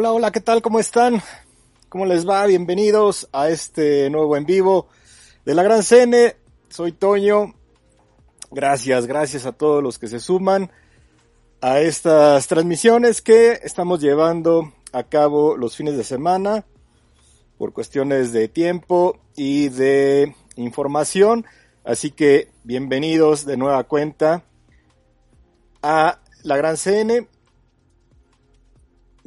Hola, 0.00 0.12
hola, 0.12 0.30
¿qué 0.30 0.40
tal? 0.40 0.62
¿Cómo 0.62 0.78
están? 0.78 1.20
¿Cómo 1.88 2.06
les 2.06 2.24
va? 2.24 2.46
Bienvenidos 2.46 3.28
a 3.32 3.48
este 3.48 4.08
nuevo 4.10 4.36
en 4.36 4.46
vivo 4.46 4.86
de 5.44 5.56
la 5.56 5.64
Gran 5.64 5.82
Cene. 5.82 6.36
Soy 6.68 6.92
Toño. 6.92 7.56
Gracias, 8.52 9.08
gracias 9.08 9.44
a 9.44 9.50
todos 9.50 9.82
los 9.82 9.98
que 9.98 10.06
se 10.06 10.20
suman 10.20 10.70
a 11.60 11.80
estas 11.80 12.46
transmisiones 12.46 13.20
que 13.22 13.58
estamos 13.64 14.00
llevando 14.00 14.72
a 14.92 15.02
cabo 15.02 15.56
los 15.56 15.74
fines 15.74 15.96
de 15.96 16.04
semana 16.04 16.64
por 17.56 17.72
cuestiones 17.72 18.32
de 18.32 18.46
tiempo 18.46 19.18
y 19.34 19.68
de 19.68 20.32
información. 20.54 21.44
Así 21.82 22.12
que 22.12 22.52
bienvenidos 22.62 23.44
de 23.46 23.56
nueva 23.56 23.82
cuenta 23.82 24.44
a 25.82 26.20
la 26.44 26.56
Gran 26.56 26.76
CN 26.76 27.26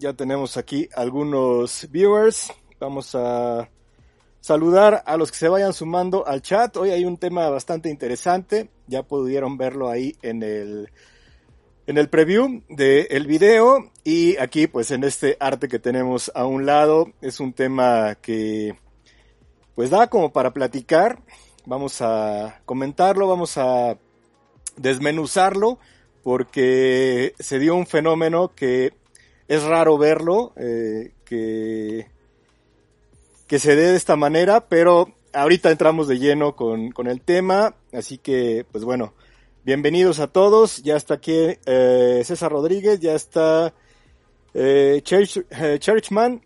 ya 0.02 0.14
tenemos 0.14 0.58
aquí 0.58 0.90
algunos 0.96 1.88
viewers. 1.92 2.52
Vamos 2.80 3.14
a 3.14 3.70
saludar 4.40 5.04
a 5.06 5.16
los 5.16 5.32
que 5.32 5.38
se 5.38 5.48
vayan 5.48 5.74
sumando 5.74 6.26
al 6.26 6.42
chat. 6.42 6.76
Hoy 6.76 6.90
hay 6.90 7.06
un 7.06 7.18
tema 7.18 7.48
bastante 7.50 7.90
interesante. 7.90 8.72
Ya 8.88 9.04
pudieron 9.04 9.58
verlo 9.58 9.90
ahí 9.90 10.16
en 10.24 10.42
el, 10.42 10.90
en 11.86 12.00
el 12.00 12.10
preview 12.10 12.64
del 12.68 13.28
video. 13.28 13.92
Y 14.04 14.38
aquí, 14.38 14.66
pues 14.66 14.90
en 14.90 15.04
este 15.04 15.38
arte 15.40 15.68
que 15.68 15.78
tenemos 15.78 16.32
a 16.34 16.48
un 16.48 16.66
lado, 16.66 17.12
es 17.22 17.40
un 17.40 17.54
tema 17.54 18.16
que 18.16 18.76
pues 19.76 19.92
da 19.92 20.08
como 20.08 20.34
para 20.34 20.52
platicar. 20.52 21.22
Vamos 21.68 22.02
a 22.02 22.60
comentarlo, 22.66 23.28
vamos 23.28 23.56
a 23.58 24.00
desmenuzarlo, 24.78 25.78
porque 26.24 27.36
se 27.38 27.60
dio 27.60 27.76
un 27.76 27.86
fenómeno 27.86 28.56
que 28.56 29.00
es 29.52 29.64
raro 29.64 29.98
verlo, 29.98 30.54
eh, 30.56 31.12
que, 31.26 32.08
que 33.48 33.60
se 33.60 33.76
dé 33.76 33.92
de 33.92 33.98
esta 33.98 34.16
manera, 34.16 34.70
pero 34.70 35.14
ahorita 35.34 35.70
entramos 35.70 36.08
de 36.08 36.20
lleno 36.20 36.56
con, 36.56 36.92
con, 36.92 37.08
el 37.08 37.20
tema, 37.20 37.76
así 37.92 38.18
que, 38.18 38.66
pues 38.72 38.86
bueno, 38.86 39.14
bienvenidos 39.66 40.22
a 40.22 40.28
todos, 40.28 40.82
ya 40.84 40.96
está 40.96 41.16
aquí 41.16 41.34
eh, 41.66 42.22
César 42.24 42.50
Rodríguez, 42.50 43.02
ya 43.02 43.14
está 43.14 43.74
eh, 44.54 45.04
eh, 45.06 45.80
Churchman, 45.80 46.42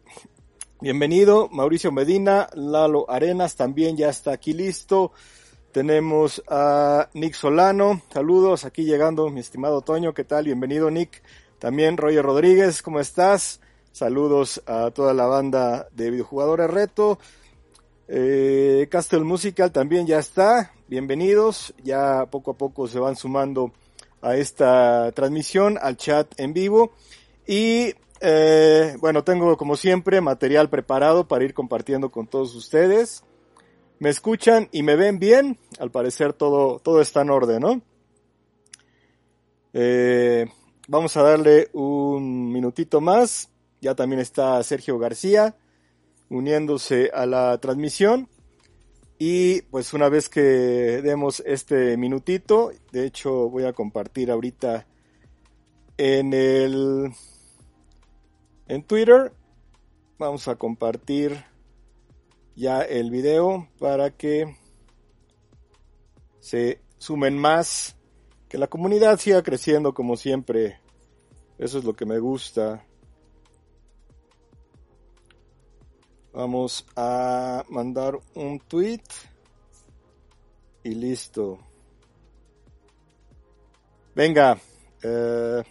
bienvenido, 0.81 1.47
Mauricio 1.51 1.91
Medina, 1.91 2.49
Lalo 2.55 3.05
Arenas 3.07 3.55
también 3.55 3.97
ya 3.97 4.09
está 4.09 4.31
aquí 4.31 4.53
listo, 4.53 5.11
tenemos 5.71 6.41
a 6.47 7.07
Nick 7.13 7.35
Solano, 7.35 8.01
saludos, 8.11 8.65
aquí 8.65 8.83
llegando 8.83 9.29
mi 9.29 9.41
estimado 9.41 9.81
Toño, 9.81 10.15
¿qué 10.15 10.23
tal? 10.23 10.45
Bienvenido 10.45 10.89
Nick. 10.89 11.21
También 11.59 11.97
Roger 11.97 12.23
Rodríguez, 12.23 12.81
¿cómo 12.81 12.99
estás? 12.99 13.61
Saludos 13.91 14.61
a 14.65 14.91
toda 14.91 15.13
la 15.13 15.25
banda 15.25 15.87
de 15.93 16.11
videojugadores 16.11 16.69
reto. 16.69 17.17
Eh, 18.07 18.87
Castle 18.91 19.21
Musical 19.21 19.71
también 19.71 20.05
ya 20.05 20.19
está. 20.19 20.73
Bienvenidos. 20.87 21.73
Ya 21.81 22.25
poco 22.25 22.51
a 22.51 22.57
poco 22.57 22.87
se 22.87 22.99
van 22.99 23.15
sumando 23.15 23.71
a 24.21 24.35
esta 24.35 25.11
transmisión, 25.13 25.77
al 25.81 25.95
chat 25.95 26.27
en 26.37 26.51
vivo. 26.51 26.91
Y 27.47 27.93
eh, 28.19 28.97
bueno, 28.99 29.23
tengo 29.23 29.55
como 29.55 29.77
siempre 29.77 30.19
material 30.19 30.69
preparado 30.69 31.27
para 31.27 31.45
ir 31.45 31.53
compartiendo 31.53 32.11
con 32.11 32.27
todos 32.27 32.53
ustedes. 32.53 33.23
Me 33.99 34.09
escuchan 34.09 34.67
y 34.73 34.83
me 34.83 34.97
ven 34.97 35.19
bien. 35.19 35.57
Al 35.79 35.89
parecer 35.89 36.33
todo, 36.33 36.79
todo 36.79 36.99
está 36.99 37.21
en 37.21 37.29
orden, 37.29 37.61
¿no? 37.61 37.81
Eh, 39.71 40.47
Vamos 40.87 41.17
a 41.17 41.23
darle 41.23 41.69
un 41.73 42.51
minutito 42.51 43.01
más. 43.01 43.49
Ya 43.81 43.95
también 43.95 44.19
está 44.21 44.61
Sergio 44.61 44.99
García 44.99 45.55
uniéndose 46.29 47.09
a 47.11 47.25
la 47.25 47.57
transmisión. 47.59 48.29
Y 49.17 49.63
pues 49.63 49.93
una 49.93 50.09
vez 50.09 50.29
que 50.29 50.41
demos 50.41 51.41
este 51.45 51.97
minutito, 51.97 52.71
de 52.91 53.05
hecho 53.05 53.49
voy 53.49 53.63
a 53.63 53.73
compartir 53.73 54.29
ahorita 54.29 54.85
en 55.97 56.33
el 56.33 57.11
en 58.67 58.83
Twitter. 58.83 59.33
Vamos 60.19 60.47
a 60.47 60.55
compartir 60.55 61.45
ya 62.55 62.81
el 62.81 63.09
video 63.09 63.69
para 63.79 64.11
que 64.11 64.55
se 66.41 66.79
sumen 66.99 67.37
más 67.37 67.95
que 68.49 68.57
la 68.57 68.67
comunidad 68.67 69.19
siga 69.19 69.41
creciendo 69.43 69.93
como 69.93 70.17
siempre. 70.17 70.79
Eso 71.57 71.77
es 71.79 71.83
lo 71.83 71.93
que 71.93 72.05
me 72.05 72.19
gusta. 72.19 72.85
Vamos 76.33 76.85
a 76.97 77.63
mandar 77.69 78.19
un 78.33 78.59
tweet 78.59 79.03
y 80.83 80.93
listo. 80.93 81.59
Venga. 84.13 84.57
Eh, 85.01 85.63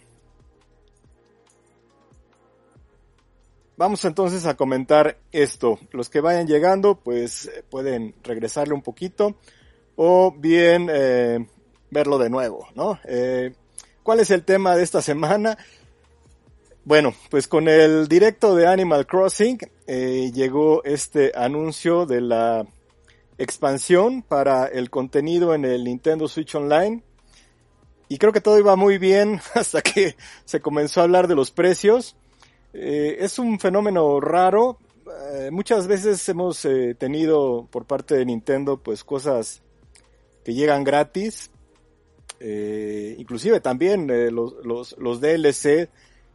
vamos 3.77 4.03
entonces 4.05 4.45
a 4.45 4.57
comentar 4.57 5.19
esto. 5.31 5.79
Los 5.91 6.09
que 6.09 6.19
vayan 6.19 6.47
llegando, 6.47 6.95
pues 6.95 7.51
pueden 7.69 8.15
regresarle 8.23 8.73
un 8.73 8.81
poquito. 8.81 9.35
O 9.95 10.31
bien 10.31 10.89
eh, 10.91 11.47
verlo 11.95 12.17
de 12.17 12.29
nuevo, 12.29 12.67
¿no? 12.75 12.99
Eh, 13.05 13.55
¿Cuál 14.03 14.19
es 14.19 14.29
el 14.29 14.43
tema 14.43 14.75
de 14.75 14.83
esta 14.83 15.01
semana? 15.01 15.57
Bueno, 16.83 17.15
pues 17.31 17.47
con 17.47 17.67
el 17.67 18.07
directo 18.07 18.53
de 18.53 18.67
Animal 18.67 19.07
Crossing 19.07 19.57
eh, 19.87 20.29
llegó 20.33 20.83
este 20.83 21.31
anuncio 21.33 22.05
de 22.05 22.21
la 22.21 22.67
expansión 23.37 24.21
para 24.21 24.67
el 24.67 24.89
contenido 24.89 25.55
en 25.55 25.63
el 25.63 25.85
Nintendo 25.85 26.27
Switch 26.27 26.53
Online. 26.53 27.01
Y 28.09 28.17
creo 28.17 28.33
que 28.33 28.41
todo 28.41 28.59
iba 28.59 28.75
muy 28.75 28.97
bien 28.97 29.39
hasta 29.55 29.81
que 29.81 30.17
se 30.43 30.59
comenzó 30.59 30.99
a 30.99 31.05
hablar 31.05 31.27
de 31.27 31.35
los 31.35 31.49
precios. 31.49 32.17
Eh, 32.73 33.17
es 33.21 33.39
un 33.39 33.57
fenómeno 33.57 34.19
raro. 34.19 34.77
muchas 35.49 35.87
veces 35.87 36.27
hemos 36.27 36.67
tenido 36.99 37.67
por 37.71 37.85
parte 37.85 38.15
de 38.15 38.25
Nintendo 38.25 38.77
pues 38.83 39.03
cosas 39.03 39.63
que 40.43 40.53
llegan 40.53 40.83
gratis, 40.83 41.51
eh, 42.39 43.15
inclusive 43.17 43.59
también 43.59 44.09
eh, 44.09 44.31
los, 44.31 44.53
los, 44.63 44.95
los, 44.97 45.21
DLC, 45.21 45.89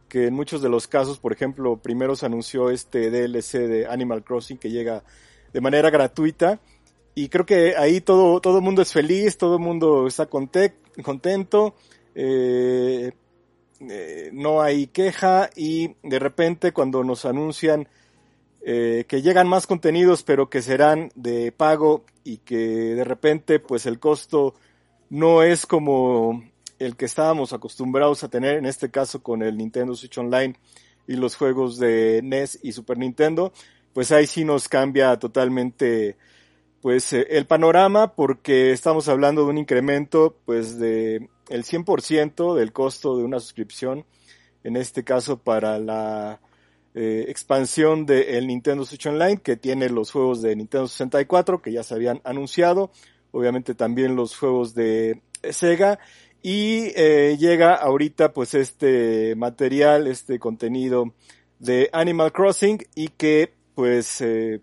que 0.07 0.27
en 0.27 0.33
muchos 0.33 0.61
de 0.61 0.69
los 0.69 0.87
casos, 0.87 1.19
por 1.19 1.33
ejemplo, 1.33 1.77
primero 1.77 2.15
se 2.15 2.25
anunció 2.25 2.69
este 2.69 3.09
DLC 3.11 3.59
de 3.67 3.87
Animal 3.87 4.23
Crossing 4.23 4.57
que 4.57 4.69
llega 4.69 5.03
de 5.53 5.61
manera 5.61 5.89
gratuita. 5.89 6.59
Y 7.13 7.29
creo 7.29 7.45
que 7.45 7.75
ahí 7.75 8.01
todo, 8.01 8.39
todo 8.39 8.57
el 8.57 8.63
mundo 8.63 8.81
es 8.81 8.93
feliz, 8.93 9.37
todo 9.37 9.55
el 9.55 9.61
mundo 9.61 10.07
está 10.07 10.27
contento, 10.27 11.75
eh, 12.15 13.11
no 14.31 14.61
hay 14.61 14.87
queja 14.87 15.49
y 15.55 15.95
de 16.03 16.19
repente 16.19 16.71
cuando 16.71 17.03
nos 17.03 17.25
anuncian 17.25 17.87
que 18.63 19.21
llegan 19.23 19.47
más 19.47 19.65
contenidos 19.65 20.21
pero 20.21 20.47
que 20.47 20.61
serán 20.61 21.11
de 21.15 21.51
pago 21.51 22.05
y 22.23 22.37
que 22.37 22.55
de 22.57 23.03
repente 23.03 23.59
pues 23.59 23.87
el 23.87 23.99
costo 23.99 24.53
no 25.11 25.43
es 25.43 25.67
como 25.67 26.41
el 26.79 26.95
que 26.95 27.03
estábamos 27.03 27.51
acostumbrados 27.51 28.23
a 28.23 28.29
tener, 28.29 28.55
en 28.55 28.65
este 28.65 28.89
caso 28.89 29.21
con 29.21 29.43
el 29.43 29.57
Nintendo 29.57 29.93
Switch 29.93 30.17
Online 30.17 30.55
y 31.05 31.17
los 31.17 31.35
juegos 31.35 31.77
de 31.77 32.21
NES 32.23 32.59
y 32.63 32.71
Super 32.71 32.97
Nintendo, 32.97 33.51
pues 33.93 34.13
ahí 34.13 34.25
sí 34.25 34.45
nos 34.45 34.69
cambia 34.69 35.19
totalmente 35.19 36.15
pues 36.81 37.11
eh, 37.11 37.27
el 37.29 37.45
panorama 37.45 38.15
porque 38.15 38.71
estamos 38.71 39.09
hablando 39.09 39.43
de 39.43 39.49
un 39.49 39.57
incremento 39.57 40.37
pues 40.45 40.79
de 40.79 41.29
el 41.49 41.65
100% 41.65 42.55
del 42.55 42.71
costo 42.71 43.17
de 43.17 43.25
una 43.25 43.41
suscripción, 43.41 44.05
en 44.63 44.77
este 44.77 45.03
caso 45.03 45.37
para 45.37 45.77
la 45.77 46.39
eh, 46.95 47.25
expansión 47.27 48.05
del 48.05 48.47
Nintendo 48.47 48.85
Switch 48.85 49.07
Online 49.07 49.41
que 49.41 49.57
tiene 49.57 49.89
los 49.89 50.09
juegos 50.09 50.41
de 50.41 50.55
Nintendo 50.55 50.87
64 50.87 51.61
que 51.61 51.73
ya 51.73 51.83
se 51.83 51.95
habían 51.95 52.21
anunciado, 52.23 52.91
obviamente 53.31 53.75
también 53.75 54.15
los 54.15 54.37
juegos 54.37 54.73
de 54.73 55.21
Sega 55.49 55.99
y 56.41 56.91
eh, 56.95 57.37
llega 57.39 57.75
ahorita 57.75 58.33
pues 58.33 58.53
este 58.53 59.35
material, 59.35 60.07
este 60.07 60.39
contenido 60.39 61.13
de 61.59 61.89
Animal 61.93 62.31
Crossing 62.31 62.79
y 62.95 63.09
que 63.09 63.53
pues 63.75 64.21
eh, 64.21 64.61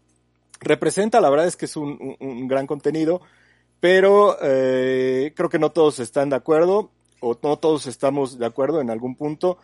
representa, 0.61 1.21
la 1.21 1.31
verdad 1.31 1.47
es 1.47 1.57
que 1.57 1.67
es 1.67 1.77
un, 1.77 2.17
un, 2.19 2.49
gran 2.49 2.67
contenido, 2.67 3.21
pero 3.81 4.37
eh, 4.43 5.33
creo 5.37 5.49
que 5.49 5.59
no 5.59 5.71
todos 5.71 6.01
están 6.01 6.31
de 6.31 6.37
acuerdo 6.37 6.91
o 7.21 7.39
no 7.43 7.59
todos 7.59 7.87
estamos 7.87 8.39
de 8.39 8.47
acuerdo 8.47 8.81
en 8.81 8.91
algún 8.91 9.15
punto. 9.15 9.59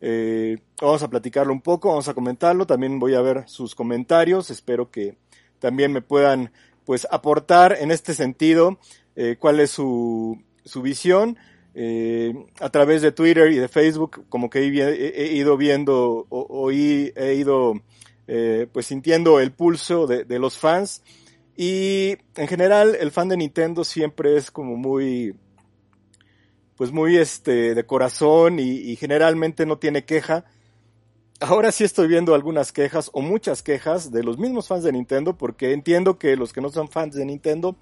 Eh, 0.00 0.58
vamos 0.80 1.02
a 1.02 1.08
platicarlo 1.08 1.52
un 1.52 1.62
poco, 1.62 1.88
vamos 1.88 2.08
a 2.08 2.14
comentarlo, 2.14 2.66
también 2.66 2.98
voy 2.98 3.14
a 3.14 3.20
ver 3.22 3.48
sus 3.48 3.74
comentarios, 3.74 4.50
espero 4.50 4.90
que 4.90 5.16
también 5.58 5.92
me 5.92 6.02
puedan 6.02 6.52
pues 6.86 7.06
aportar 7.10 7.76
en 7.78 7.90
este 7.90 8.14
sentido 8.14 8.78
eh, 9.16 9.36
cuál 9.38 9.60
es 9.60 9.70
su, 9.70 10.42
su 10.64 10.80
visión. 10.80 11.36
Eh, 11.78 12.32
a 12.60 12.70
través 12.70 13.02
de 13.02 13.12
Twitter 13.12 13.52
y 13.52 13.56
de 13.56 13.68
Facebook, 13.68 14.24
como 14.30 14.48
que 14.48 14.60
he, 14.60 15.32
ido 15.34 15.58
viendo 15.58 16.26
o, 16.30 16.40
o, 16.40 16.70
he 16.70 17.34
ido 17.38 17.74
eh, 18.28 18.66
pues 18.72 18.86
sintiendo 18.86 19.40
el 19.40 19.52
pulso 19.52 20.06
de, 20.06 20.24
de 20.24 20.38
los 20.38 20.56
fans 20.56 21.02
y 21.54 22.16
en 22.34 22.48
general 22.48 22.96
el 22.98 23.10
fan 23.10 23.28
de 23.28 23.36
Nintendo 23.36 23.84
siempre 23.84 24.38
es 24.38 24.50
como 24.50 24.76
muy 24.76 25.34
pues 26.76 26.92
muy 26.92 27.16
este 27.16 27.74
de 27.74 27.86
corazón 27.86 28.58
y, 28.58 28.70
y, 28.70 28.96
generalmente 28.96 29.64
no 29.64 29.78
tiene 29.78 30.04
queja. 30.04 30.44
Ahora 31.40 31.70
sí 31.70 31.84
estoy 31.84 32.08
viendo 32.08 32.34
algunas 32.34 32.72
quejas 32.72 33.10
o 33.12 33.20
muchas 33.20 33.62
quejas 33.62 34.10
de 34.10 34.22
los 34.22 34.38
mismos 34.38 34.68
fans 34.68 34.84
de 34.84 34.92
Nintendo 34.92 35.36
porque 35.36 35.74
entiendo 35.74 36.18
que 36.18 36.34
los 36.34 36.54
que 36.54 36.62
no 36.62 36.70
son 36.70 36.88
fans 36.88 37.14
de 37.14 37.26
Nintendo 37.26 37.76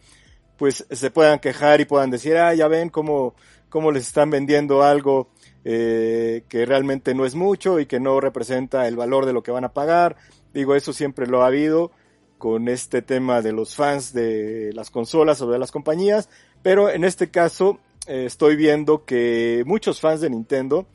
pues 0.57 0.85
se 0.91 1.11
puedan 1.13 1.39
quejar 1.39 1.81
y 1.81 1.85
puedan 1.85 2.11
decir, 2.11 2.37
ah, 2.37 2.53
ya 2.53 2.67
ven 2.67 2.89
cómo, 2.89 3.35
cómo 3.69 3.93
les 3.93 4.09
están 4.09 4.31
vendiendo 4.31 4.83
algo 4.83 5.29
eh, 5.65 6.43
que 6.49 6.67
realmente 6.67 7.15
no 7.15 7.25
es 7.25 7.37
mucho 7.37 7.79
y 7.79 7.87
que 7.87 8.01
no 8.01 8.21
representa 8.21 8.89
el 8.89 8.97
valor 8.97 9.25
de 9.25 9.33
lo 9.33 9.45
que 9.45 9.53
van 9.53 9.65
a 9.65 9.73
pagar. 9.73 10.17
Digo, 10.53 10.75
eso 10.75 10.93
siempre 10.93 11.29
lo 11.29 11.43
ha 11.43 11.47
habido 11.47 11.93
con 12.39 12.69
este 12.69 13.03
tema 13.03 13.41
de 13.41 13.53
los 13.53 13.77
fans 13.77 14.13
de 14.13 14.73
las 14.75 14.91
consolas 14.91 15.41
o 15.43 15.51
de 15.51 15.61
las 15.61 15.71
compañías, 15.71 16.29
pero 16.63 16.91
en 16.91 17.05
este 17.05 17.31
caso 17.31 17.79
eh, 18.09 18.25
estoy 18.27 18.57
viendo 18.57 19.05
que 19.05 19.63
muchos 19.65 20.01
fans 20.01 20.21
de 20.21 20.31
Nintendo 20.31 20.87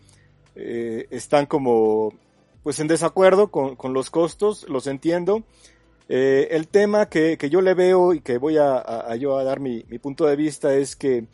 eh, 0.55 1.07
están 1.09 1.45
como 1.45 2.13
pues 2.69 2.79
en 2.79 2.87
desacuerdo 2.87 3.49
con, 3.49 3.75
con, 3.75 3.93
los 3.93 4.11
costos, 4.11 4.69
los 4.69 4.85
entiendo. 4.85 5.41
Eh, 6.07 6.49
el 6.51 6.67
tema 6.67 7.09
que, 7.09 7.35
que, 7.35 7.49
yo 7.49 7.61
le 7.61 7.73
veo 7.73 8.13
y 8.13 8.21
que 8.21 8.37
voy 8.37 8.59
a, 8.59 9.15
yo 9.15 9.39
a 9.39 9.43
dar 9.43 9.59
mi, 9.59 9.83
mi, 9.89 9.97
punto 9.97 10.27
de 10.27 10.35
vista 10.35 10.75
es 10.75 10.95
que, 10.95 11.25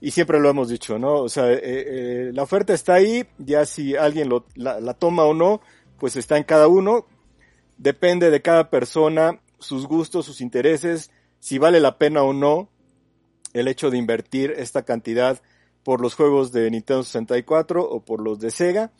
y 0.00 0.10
siempre 0.10 0.40
lo 0.40 0.50
hemos 0.50 0.68
dicho, 0.68 0.98
¿no? 0.98 1.18
O 1.18 1.28
sea, 1.28 1.52
eh, 1.52 1.60
eh, 1.62 2.30
la 2.34 2.42
oferta 2.42 2.74
está 2.74 2.94
ahí, 2.94 3.24
ya 3.38 3.64
si 3.66 3.94
alguien 3.94 4.28
lo, 4.28 4.46
la, 4.56 4.80
la 4.80 4.94
toma 4.94 5.22
o 5.22 5.32
no, 5.32 5.60
pues 6.00 6.16
está 6.16 6.38
en 6.38 6.42
cada 6.42 6.66
uno. 6.66 7.06
Depende 7.78 8.30
de 8.30 8.42
cada 8.42 8.68
persona, 8.68 9.40
sus 9.60 9.86
gustos, 9.86 10.26
sus 10.26 10.40
intereses, 10.40 11.12
si 11.38 11.58
vale 11.58 11.78
la 11.78 11.98
pena 11.98 12.24
o 12.24 12.32
no 12.32 12.68
el 13.52 13.68
hecho 13.68 13.90
de 13.90 13.98
invertir 13.98 14.50
esta 14.56 14.82
cantidad 14.82 15.40
por 15.84 16.00
los 16.00 16.16
juegos 16.16 16.50
de 16.50 16.68
Nintendo 16.68 17.04
64 17.04 17.88
o 17.88 18.04
por 18.04 18.20
los 18.20 18.40
de 18.40 18.50
Sega. 18.50 18.90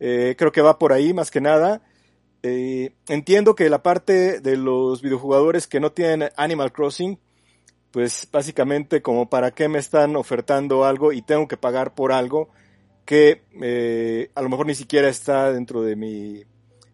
Eh, 0.00 0.34
creo 0.38 0.52
que 0.52 0.62
va 0.62 0.78
por 0.78 0.92
ahí 0.92 1.12
más 1.12 1.30
que 1.30 1.40
nada. 1.40 1.82
Eh, 2.42 2.92
entiendo 3.08 3.54
que 3.54 3.68
la 3.68 3.82
parte 3.82 4.40
de 4.40 4.56
los 4.56 5.02
videojugadores 5.02 5.66
que 5.66 5.80
no 5.80 5.92
tienen 5.92 6.30
Animal 6.36 6.72
Crossing, 6.72 7.18
pues 7.90 8.28
básicamente 8.30 9.02
como 9.02 9.28
para 9.28 9.50
qué 9.50 9.68
me 9.68 9.78
están 9.78 10.14
ofertando 10.16 10.84
algo 10.84 11.12
y 11.12 11.22
tengo 11.22 11.48
que 11.48 11.56
pagar 11.56 11.94
por 11.94 12.12
algo 12.12 12.50
que 13.04 13.42
eh, 13.62 14.30
a 14.34 14.42
lo 14.42 14.50
mejor 14.50 14.66
ni 14.66 14.74
siquiera 14.74 15.08
está 15.08 15.50
dentro 15.50 15.82
de 15.82 15.96
mi 15.96 16.44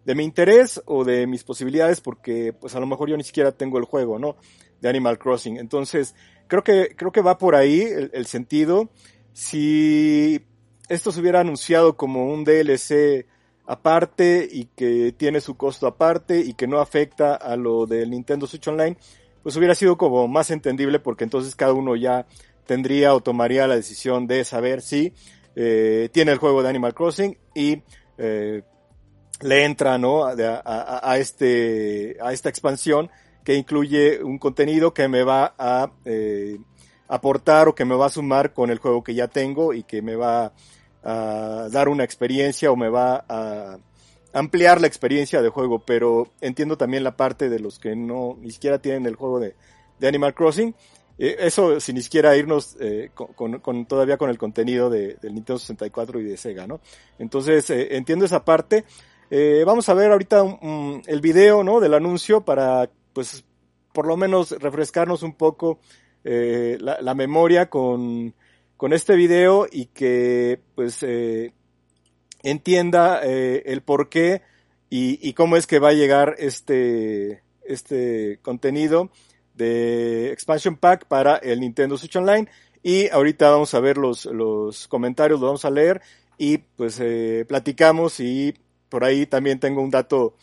de 0.04 0.14
mi 0.14 0.22
interés 0.22 0.80
o 0.86 1.04
de 1.04 1.26
mis 1.26 1.44
posibilidades 1.44 2.00
porque 2.00 2.52
pues 2.52 2.74
a 2.74 2.80
lo 2.80 2.86
mejor 2.86 3.08
yo 3.08 3.16
ni 3.16 3.24
siquiera 3.24 3.52
tengo 3.52 3.78
el 3.78 3.84
juego, 3.84 4.18
¿no? 4.18 4.36
De 4.80 4.88
Animal 4.88 5.18
Crossing. 5.18 5.56
Entonces, 5.56 6.14
creo 6.46 6.62
que, 6.62 6.94
creo 6.94 7.10
que 7.10 7.22
va 7.22 7.38
por 7.38 7.54
ahí 7.54 7.80
el, 7.80 8.10
el 8.12 8.26
sentido. 8.26 8.90
Si 9.32 10.44
esto 10.88 11.12
se 11.12 11.20
hubiera 11.20 11.40
anunciado 11.40 11.96
como 11.96 12.32
un 12.32 12.44
DLC 12.44 13.26
aparte 13.66 14.46
y 14.50 14.66
que 14.76 15.12
tiene 15.12 15.40
su 15.40 15.56
costo 15.56 15.86
aparte 15.86 16.40
y 16.40 16.54
que 16.54 16.66
no 16.66 16.80
afecta 16.80 17.34
a 17.34 17.56
lo 17.56 17.86
del 17.86 18.10
Nintendo 18.10 18.46
Switch 18.46 18.68
Online, 18.68 18.96
pues 19.42 19.56
hubiera 19.56 19.74
sido 19.74 19.96
como 19.96 20.28
más 20.28 20.50
entendible 20.50 21.00
porque 21.00 21.24
entonces 21.24 21.56
cada 21.56 21.72
uno 21.72 21.96
ya 21.96 22.26
tendría 22.66 23.14
o 23.14 23.20
tomaría 23.20 23.66
la 23.66 23.76
decisión 23.76 24.26
de 24.26 24.44
saber 24.44 24.82
si 24.82 25.12
eh, 25.56 26.08
tiene 26.12 26.32
el 26.32 26.38
juego 26.38 26.62
de 26.62 26.68
Animal 26.68 26.94
Crossing 26.94 27.36
y 27.54 27.82
eh, 28.18 28.62
le 29.40 29.64
entra 29.64 29.98
¿no? 29.98 30.24
a, 30.24 31.16
este, 31.18 32.16
a 32.20 32.32
esta 32.32 32.48
expansión 32.48 33.10
que 33.44 33.54
incluye 33.54 34.22
un 34.22 34.38
contenido 34.38 34.94
que 34.94 35.08
me 35.08 35.22
va 35.22 35.54
a 35.58 35.92
eh, 36.04 36.58
aportar 37.08 37.68
o 37.68 37.74
que 37.74 37.84
me 37.84 37.94
va 37.94 38.06
a 38.06 38.10
sumar 38.10 38.52
con 38.52 38.70
el 38.70 38.78
juego 38.78 39.02
que 39.02 39.14
ya 39.14 39.28
tengo 39.28 39.72
y 39.74 39.82
que 39.82 40.02
me 40.02 40.16
va 40.16 40.52
a 41.02 41.68
dar 41.70 41.88
una 41.88 42.04
experiencia 42.04 42.70
o 42.70 42.76
me 42.76 42.88
va 42.88 43.24
a 43.28 43.78
ampliar 44.32 44.80
la 44.80 44.86
experiencia 44.86 45.40
de 45.42 45.48
juego, 45.48 45.78
pero 45.78 46.28
entiendo 46.40 46.76
también 46.76 47.04
la 47.04 47.16
parte 47.16 47.48
de 47.48 47.60
los 47.60 47.78
que 47.78 47.94
no 47.94 48.36
ni 48.40 48.50
siquiera 48.50 48.78
tienen 48.78 49.06
el 49.06 49.14
juego 49.14 49.38
de, 49.38 49.54
de 49.98 50.08
Animal 50.08 50.34
Crossing. 50.34 50.74
Eh, 51.16 51.36
eso 51.38 51.78
sin 51.78 51.94
ni 51.94 52.02
siquiera 52.02 52.36
irnos 52.36 52.76
eh, 52.80 53.10
con, 53.14 53.60
con, 53.60 53.86
todavía 53.86 54.16
con 54.16 54.30
el 54.30 54.38
contenido 54.38 54.90
de, 54.90 55.14
del 55.22 55.34
Nintendo 55.34 55.60
64 55.60 56.20
y 56.20 56.24
de 56.24 56.36
Sega, 56.36 56.66
¿no? 56.66 56.80
Entonces 57.18 57.70
eh, 57.70 57.96
entiendo 57.96 58.24
esa 58.24 58.44
parte. 58.44 58.84
Eh, 59.30 59.62
vamos 59.64 59.88
a 59.88 59.94
ver 59.94 60.10
ahorita 60.10 60.42
un, 60.42 61.02
el 61.06 61.20
video, 61.20 61.62
¿no? 61.62 61.78
Del 61.78 61.94
anuncio 61.94 62.44
para 62.44 62.90
pues 63.12 63.44
por 63.92 64.06
lo 64.08 64.16
menos 64.16 64.50
refrescarnos 64.50 65.22
un 65.22 65.34
poco 65.34 65.78
eh, 66.24 66.78
la, 66.80 67.00
la, 67.00 67.14
memoria 67.14 67.68
con, 67.68 68.34
con 68.76 68.92
este 68.92 69.14
video 69.14 69.66
y 69.70 69.86
que 69.86 70.60
pues 70.74 71.02
eh, 71.02 71.52
entienda 72.42 73.20
eh, 73.22 73.62
el 73.66 73.82
por 73.82 74.08
qué 74.08 74.42
y, 74.90 75.18
y, 75.26 75.34
cómo 75.34 75.56
es 75.56 75.66
que 75.66 75.78
va 75.78 75.90
a 75.90 75.94
llegar 75.94 76.36
este, 76.38 77.42
este 77.64 78.38
contenido 78.42 79.10
de 79.54 80.32
Expansion 80.32 80.76
Pack 80.76 81.06
para 81.06 81.36
el 81.36 81.60
Nintendo 81.60 81.98
Switch 81.98 82.16
Online 82.16 82.48
y 82.82 83.08
ahorita 83.08 83.50
vamos 83.50 83.74
a 83.74 83.80
ver 83.80 83.98
los, 83.98 84.26
los 84.26 84.88
comentarios, 84.88 85.40
lo 85.40 85.46
vamos 85.46 85.64
a 85.64 85.70
leer 85.70 86.00
y 86.38 86.58
pues 86.58 86.98
eh, 87.00 87.44
platicamos 87.48 88.20
y 88.20 88.54
por 88.88 89.04
ahí 89.04 89.26
también 89.26 89.60
tengo 89.60 89.82
un 89.82 89.90
dato 89.90 90.36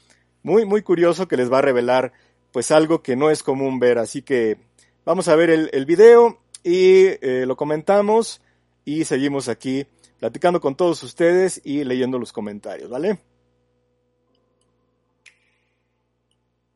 muy 0.44 0.66
muy 0.66 0.82
curioso 0.82 1.28
que 1.28 1.38
les 1.38 1.52
va 1.52 1.60
a 1.60 1.62
revelar 1.62 2.14
pues 2.52 2.72
algo 2.72 3.02
que 3.02 3.16
no 3.16 3.30
es 3.30 3.44
común 3.44 3.80
ver. 3.80 3.98
Así 3.98 4.22
que 4.22 4.58
vamos 5.06 5.28
a 5.28 5.36
ver 5.36 5.50
el, 5.50 5.70
el 5.74 5.86
video 5.86 6.40
y 6.64 7.06
eh, 7.22 7.46
lo 7.48 7.56
comentamos 7.56 8.42
y 8.86 9.06
seguimos 9.06 9.48
aquí 9.50 9.86
platicando 10.20 10.60
con 10.62 10.76
todos 10.76 11.02
ustedes 11.04 11.62
y 11.64 11.84
leyendo 11.84 12.20
los 12.20 12.32
comentarios, 12.32 12.90
¿vale? 12.90 13.20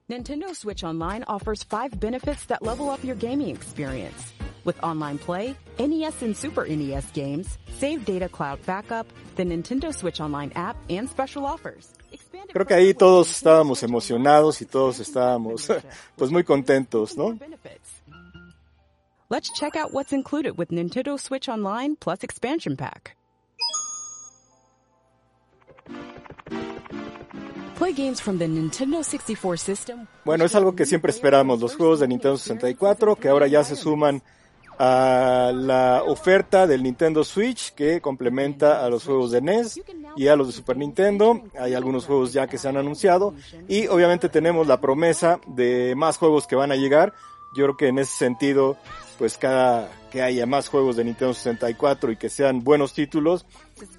Nintendo 0.07 0.53
Switch 0.53 0.83
Online 0.83 1.23
offers 1.27 1.63
five 1.63 1.99
benefits 1.99 2.45
that 2.45 2.61
level 2.61 2.89
up 2.89 3.03
your 3.03 3.15
gaming 3.15 3.49
experience. 3.49 4.33
With 4.63 4.75
online 4.83 5.17
play, 5.17 5.55
NES 5.79 6.21
and 6.21 6.35
Super 6.35 6.67
NES 6.67 7.11
games, 7.11 7.57
save 7.79 8.05
data 8.05 8.29
cloud 8.29 8.59
backup, 8.65 9.07
the 9.35 9.43
Nintendo 9.43 9.93
Switch 9.93 10.19
Online 10.19 10.51
app, 10.55 10.75
and 10.89 11.09
special 11.09 11.45
offers. 11.45 11.91
Creo 12.51 12.65
que 12.65 12.73
ahí 12.73 12.93
todos 12.93 13.31
estábamos 13.31 13.83
emocionados 13.83 14.61
y 14.61 14.65
todos 14.65 14.99
estábamos 14.99 15.67
pues 16.15 16.31
muy 16.31 16.43
contentos, 16.43 17.17
¿no? 17.17 17.37
Let's 19.27 19.51
check 19.53 19.75
out 19.75 19.91
what's 19.91 20.13
included 20.13 20.55
with 20.55 20.69
Nintendo 20.69 21.19
Switch 21.19 21.49
Online 21.49 21.95
plus 21.95 22.23
expansion 22.23 22.77
pack. 22.77 23.15
Play 27.75 27.91
games 27.93 28.21
from 28.21 28.37
the 28.37 28.45
Nintendo 28.47 29.03
64 29.03 29.57
system. 29.57 30.07
Bueno, 30.25 30.45
es 30.45 30.53
algo 30.53 30.75
que 30.75 30.85
siempre 30.85 31.11
esperamos, 31.11 31.59
los 31.59 31.75
juegos 31.75 31.99
de 32.01 32.07
Nintendo 32.07 32.37
64 32.37 33.15
que 33.15 33.27
ahora 33.27 33.47
ya 33.47 33.63
se 33.63 33.75
suman 33.75 34.21
a 34.77 35.51
la 35.55 36.03
oferta 36.05 36.67
del 36.67 36.83
Nintendo 36.83 37.23
Switch 37.23 37.73
que 37.73 38.01
complementa 38.01 38.85
a 38.85 38.89
los 38.91 39.05
juegos 39.05 39.31
de 39.31 39.41
NES 39.41 39.81
y 40.17 40.27
a 40.27 40.35
los 40.35 40.47
de 40.47 40.53
Super 40.53 40.77
Nintendo. 40.77 41.41
Hay 41.59 41.73
algunos 41.73 42.05
juegos 42.05 42.31
ya 42.31 42.45
que 42.45 42.59
se 42.59 42.67
han 42.69 42.77
anunciado 42.77 43.33
y 43.67 43.87
obviamente 43.87 44.29
tenemos 44.29 44.67
la 44.67 44.79
promesa 44.79 45.39
de 45.47 45.95
más 45.95 46.17
juegos 46.17 46.45
que 46.45 46.55
van 46.55 46.71
a 46.71 46.75
llegar. 46.75 47.13
Yo 47.55 47.63
creo 47.63 47.77
que 47.77 47.87
en 47.87 47.99
ese 47.99 48.11
sentido, 48.11 48.77
pues 49.17 49.37
cada 49.37 49.89
que 50.11 50.21
haya 50.21 50.45
más 50.45 50.69
juegos 50.69 50.95
de 50.95 51.03
Nintendo 51.03 51.33
64 51.33 52.11
y 52.11 52.17
que 52.17 52.29
sean 52.29 52.63
buenos 52.63 52.93
títulos, 52.93 53.45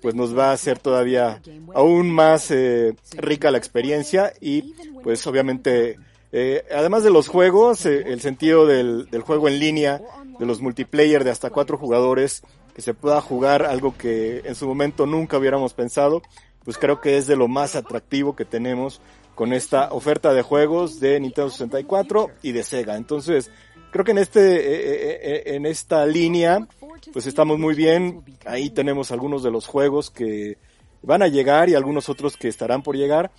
pues 0.03 0.15
nos 0.15 0.37
va 0.37 0.51
a 0.51 0.53
hacer 0.53 0.79
todavía 0.79 1.41
aún 1.75 2.11
más 2.11 2.51
eh, 2.51 2.95
rica 3.17 3.51
la 3.51 3.59
experiencia 3.59 4.33
y 4.41 4.75
pues 5.03 5.27
obviamente 5.27 5.99
eh, 6.33 6.65
además 6.75 7.05
de 7.05 7.11
los 7.11 7.29
juegos, 7.29 7.87
eh, 7.87 8.13
el 8.13 8.21
sentido 8.21 8.67
del, 8.67 9.09
del, 9.11 9.23
juego 9.23 9.49
en 9.49 9.59
línea, 9.59 10.03
de 10.39 10.47
los 10.47 10.61
multiplayer 10.61 11.25
de 11.25 11.31
hasta 11.31 11.51
cuatro 11.51 11.79
jugadores, 11.79 12.43
que 12.75 12.83
se 12.83 12.93
pueda 12.93 13.23
jugar 13.23 13.63
algo 13.63 13.97
que 13.97 14.43
en 14.45 14.55
su 14.55 14.67
momento 14.67 15.07
nunca 15.07 15.39
hubiéramos 15.39 15.73
pensado, 15.73 16.21
pues 16.65 16.77
creo 16.77 17.01
que 17.01 17.17
es 17.17 17.27
de 17.27 17.37
lo 17.37 17.49
más 17.49 17.77
atractivo 17.77 18.37
que 18.37 18.45
tenemos 18.45 19.01
con 19.35 19.53
esta 19.53 19.93
oferta 19.93 20.35
de 20.35 20.43
juegos 20.43 20.99
de 20.99 21.21
Nintendo 21.21 21.51
64 21.51 22.31
y 22.43 22.53
de 22.53 22.63
Sega. 22.63 22.97
Entonces, 22.97 23.51
creo 23.97 24.05
que 24.05 24.13
en 24.13 24.19
este, 24.19 24.57
eh, 24.57 25.21
eh, 25.23 25.43
en 25.57 25.65
esta 25.65 26.05
línea, 26.05 26.69
pues 27.15 27.27
estamos 27.27 27.59
muy 27.59 27.75
bien. 27.75 28.23
Ahí 28.45 28.69
tenemos 28.69 29.11
algunos 29.11 29.43
de 29.43 29.51
los 29.51 29.67
juegos 29.67 30.11
que 30.11 30.59
van 31.01 31.23
a 31.23 31.29
llegar 31.29 31.71
y 31.71 31.75
algunos 31.75 32.11
otros 32.11 32.37
que 32.37 32.49
estarán 32.49 32.83
por 32.83 32.95
llegar. 32.95 33.31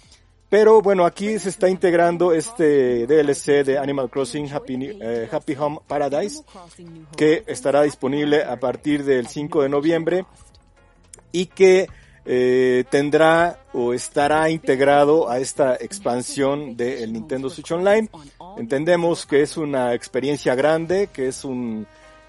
Pero 0.50 0.82
bueno, 0.82 1.06
aquí 1.06 1.38
se 1.38 1.50
está 1.50 1.70
integrando 1.70 2.34
este 2.34 3.06
DLC 3.06 3.64
de 3.64 3.78
Animal 3.78 4.10
Crossing 4.10 4.52
Happy, 4.52 4.98
eh, 5.00 5.30
Home 5.60 5.80
Paradise, 5.86 6.42
que 7.16 7.44
estará 7.46 7.84
disponible 7.84 8.44
a 8.44 8.60
partir 8.60 9.04
del 9.04 9.28
5 9.28 9.62
de 9.62 9.70
noviembre 9.70 10.26
y 11.32 11.46
que 11.46 11.88
eh, 12.30 12.84
tendrá 12.90 13.64
o 13.72 13.94
estará 13.94 14.50
integrado 14.50 15.30
a 15.30 15.40
esta 15.40 15.76
expansión 15.76 16.76
del 16.76 17.14
Nintendo 17.14 17.50
Switch 17.50 17.72
Online. 17.72 18.10
Entendemos 18.58 19.26
que 19.26 19.42
es 19.42 19.56
una 19.58 19.94
experiencia 19.94 20.56
grande, 20.56 21.10
que 21.14 21.28
es 21.28 21.46
un 21.46 21.86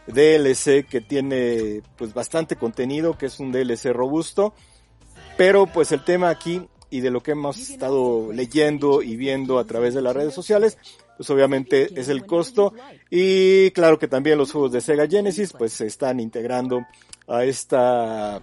DLC 0.07 0.87
que 0.87 1.01
tiene 1.01 1.83
pues 1.97 2.13
bastante 2.15 2.57
contenido, 2.57 3.17
que 3.17 3.27
es 3.27 3.41
un 3.41 3.53
DLC 3.53 3.93
robusto, 3.93 4.55
pero 5.37 5.67
pues 5.67 5.93
el 5.93 6.05
tema 6.05 6.29
aquí 6.31 6.63
y 6.91 7.01
de 7.01 7.11
lo 7.11 7.23
que 7.23 7.33
hemos 7.33 7.59
estado 7.59 8.33
leyendo 8.33 9.03
y 9.03 9.17
viendo 9.17 9.59
a 9.59 9.65
través 9.65 9.95
de 9.95 10.03
las 10.03 10.15
redes 10.15 10.35
sociales, 10.35 10.79
pues 11.17 11.29
obviamente 11.31 11.99
es 11.99 12.09
el 12.09 12.25
costo 12.25 12.73
y 13.11 13.71
claro 13.73 13.99
que 13.99 14.09
también 14.09 14.39
los 14.39 14.53
juegos 14.53 14.73
de 14.73 14.81
Sega 14.81 15.07
Genesis 15.07 15.53
pues 15.57 15.73
se 15.73 15.87
están 15.87 16.21
integrando 16.21 16.87
a 17.27 17.45
esta 17.45 18.41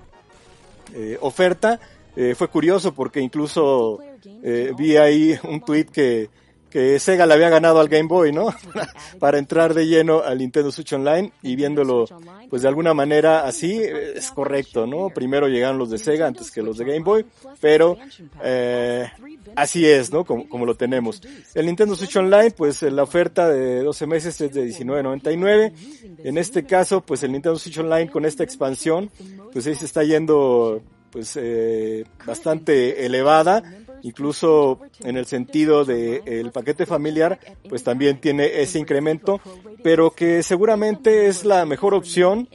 eh, 0.93 1.17
oferta. 1.21 1.79
Eh, 2.15 2.35
fue 2.35 2.47
curioso 2.47 2.93
porque 2.93 3.19
incluso 3.19 3.99
eh, 4.43 4.71
vi 4.77 4.97
ahí 4.97 5.37
un 5.43 5.61
tweet 5.61 5.85
que 5.85 6.29
que 6.75 6.99
Sega 6.99 7.25
le 7.25 7.33
había 7.33 7.47
ganado 7.47 7.79
al 7.79 7.87
Game 7.87 8.09
Boy, 8.09 8.33
¿no? 8.33 8.53
Para 9.19 9.37
entrar 9.37 9.73
de 9.73 9.87
lleno 9.87 10.19
al 10.21 10.39
Nintendo 10.39 10.73
Switch 10.73 10.91
Online 10.91 11.31
y 11.41 11.55
viéndolo, 11.55 12.03
pues 12.49 12.63
de 12.63 12.67
alguna 12.67 12.93
manera 12.93 13.47
así, 13.47 13.79
es 13.81 14.29
correcto, 14.31 14.85
¿no? 14.85 15.09
Primero 15.09 15.47
llegaron 15.47 15.77
los 15.77 15.89
de 15.89 15.97
Sega 15.97 16.27
antes 16.27 16.51
que 16.51 16.61
los 16.61 16.77
de 16.77 16.83
Game 16.83 16.99
Boy, 16.99 17.25
pero 17.61 17.97
eh, 18.43 19.09
así 19.55 19.85
es, 19.85 20.11
¿no? 20.11 20.25
Como, 20.25 20.49
como 20.49 20.65
lo 20.65 20.75
tenemos. 20.75 21.21
El 21.53 21.67
Nintendo 21.67 21.95
Switch 21.95 22.17
Online, 22.17 22.51
pues 22.51 22.81
la 22.81 23.03
oferta 23.03 23.47
de 23.47 23.81
12 23.81 24.05
meses 24.05 24.41
es 24.41 24.53
de 24.53 24.67
19.99. 24.67 26.17
En 26.25 26.37
este 26.37 26.65
caso, 26.65 26.99
pues 26.99 27.23
el 27.23 27.31
Nintendo 27.31 27.57
Switch 27.57 27.77
Online 27.77 28.11
con 28.11 28.25
esta 28.25 28.43
expansión, 28.43 29.09
pues 29.53 29.65
ahí 29.65 29.75
se 29.75 29.85
está 29.85 30.03
yendo 30.03 30.81
pues 31.09 31.39
eh, 31.41 32.03
bastante 32.25 33.05
elevada, 33.05 33.63
incluso 34.05 34.79
en 34.99 35.17
el 35.17 35.25
sentido 35.25 35.83
de 35.83 36.21
el 36.27 36.51
paquete 36.51 36.85
familiar, 36.85 37.39
pues 37.67 37.83
también 37.83 38.21
tiene 38.21 38.61
ese 38.61 38.77
incremento, 38.77 39.41
pero 39.83 40.11
que 40.11 40.43
seguramente 40.43 41.25
es 41.25 41.43
la 41.43 41.65
mejor 41.65 41.95
opción. 41.95 42.47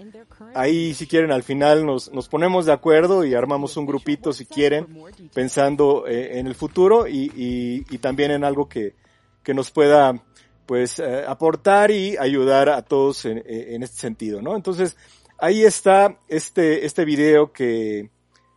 Ahí 0.55 0.95
si 0.95 1.09
quieren 1.09 1.33
al 1.33 1.43
final 1.43 1.85
nos, 1.85 2.13
nos 2.13 2.29
ponemos 2.29 2.67
de 2.67 2.73
acuerdo 2.73 3.25
y 3.25 3.35
armamos 3.35 3.77
un 3.77 3.85
grupito 3.85 4.33
si 4.33 4.47
quieren, 4.47 4.87
pensando 5.35 6.07
eh, 6.07 6.39
en 6.39 6.47
el 6.47 6.55
futuro 6.55 7.09
y, 7.09 7.33
y, 7.35 7.99
también 7.99 8.31
en 8.31 8.45
algo 8.45 8.69
que, 8.69 8.95
que 9.43 9.53
nos 9.53 9.73
pueda 9.73 10.23
pues 10.67 11.01
eh, 11.01 11.25
aportar 11.27 11.91
y 11.91 12.17
ayudar 12.17 12.69
a 12.69 12.83
todos 12.83 13.25
en, 13.25 13.43
en 13.45 13.83
este 13.83 13.97
sentido, 13.97 14.41
¿no? 14.41 14.55
Entonces, 14.55 14.97
ahí 15.39 15.65
está 15.65 16.17
este, 16.29 16.87
este 16.87 17.05
video 17.05 17.53
que, 17.53 18.09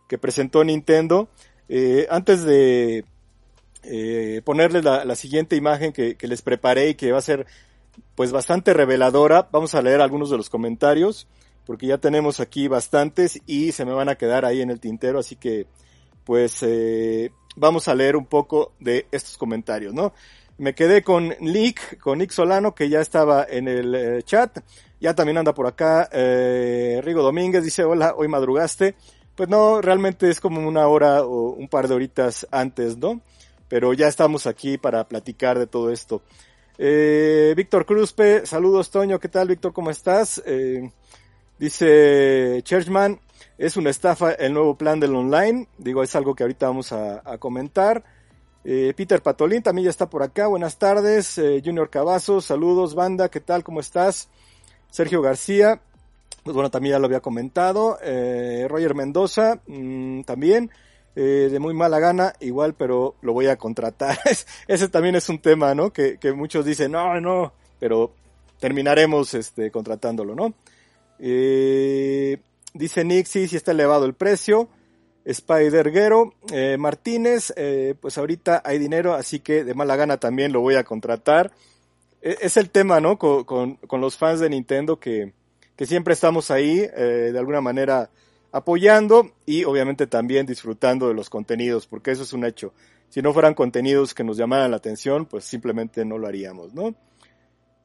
que 0.08 0.16
presentó 0.16 0.62
Nintendo. 0.62 1.28
Eh, 1.68 2.06
antes 2.10 2.44
de 2.44 3.04
eh, 3.82 4.42
ponerles 4.44 4.84
la, 4.84 5.16
siguiente 5.16 5.56
imagen 5.56 5.92
que, 5.92 6.16
que, 6.16 6.28
les 6.28 6.42
preparé 6.42 6.90
y 6.90 6.94
que 6.94 7.12
va 7.12 7.18
a 7.18 7.22
ser 7.22 7.46
pues 8.14 8.32
bastante 8.32 8.74
reveladora, 8.74 9.48
vamos 9.50 9.74
a 9.74 9.82
leer 9.82 10.00
algunos 10.00 10.30
de 10.30 10.36
los 10.36 10.50
comentarios, 10.50 11.26
porque 11.66 11.86
ya 11.86 11.98
tenemos 11.98 12.40
aquí 12.40 12.68
bastantes 12.68 13.40
y 13.46 13.72
se 13.72 13.84
me 13.84 13.92
van 13.92 14.08
a 14.08 14.16
quedar 14.16 14.44
ahí 14.44 14.60
en 14.60 14.70
el 14.70 14.80
tintero, 14.80 15.18
así 15.18 15.36
que 15.36 15.66
pues 16.24 16.62
eh, 16.62 17.30
vamos 17.56 17.88
a 17.88 17.94
leer 17.94 18.16
un 18.16 18.26
poco 18.26 18.72
de 18.80 19.06
estos 19.12 19.36
comentarios, 19.36 19.94
¿no? 19.94 20.12
Me 20.56 20.74
quedé 20.74 21.02
con 21.02 21.34
Nick, 21.40 21.98
con 21.98 22.18
Nick 22.18 22.30
Solano, 22.30 22.74
que 22.74 22.88
ya 22.88 23.00
estaba 23.00 23.44
en 23.48 23.66
el 23.66 23.94
eh, 23.94 24.22
chat. 24.22 24.60
Ya 25.00 25.12
también 25.12 25.36
anda 25.36 25.52
por 25.52 25.66
acá. 25.66 26.08
Eh, 26.12 27.00
Rigo 27.02 27.22
Domínguez 27.22 27.64
dice, 27.64 27.82
hola, 27.82 28.14
hoy 28.16 28.28
madrugaste. 28.28 28.94
Pues 29.36 29.48
no, 29.48 29.80
realmente 29.80 30.30
es 30.30 30.40
como 30.40 30.66
una 30.66 30.86
hora 30.86 31.24
o 31.24 31.50
un 31.50 31.68
par 31.68 31.88
de 31.88 31.94
horitas 31.94 32.46
antes, 32.50 32.96
¿no? 32.96 33.20
Pero 33.68 33.92
ya 33.92 34.06
estamos 34.06 34.46
aquí 34.46 34.78
para 34.78 35.08
platicar 35.08 35.58
de 35.58 35.66
todo 35.66 35.90
esto. 35.90 36.22
Eh, 36.78 37.52
Víctor 37.56 37.86
Cruzpe, 37.86 38.46
saludos 38.46 38.90
Toño, 38.90 39.18
¿qué 39.18 39.28
tal 39.28 39.48
Víctor? 39.48 39.72
¿Cómo 39.72 39.90
estás? 39.90 40.42
Eh, 40.44 40.90
dice 41.58 42.60
Churchman, 42.64 43.20
es 43.58 43.76
una 43.76 43.90
estafa 43.90 44.32
el 44.32 44.52
nuevo 44.52 44.76
plan 44.76 44.98
del 45.00 45.14
online. 45.14 45.68
Digo, 45.78 46.02
es 46.02 46.14
algo 46.16 46.34
que 46.34 46.42
ahorita 46.42 46.66
vamos 46.66 46.92
a, 46.92 47.22
comentar. 47.38 48.04
Eh, 48.64 48.94
Peter 48.96 49.22
Patolín 49.22 49.62
también 49.62 49.84
ya 49.84 49.90
está 49.90 50.08
por 50.08 50.22
acá. 50.22 50.46
Buenas 50.46 50.78
tardes. 50.78 51.38
Eh, 51.38 51.62
Junior 51.64 51.90
Cavazos, 51.90 52.46
saludos, 52.46 52.94
banda. 52.94 53.28
¿Qué 53.28 53.40
tal? 53.40 53.62
¿Cómo 53.62 53.80
estás? 53.80 54.28
Sergio 54.90 55.22
García, 55.22 55.80
pues 56.44 56.54
bueno, 56.54 56.70
también 56.70 56.92
ya 56.92 56.98
lo 56.98 57.06
había 57.06 57.20
comentado. 57.20 57.98
Eh, 58.02 58.66
Roger 58.68 58.94
Mendoza, 58.94 59.60
mmm, 59.66 60.22
también. 60.22 60.70
Eh, 61.16 61.48
de 61.50 61.58
muy 61.58 61.74
mala 61.74 62.00
gana, 62.00 62.34
igual, 62.40 62.74
pero 62.74 63.14
lo 63.22 63.32
voy 63.32 63.46
a 63.46 63.56
contratar. 63.56 64.18
Ese 64.68 64.88
también 64.88 65.14
es 65.14 65.28
un 65.28 65.38
tema, 65.38 65.74
¿no? 65.74 65.92
Que, 65.92 66.18
que 66.18 66.32
muchos 66.32 66.64
dicen, 66.64 66.92
no, 66.92 67.20
no, 67.20 67.52
pero 67.78 68.12
terminaremos 68.58 69.32
este, 69.34 69.70
contratándolo, 69.70 70.34
¿no? 70.34 70.52
Eh, 71.18 72.38
dice 72.74 73.04
Nick, 73.04 73.26
sí, 73.26 73.48
sí 73.48 73.56
está 73.56 73.70
elevado 73.72 74.04
el 74.04 74.14
precio. 74.14 74.68
Spider 75.24 75.90
Guero, 75.90 76.34
Martínez, 76.78 77.54
pues 77.98 78.18
ahorita 78.18 78.60
hay 78.62 78.78
dinero, 78.78 79.14
así 79.14 79.40
que 79.40 79.64
de 79.64 79.72
mala 79.72 79.96
gana 79.96 80.18
también 80.18 80.52
lo 80.52 80.60
voy 80.60 80.74
a 80.74 80.84
contratar. 80.84 81.50
E 82.20 82.36
es 82.42 82.58
el 82.58 82.68
tema, 82.68 83.00
¿no? 83.00 83.16
Con, 83.18 83.44
con, 83.44 84.00
los 84.02 84.18
fans 84.18 84.40
de 84.40 84.50
Nintendo 84.50 85.00
que, 85.00 85.32
que 85.76 85.86
siempre 85.86 86.14
estamos 86.14 86.50
ahí, 86.50 86.80
eh, 86.80 87.30
de 87.32 87.38
alguna 87.38 87.60
manera 87.60 88.10
apoyando 88.52 89.32
y 89.46 89.64
obviamente 89.64 90.06
también 90.06 90.46
disfrutando 90.46 91.08
de 91.08 91.14
los 91.14 91.28
contenidos, 91.28 91.86
porque 91.86 92.12
eso 92.12 92.22
es 92.22 92.32
un 92.32 92.44
hecho. 92.44 92.72
Si 93.08 93.20
no 93.22 93.32
fueran 93.32 93.54
contenidos 93.54 94.14
que 94.14 94.24
nos 94.24 94.36
llamaran 94.36 94.70
la 94.70 94.76
atención, 94.76 95.26
pues 95.26 95.44
simplemente 95.44 96.04
no 96.04 96.18
lo 96.18 96.26
haríamos, 96.26 96.72
¿no? 96.74 96.94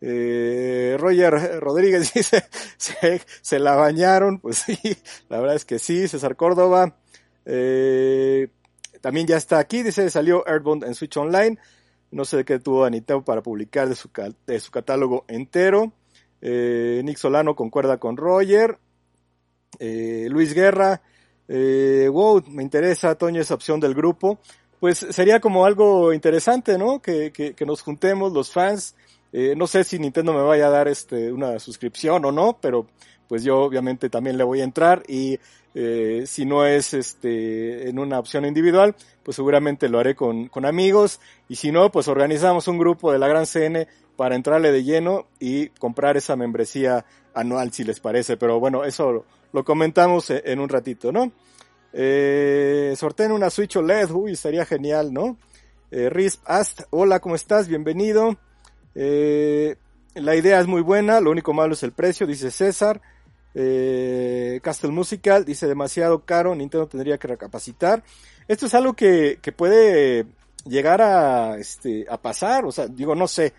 Eh, 0.01 0.95
Roger 0.99 1.59
Rodríguez 1.59 2.13
dice, 2.13 2.45
se, 2.77 3.21
se, 3.41 3.59
la 3.59 3.75
bañaron, 3.75 4.39
pues 4.39 4.59
sí, 4.59 4.77
la 5.27 5.39
verdad 5.39 5.55
es 5.55 5.65
que 5.65 5.77
sí, 5.77 6.07
César 6.07 6.35
Córdoba, 6.35 6.95
eh, 7.45 8.49
también 9.01 9.25
ya 9.27 9.37
está 9.37 9.59
aquí, 9.59 9.81
dice, 9.81 10.09
salió 10.09 10.45
Earthbound 10.47 10.83
en 10.83 10.93
Switch 10.93 11.17
Online. 11.17 11.57
No 12.11 12.25
sé 12.25 12.43
qué 12.43 12.59
tuvo 12.59 12.85
Anita 12.85 13.19
para 13.21 13.41
publicar 13.41 13.87
de 13.87 13.95
su, 13.95 14.09
de 14.45 14.59
su 14.59 14.71
catálogo 14.71 15.25
entero. 15.27 15.93
Eh, 16.41 17.01
Nick 17.03 17.17
Solano 17.17 17.55
concuerda 17.55 17.97
con 17.97 18.17
Roger. 18.17 18.77
Eh, 19.79 20.27
Luis 20.29 20.53
Guerra. 20.53 21.01
Eh, 21.47 22.07
wow, 22.11 22.43
me 22.47 22.63
interesa, 22.63 23.15
Toño, 23.15 23.41
esa 23.41 23.55
opción 23.55 23.79
del 23.79 23.95
grupo. 23.95 24.39
Pues 24.79 24.97
sería 25.09 25.39
como 25.39 25.65
algo 25.65 26.13
interesante, 26.13 26.77
¿no? 26.77 27.01
Que, 27.01 27.31
que, 27.31 27.53
que 27.53 27.65
nos 27.65 27.81
juntemos 27.81 28.31
los 28.31 28.51
fans. 28.51 28.95
Eh, 29.31 29.53
no 29.55 29.67
sé 29.67 29.83
si 29.83 29.99
Nintendo 29.99 30.33
me 30.33 30.41
vaya 30.41 30.67
a 30.67 30.71
dar 30.71 30.87
este, 30.87 31.31
una 31.31 31.59
suscripción 31.59 32.25
o 32.25 32.31
no, 32.31 32.57
pero 32.59 32.87
pues 33.27 33.43
yo 33.43 33.59
obviamente 33.59 34.09
también 34.09 34.37
le 34.37 34.43
voy 34.43 34.61
a 34.61 34.63
entrar 34.63 35.03
y 35.07 35.39
eh, 35.75 36.23
si 36.25 36.45
no 36.45 36.65
es 36.65 36.95
este 36.95 37.89
en 37.89 37.99
una 37.99 38.17
opción 38.17 38.43
individual, 38.45 38.95
pues 39.23 39.35
seguramente 39.35 39.87
lo 39.87 39.99
haré 39.99 40.15
con, 40.15 40.47
con 40.47 40.65
amigos 40.65 41.19
y 41.47 41.55
si 41.55 41.71
no, 41.71 41.91
pues 41.91 42.07
organizamos 42.07 42.67
un 42.67 42.79
grupo 42.79 43.11
de 43.11 43.19
la 43.19 43.27
Gran 43.27 43.45
CN 43.45 43.87
para 44.19 44.35
entrarle 44.35 44.73
de 44.73 44.83
lleno 44.83 45.27
y 45.39 45.69
comprar 45.69 46.17
esa 46.17 46.35
membresía 46.35 47.05
anual 47.33 47.71
si 47.71 47.85
les 47.85 48.01
parece, 48.01 48.35
pero 48.35 48.59
bueno, 48.59 48.83
eso 48.83 49.13
lo, 49.13 49.25
lo 49.53 49.63
comentamos 49.63 50.29
en 50.29 50.59
un 50.59 50.67
ratito, 50.67 51.13
¿no? 51.13 51.31
Eh, 51.93 52.93
sorteen 52.97 53.31
una 53.31 53.49
Switch 53.49 53.77
OLED, 53.77 54.11
uy, 54.11 54.33
estaría 54.33 54.65
genial, 54.65 55.13
¿no? 55.13 55.37
Eh, 55.89 56.09
Risp 56.09 56.41
Ast, 56.43 56.81
hola, 56.89 57.21
¿cómo 57.21 57.35
estás? 57.35 57.69
Bienvenido. 57.69 58.35
Eh, 58.93 59.77
la 60.15 60.35
idea 60.35 60.59
es 60.59 60.67
muy 60.67 60.81
buena, 60.81 61.21
lo 61.21 61.31
único 61.31 61.53
malo 61.53 61.71
es 61.71 61.83
el 61.83 61.93
precio, 61.93 62.27
dice 62.27 62.51
César. 62.51 62.99
Eh, 63.55 64.59
Castle 64.61 64.91
Musical 64.91 65.45
dice 65.45 65.65
demasiado 65.65 66.25
caro, 66.25 66.53
Nintendo 66.55 66.89
tendría 66.89 67.17
que 67.17 67.29
recapacitar. 67.29 68.03
Esto 68.49 68.65
es 68.65 68.73
algo 68.73 68.95
que, 68.95 69.39
que 69.41 69.53
puede 69.53 70.25
llegar 70.65 71.01
a, 71.01 71.55
este, 71.57 72.05
a 72.09 72.21
pasar, 72.21 72.65
o 72.65 72.71
sea, 72.73 72.87
digo, 72.87 73.15
no 73.15 73.25
sé, 73.25 73.53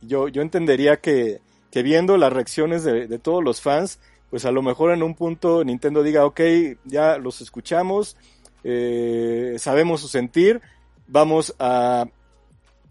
yo, 0.00 0.28
yo 0.28 0.42
entendería 0.42 1.00
que, 1.00 1.40
que 1.70 1.82
viendo 1.82 2.16
las 2.16 2.32
reacciones 2.32 2.84
de, 2.84 3.06
de, 3.06 3.18
todos 3.18 3.42
los 3.42 3.60
fans, 3.60 3.98
pues 4.30 4.44
a 4.44 4.52
lo 4.52 4.62
mejor 4.62 4.92
en 4.92 5.02
un 5.02 5.14
punto 5.14 5.64
Nintendo 5.64 6.02
diga, 6.02 6.24
ok, 6.24 6.40
ya 6.84 7.18
los 7.18 7.40
escuchamos, 7.40 8.16
eh, 8.64 9.56
sabemos 9.58 10.00
su 10.00 10.08
sentir, 10.08 10.60
vamos 11.06 11.54
a 11.58 12.06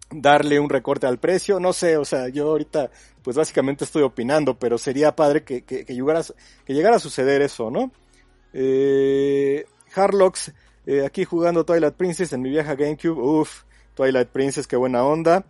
darle 0.10 0.60
un 0.60 0.70
recorte 0.70 1.06
al 1.06 1.20
precio, 1.20 1.60
no 1.60 1.74
sé, 1.74 1.98
o 1.98 2.06
sea, 2.06 2.30
yo 2.30 2.50
ahorita 2.50 2.90
pues 3.22 3.36
básicamente 3.36 3.84
estoy 3.84 4.04
opinando, 4.04 4.58
pero 4.58 4.78
sería 4.78 5.16
padre 5.16 5.44
que, 5.44 5.64
que, 5.64 5.84
llegara, 5.84 6.22
que 6.66 6.74
llegara 6.74 6.96
a 6.96 7.00
suceder 7.00 7.42
eso, 7.42 7.70
¿no? 7.70 7.92
Eh, 8.54 9.66
Harlocks, 9.94 10.54
eh, 10.86 11.06
aquí 11.06 11.26
jugando 11.26 11.66
Twilight 11.66 11.96
Princess 11.96 12.32
en 12.32 12.42
mi 12.42 12.50
vieja 12.50 12.76
GameCube, 12.76 13.20
uff, 13.22 13.64
Twilight 13.96 14.30
Princess, 14.30 14.68
qué 14.68 14.78
buena 14.78 15.04
onda. 15.04 15.46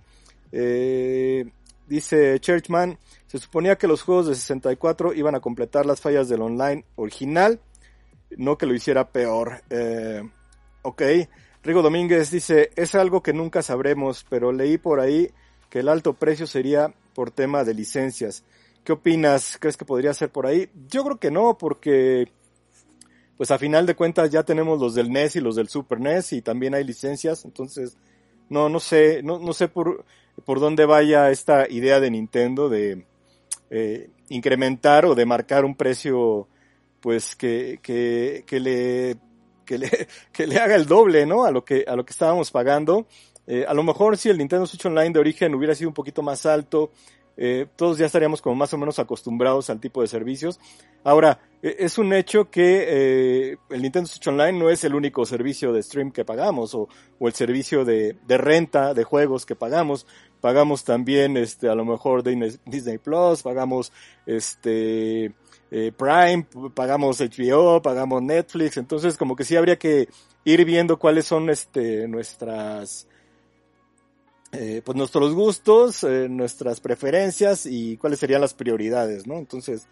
Eh, 0.51 1.45
dice 1.87 2.39
Churchman, 2.39 2.97
se 3.27 3.37
suponía 3.39 3.77
que 3.77 3.87
los 3.87 4.01
juegos 4.01 4.27
de 4.27 4.35
64 4.35 5.13
iban 5.13 5.35
a 5.35 5.39
completar 5.39 5.85
las 5.85 6.01
fallas 6.01 6.29
del 6.29 6.41
online 6.41 6.85
original, 6.95 7.59
no 8.37 8.57
que 8.57 8.65
lo 8.65 8.73
hiciera 8.73 9.09
peor. 9.09 9.61
Eh, 9.69 10.21
ok. 10.81 11.01
Rigo 11.63 11.81
Domínguez 11.81 12.31
dice, 12.31 12.71
es 12.75 12.95
algo 12.95 13.21
que 13.21 13.33
nunca 13.33 13.61
sabremos, 13.61 14.25
pero 14.29 14.51
leí 14.51 14.77
por 14.77 14.99
ahí 14.99 15.31
que 15.69 15.79
el 15.79 15.89
alto 15.89 16.13
precio 16.13 16.47
sería 16.47 16.93
por 17.13 17.31
tema 17.31 17.63
de 17.63 17.73
licencias. 17.73 18.43
¿Qué 18.83 18.93
opinas? 18.93 19.57
¿Crees 19.59 19.75
que 19.75 19.83
podría 19.83 20.13
ser 20.13 20.29
por 20.29 20.45
ahí? 20.45 20.69
Yo 20.87 21.03
creo 21.03 21.17
que 21.17 21.31
no, 21.31 21.57
porque 21.57 22.31
pues 23.35 23.51
a 23.51 23.57
final 23.57 23.85
de 23.85 23.95
cuentas 23.95 24.31
ya 24.31 24.43
tenemos 24.43 24.79
los 24.79 24.95
del 24.95 25.11
NES 25.11 25.35
y 25.35 25.41
los 25.41 25.55
del 25.55 25.67
Super 25.67 25.99
NES 25.99 26.33
y 26.33 26.41
también 26.41 26.73
hay 26.73 26.83
licencias, 26.83 27.45
entonces 27.45 27.97
no, 28.49 28.69
no 28.69 28.79
sé, 28.79 29.21
no, 29.23 29.39
no 29.39 29.53
sé 29.53 29.67
por, 29.67 30.05
por 30.45 30.59
dónde 30.59 30.85
vaya 30.85 31.31
esta 31.31 31.69
idea 31.69 31.99
de 31.99 32.11
Nintendo 32.11 32.69
de 32.69 33.05
eh, 33.69 34.09
incrementar 34.29 35.05
o 35.05 35.15
de 35.15 35.25
marcar 35.25 35.65
un 35.65 35.75
precio 35.75 36.47
pues 36.99 37.35
que, 37.35 37.79
que, 37.81 38.43
que 38.45 38.59
le 38.59 39.17
que 39.65 39.77
le, 39.77 39.89
que 40.31 40.47
le 40.47 40.57
haga 40.57 40.75
el 40.75 40.85
doble, 40.85 41.25
¿no? 41.25 41.43
A 41.43 41.51
lo 41.51 41.63
que, 41.63 41.85
a 41.87 41.95
lo 41.95 42.05
que 42.05 42.11
estábamos 42.11 42.51
pagando. 42.51 43.05
Eh, 43.45 43.65
a 43.67 43.73
lo 43.73 43.83
mejor 43.83 44.17
si 44.17 44.29
el 44.29 44.37
Nintendo 44.37 44.65
Switch 44.65 44.85
Online 44.85 45.11
de 45.11 45.19
origen 45.19 45.55
hubiera 45.55 45.75
sido 45.75 45.89
un 45.89 45.93
poquito 45.93 46.21
más 46.21 46.45
alto, 46.45 46.91
eh, 47.39 47.67
todos 47.75 47.99
ya 47.99 48.07
estaríamos 48.07 48.41
como 48.41 48.55
más 48.55 48.73
o 48.73 48.79
menos 48.79 48.97
acostumbrados 48.97 49.69
al 49.69 49.79
tipo 49.79 50.01
de 50.01 50.07
servicios. 50.07 50.59
Ahora, 51.03 51.39
eh, 51.61 51.75
es 51.79 51.99
un 51.99 52.11
hecho 52.11 52.49
que 52.49 52.85
eh, 52.87 53.57
el 53.69 53.81
Nintendo 53.83 54.07
Switch 54.07 54.27
Online 54.27 54.57
no 54.57 54.71
es 54.71 54.83
el 54.83 54.95
único 54.95 55.23
servicio 55.23 55.71
de 55.71 55.83
stream 55.83 56.11
que 56.11 56.25
pagamos 56.25 56.73
o, 56.73 56.89
o 57.19 57.27
el 57.27 57.33
servicio 57.33 57.85
de, 57.85 58.17
de, 58.25 58.37
renta 58.39 58.95
de 58.95 59.03
juegos 59.03 59.45
que 59.45 59.55
pagamos. 59.55 60.07
Pagamos 60.41 60.83
también, 60.83 61.37
este, 61.37 61.69
a 61.69 61.75
lo 61.75 61.85
mejor 61.85 62.23
Disney, 62.23 62.97
Plus, 62.97 63.41
pagamos, 63.41 63.91
este, 64.25 65.33
eh, 65.71 65.91
Prime, 65.97 66.45
pagamos 66.73 67.19
HBO, 67.19 67.81
pagamos 67.81 68.21
Netflix, 68.21 68.77
entonces 68.77 69.17
como 69.17 69.35
que 69.35 69.43
sí 69.43 69.55
habría 69.55 69.77
que 69.77 70.07
ir 70.45 70.63
viendo 70.63 70.97
cuáles 70.97 71.25
son 71.25 71.49
este 71.49 72.07
nuestras 72.07 73.07
eh, 74.53 74.81
pues 74.85 74.97
nuestros 74.97 75.33
gustos, 75.33 76.03
eh, 76.03 76.27
nuestras 76.29 76.79
preferencias 76.79 77.65
y 77.65 77.97
cuáles 77.97 78.19
serían 78.19 78.39
las 78.39 78.53
prioridades, 78.53 79.27
¿no? 79.27 79.35
Entonces, 79.35 79.87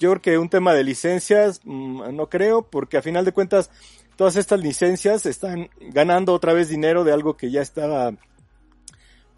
yo 0.00 0.10
creo 0.10 0.22
que 0.22 0.38
un 0.38 0.48
tema 0.48 0.74
de 0.74 0.82
licencias 0.82 1.60
mmm, 1.62 2.14
no 2.14 2.28
creo, 2.28 2.62
porque 2.62 2.96
a 2.96 3.02
final 3.02 3.24
de 3.24 3.32
cuentas 3.32 3.70
todas 4.16 4.34
estas 4.36 4.60
licencias 4.60 5.26
están 5.26 5.70
ganando 5.80 6.34
otra 6.34 6.52
vez 6.52 6.68
dinero 6.68 7.04
de 7.04 7.12
algo 7.12 7.36
que 7.36 7.50
ya 7.50 7.62
estaba 7.62 8.12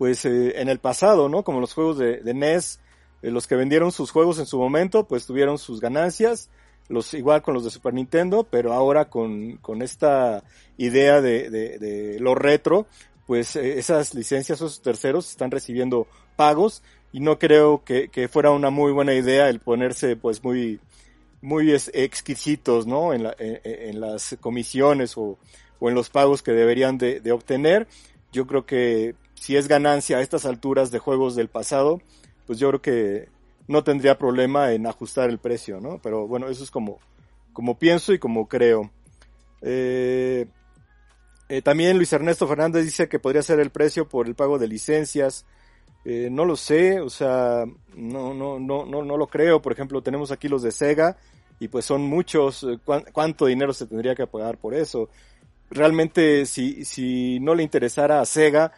pues 0.03 0.25
eh, 0.25 0.61
en 0.61 0.69
el 0.69 0.81
pasado, 0.81 1.29
¿no? 1.29 1.45
Como 1.45 1.61
los 1.61 1.75
juegos 1.75 1.97
de, 1.97 2.35
NES, 2.35 2.81
eh, 3.23 3.31
los 3.31 3.47
que 3.47 3.55
vendieron 3.55 3.93
sus 3.93 4.11
juegos 4.11 4.41
en 4.41 4.47
su 4.47 4.59
momento, 4.59 5.07
pues 5.07 5.27
tuvieron 5.27 5.59
sus 5.59 5.81
ganancias, 5.81 6.51
los 6.89 7.15
igual 7.15 7.41
con 7.43 7.55
los 7.55 7.63
de 7.63 7.71
Super 7.71 7.95
Nintendo, 7.95 8.43
pero 8.43 8.73
ahora 8.73 9.09
con, 9.09 9.59
con 9.59 9.81
esta 9.81 10.43
idea 10.77 11.21
de, 11.21 11.51
de, 11.51 11.79
de 11.79 12.19
lo 12.19 12.35
retro, 12.35 12.87
pues 13.29 13.55
eh, 13.55 13.79
esas 13.79 14.13
licencias, 14.13 14.59
esos 14.59 14.83
terceros 14.83 15.31
están 15.31 15.53
recibiendo 15.53 16.09
pagos 16.35 16.83
y 17.13 17.21
no 17.21 17.39
creo 17.39 17.85
que, 17.85 18.09
que 18.09 18.27
fuera 18.27 18.51
una 18.51 18.71
muy 18.71 18.91
buena 18.91 19.15
idea 19.15 19.49
el 19.49 19.61
ponerse 19.61 20.17
pues 20.17 20.43
muy 20.43 20.81
muy 21.41 21.73
exquisitos, 21.73 22.89
¿no? 22.89 23.15
En, 23.15 23.23
la, 23.23 23.37
en 23.39 24.01
las 24.01 24.37
comisiones 24.41 25.17
o, 25.17 25.39
o, 25.79 25.89
en 25.89 25.95
los 25.95 26.11
pagos 26.11 26.43
que 26.43 26.51
deberían 26.51 26.99
de, 26.99 27.21
de 27.21 27.31
obtener. 27.31 27.87
Yo 28.33 28.49
creo 28.49 28.67
que 28.67 29.15
si 29.43 29.57
es 29.57 29.67
ganancia 29.67 30.19
a 30.19 30.21
estas 30.21 30.47
alturas 30.47 30.93
de 30.93 31.01
juegos 31.01 31.35
del 31.35 31.49
pasado, 31.49 32.01
pues 32.47 32.61
yo 32.61 32.69
creo 32.69 32.81
que 32.81 33.29
no 33.67 33.83
tendría 33.83 34.17
problema 34.17 34.71
en 34.71 34.87
ajustar 34.87 35.31
el 35.31 35.39
precio, 35.39 35.81
¿no? 35.81 35.99
Pero 36.01 36.29
bueno, 36.29 36.47
eso 36.49 36.63
es 36.63 36.71
como, 36.71 37.01
como 37.53 37.77
pienso 37.77 38.13
y 38.13 38.21
como 38.21 38.47
creo. 38.47 38.93
Eh, 39.61 40.47
eh, 41.49 41.61
también 41.61 41.97
Luis 41.97 42.13
Ernesto 42.13 42.47
Fernández 42.47 42.85
dice 42.85 43.09
que 43.09 43.19
podría 43.19 43.43
ser 43.43 43.59
el 43.59 43.71
precio 43.71 44.09
por 44.09 44.29
el 44.29 44.37
pago 44.37 44.61
de 44.61 44.69
licencias. 44.69 45.45
Eh, 46.05 46.29
no 46.31 46.45
lo 46.45 46.55
sé, 46.55 47.01
o 47.01 47.11
sea, 47.11 47.65
no, 47.97 48.35
no, 48.35 48.61
no, 48.61 48.87
no, 48.87 49.03
no 49.03 49.17
lo 49.17 49.27
creo. 49.27 49.61
Por 49.61 49.73
ejemplo, 49.73 50.03
tenemos 50.03 50.31
aquí 50.31 50.47
los 50.47 50.63
de 50.63 50.71
Sega 50.71 51.17
y 51.59 51.67
pues 51.67 51.85
son 51.85 52.03
muchos. 52.03 52.65
¿Cuánto 53.13 53.47
dinero 53.47 53.73
se 53.73 53.87
tendría 53.87 54.15
que 54.15 54.29
pagar 54.29 54.59
por 54.59 54.73
eso? 54.73 55.09
Realmente, 55.69 56.47
si, 56.47 56.85
si 56.85 57.41
no 57.41 57.57
le 57.57 57.65
interesara 57.65 58.21
a 58.21 58.25
Sega, 58.25 58.71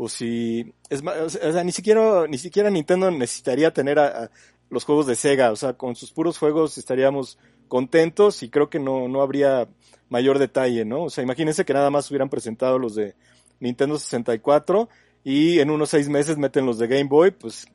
o 0.00 0.08
si 0.08 0.72
es 0.90 1.02
más, 1.02 1.16
o 1.18 1.28
sea, 1.28 1.64
ni 1.64 1.72
siquiera 1.72 2.28
ni 2.28 2.38
siquiera 2.38 2.70
Nintendo 2.70 3.10
necesitaría 3.10 3.72
tener 3.72 3.98
a, 3.98 4.30
los 4.70 4.84
juegos 4.84 5.08
de 5.08 5.16
Sega, 5.16 5.50
o 5.50 5.56
sea, 5.56 5.72
con 5.72 5.96
sus 5.96 6.12
puros 6.12 6.38
juegos 6.38 6.78
estaríamos 6.78 7.36
contentos 7.66 8.44
y 8.44 8.48
creo 8.48 8.70
que 8.70 8.78
no 8.78 9.08
no 9.08 9.22
habría 9.22 9.66
mayor 10.08 10.38
detalle, 10.38 10.84
¿no? 10.84 11.04
O 11.04 11.10
sea, 11.10 11.24
imagínense 11.24 11.64
que 11.64 11.74
nada 11.74 11.90
más 11.90 12.08
hubieran 12.10 12.28
presentado 12.28 12.78
los 12.78 12.94
de 12.94 13.16
Nintendo 13.58 13.98
64 13.98 14.88
y 15.24 15.58
en 15.58 15.68
unos 15.68 15.90
seis 15.90 16.08
meses 16.08 16.38
meten 16.38 16.64
los 16.64 16.78
de 16.78 16.86
Game 16.86 17.08
Boy, 17.08 17.32
pues 17.32 17.66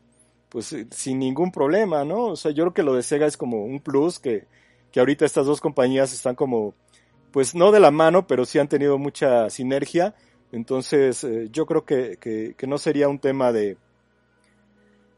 pues 0.48 0.74
sin 0.92 1.20
ningún 1.20 1.52
problema, 1.52 2.06
¿no? 2.06 2.28
O 2.28 2.36
sea, 2.38 2.52
yo 2.52 2.64
creo 2.64 2.74
que 2.74 2.84
lo 2.84 2.96
de 2.96 3.04
Sega 3.04 3.28
es 3.28 3.36
como 3.36 3.66
un 3.66 3.82
plus 3.82 4.20
que 4.20 4.48
que 4.94 5.02
ahorita 5.02 5.26
estas 5.26 5.46
dos 5.46 5.60
compañías 5.60 6.14
están 6.14 6.36
como 6.36 6.74
pues 7.34 7.54
no 7.54 7.74
de 7.74 7.82
la 7.82 7.92
mano, 7.92 8.28
pero 8.28 8.46
sí 8.46 8.60
han 8.60 8.70
tenido 8.70 8.98
mucha 8.98 9.50
sinergia 9.50 10.16
entonces, 10.54 11.24
eh, 11.24 11.50
yo 11.52 11.66
creo 11.66 11.84
que, 11.84 12.18
que, 12.56 12.68
no 12.68 12.78
sería 12.78 13.10
un 13.10 13.18
tema 13.18 13.52
de, 13.52 13.76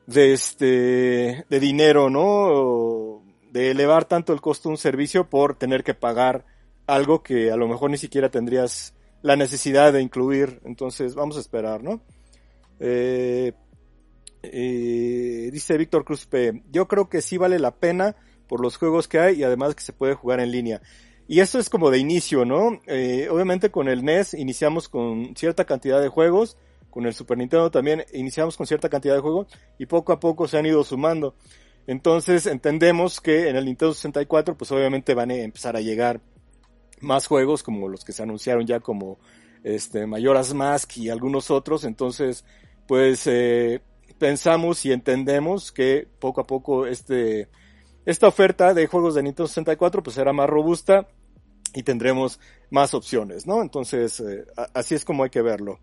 de 0.08 0.32
este, 0.32 1.46
de 1.50 1.60
dinero, 1.60 2.10
¿no? 2.10 3.22
De 3.52 3.70
elevar 3.70 4.06
tanto 4.06 4.32
el 4.32 4.40
costo 4.40 4.70
de 4.70 4.74
un 4.74 4.78
servicio 4.78 5.30
por 5.30 5.58
tener 5.58 5.84
que 5.84 5.94
pagar 5.94 6.46
algo 6.88 7.22
que 7.22 7.52
a 7.52 7.58
lo 7.58 7.68
mejor 7.68 7.92
ni 7.92 7.98
siquiera 7.98 8.32
tendrías 8.32 8.96
la 9.22 9.36
necesidad 9.36 9.92
de 9.92 10.02
incluir. 10.02 10.62
Entonces, 10.64 11.16
vamos 11.16 11.36
a 11.36 11.42
esperar, 11.42 11.84
¿no? 11.84 12.02
Eh, 12.80 13.52
eh, 14.42 15.50
dice 15.52 15.78
Víctor 15.78 16.06
Cruz 16.06 16.26
P. 16.28 16.64
Yo 16.72 16.88
creo 16.88 17.10
que 17.10 17.22
sí 17.22 17.38
vale 17.38 17.60
la 17.60 17.76
pena 17.76 18.16
por 18.48 18.62
los 18.62 18.78
juegos 18.78 19.10
que 19.10 19.20
hay 19.20 19.40
y 19.40 19.44
además 19.44 19.76
que 19.76 19.84
se 19.84 19.92
puede 19.92 20.14
jugar 20.14 20.40
en 20.40 20.52
línea. 20.52 20.82
Y 21.28 21.40
esto 21.40 21.58
es 21.58 21.70
como 21.70 21.90
de 21.90 21.98
inicio, 21.98 22.46
¿no? 22.46 22.80
Eh, 22.86 23.28
obviamente 23.32 23.72
con 23.72 23.88
el 23.88 24.06
NES 24.06 24.36
iniciamos 24.36 24.88
con 24.90 25.36
cierta 25.36 25.66
cantidad 25.66 26.00
de 26.00 26.08
juegos, 26.08 26.58
con 26.92 27.06
el 27.06 27.14
Super 27.14 27.38
Nintendo 27.38 27.72
también 27.72 28.06
iniciamos 28.14 28.56
con 28.56 28.68
cierta 28.68 28.90
cantidad 28.90 29.16
de 29.16 29.22
juegos 29.22 29.48
y 29.80 29.86
poco 29.88 30.14
a 30.14 30.20
poco 30.20 30.48
se 30.48 30.58
han 30.58 30.66
ido 30.66 30.84
sumando. 30.84 31.36
Entonces 31.88 32.46
entendemos 32.46 33.20
que 33.20 33.50
en 33.50 33.56
el 33.56 33.66
Nintendo 33.66 33.94
64 33.94 34.56
pues 34.56 34.72
obviamente 34.72 35.14
van 35.14 35.32
a 35.32 35.36
empezar 35.36 35.76
a 35.76 35.82
llegar 35.82 36.22
más 37.02 37.28
juegos 37.28 37.64
como 37.64 37.90
los 37.90 38.06
que 38.06 38.14
se 38.14 38.24
anunciaron 38.24 38.66
ya 38.66 38.80
como 38.80 39.20
este 39.64 40.06
Mayoras 40.06 40.54
Mask 40.54 40.98
y 40.98 41.10
algunos 41.10 41.50
otros. 41.50 41.84
Entonces 41.86 42.46
pues 42.88 43.26
eh, 43.26 43.82
pensamos 44.20 44.86
y 44.86 44.92
entendemos 44.92 45.72
que 45.72 46.08
poco 46.20 46.42
a 46.42 46.48
poco 46.48 46.86
este 46.86 47.50
esta 48.06 48.28
oferta 48.28 48.74
de 48.74 48.88
juegos 48.88 49.16
de 49.16 49.24
Nintendo 49.24 49.48
64 49.48 50.04
pues 50.04 50.16
será 50.16 50.32
más 50.34 50.50
robusta 50.50 51.08
y 51.74 51.84
tendremos 51.84 52.40
más 52.70 52.94
opciones, 52.94 53.46
¿no? 53.46 53.62
Entonces, 53.62 54.20
eh, 54.20 54.46
así 54.74 54.96
es 54.96 55.04
como 55.04 55.24
hay 55.24 55.30
que 55.30 55.42
verlo. 55.42 55.80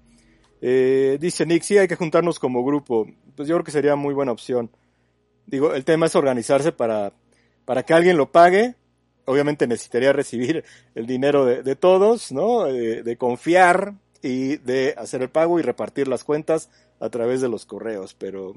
Eh, 0.60 1.18
dice 1.20 1.44
Nick, 1.44 1.62
sí 1.64 1.76
hay 1.76 1.88
que 1.88 1.96
juntarnos 1.96 2.38
como 2.38 2.64
grupo. 2.64 3.06
Pues 3.36 3.48
yo 3.48 3.56
creo 3.56 3.64
que 3.64 3.72
sería 3.72 3.96
muy 3.96 4.14
buena 4.14 4.32
opción. 4.32 4.70
Digo, 5.46 5.74
el 5.74 5.84
tema 5.84 6.06
es 6.06 6.14
organizarse 6.14 6.72
para, 6.72 7.12
para 7.64 7.82
que 7.82 7.94
alguien 7.94 8.16
lo 8.16 8.30
pague. 8.30 8.76
Obviamente 9.24 9.66
necesitaría 9.66 10.12
recibir 10.12 10.64
el 10.94 11.06
dinero 11.06 11.44
de, 11.44 11.62
de 11.62 11.76
todos, 11.76 12.32
¿no? 12.32 12.64
De, 12.64 13.02
de, 13.02 13.16
confiar 13.16 13.94
y 14.22 14.56
de 14.58 14.94
hacer 14.96 15.22
el 15.22 15.30
pago 15.30 15.58
y 15.58 15.62
repartir 15.62 16.08
las 16.08 16.24
cuentas 16.24 16.70
a 17.00 17.10
través 17.10 17.40
de 17.40 17.48
los 17.48 17.66
correos. 17.66 18.14
Pero, 18.14 18.54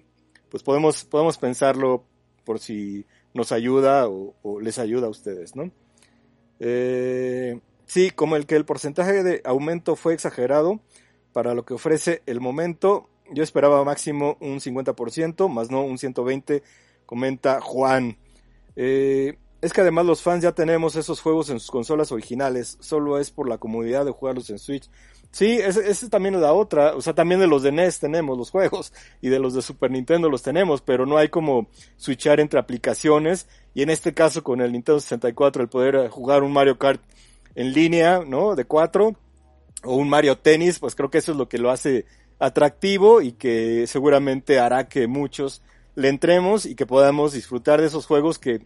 pues 0.49 0.63
podemos, 0.63 1.05
podemos 1.05 1.37
pensarlo 1.37 2.05
por 2.43 2.59
si 2.59 3.05
nos 3.35 3.51
ayuda 3.51 4.07
o, 4.07 4.33
les 4.61 4.79
ayuda 4.79 5.07
a 5.07 5.09
ustedes, 5.09 5.55
¿no? 5.55 5.69
Eh, 6.59 7.59
sí, 7.85 8.09
como 8.09 8.37
el 8.37 8.47
que 8.47 8.55
el 8.55 8.65
porcentaje 8.65 9.23
de 9.23 9.41
aumento 9.43 9.95
fue 9.95 10.13
exagerado 10.13 10.79
para 11.33 11.53
lo 11.53 11.65
que 11.65 11.73
ofrece 11.73 12.23
el 12.25 12.39
momento, 12.39 13.09
yo 13.29 13.43
esperaba 13.43 13.83
máximo 13.83 14.37
un 14.39 14.61
50%, 14.61 15.49
más 15.49 15.69
no 15.69 15.81
un 15.83 15.97
120%, 15.97 16.63
comenta 17.05 17.59
Juan. 17.59 18.17
Eh, 18.77 19.37
es 19.61 19.73
que 19.73 19.81
además 19.81 20.05
los 20.05 20.21
fans 20.21 20.43
ya 20.43 20.51
tenemos 20.51 20.95
esos 20.95 21.21
juegos 21.21 21.49
en 21.49 21.59
sus 21.59 21.71
consolas 21.71 22.11
originales, 22.11 22.77
solo 22.79 23.19
es 23.19 23.31
por 23.31 23.49
la 23.49 23.57
comodidad 23.57 24.05
de 24.05 24.11
jugarlos 24.11 24.49
en 24.49 24.59
Switch. 24.59 24.89
Sí, 25.31 25.57
esa 25.57 25.81
es 25.81 26.09
también 26.09 26.35
es 26.35 26.41
la 26.41 26.53
otra, 26.53 26.95
o 26.95 27.01
sea, 27.01 27.13
también 27.13 27.41
de 27.41 27.47
los 27.47 27.61
de 27.61 27.71
NES 27.71 27.99
tenemos 27.99 28.37
los 28.37 28.51
juegos 28.51 28.93
y 29.21 29.29
de 29.29 29.39
los 29.39 29.53
de 29.53 29.61
Super 29.61 29.91
Nintendo 29.91 30.29
los 30.29 30.43
tenemos, 30.43 30.81
pero 30.81 31.05
no 31.05 31.17
hay 31.17 31.29
como 31.29 31.67
switchar 31.97 32.39
entre 32.39 32.59
aplicaciones 32.59 33.47
y 33.73 33.81
en 33.81 33.89
este 33.89 34.13
caso 34.13 34.43
con 34.43 34.61
el 34.61 34.71
Nintendo 34.71 34.99
64 34.99 35.63
el 35.63 35.69
poder 35.69 36.09
jugar 36.09 36.43
un 36.43 36.53
Mario 36.53 36.77
Kart 36.77 37.01
en 37.55 37.73
línea, 37.73 38.23
¿no? 38.25 38.55
De 38.55 38.65
cuatro 38.65 39.15
o 39.83 39.95
un 39.95 40.09
Mario 40.09 40.37
Tennis, 40.37 40.79
pues 40.79 40.95
creo 40.95 41.09
que 41.09 41.17
eso 41.17 41.33
es 41.33 41.37
lo 41.37 41.49
que 41.49 41.57
lo 41.57 41.69
hace 41.69 42.05
atractivo 42.39 43.21
y 43.21 43.33
que 43.33 43.87
seguramente 43.87 44.59
hará 44.59 44.87
que 44.87 45.07
muchos 45.07 45.61
le 45.95 46.09
entremos 46.09 46.65
y 46.65 46.75
que 46.75 46.85
podamos 46.85 47.33
disfrutar 47.33 47.81
de 47.81 47.87
esos 47.87 48.05
juegos 48.05 48.39
que 48.39 48.61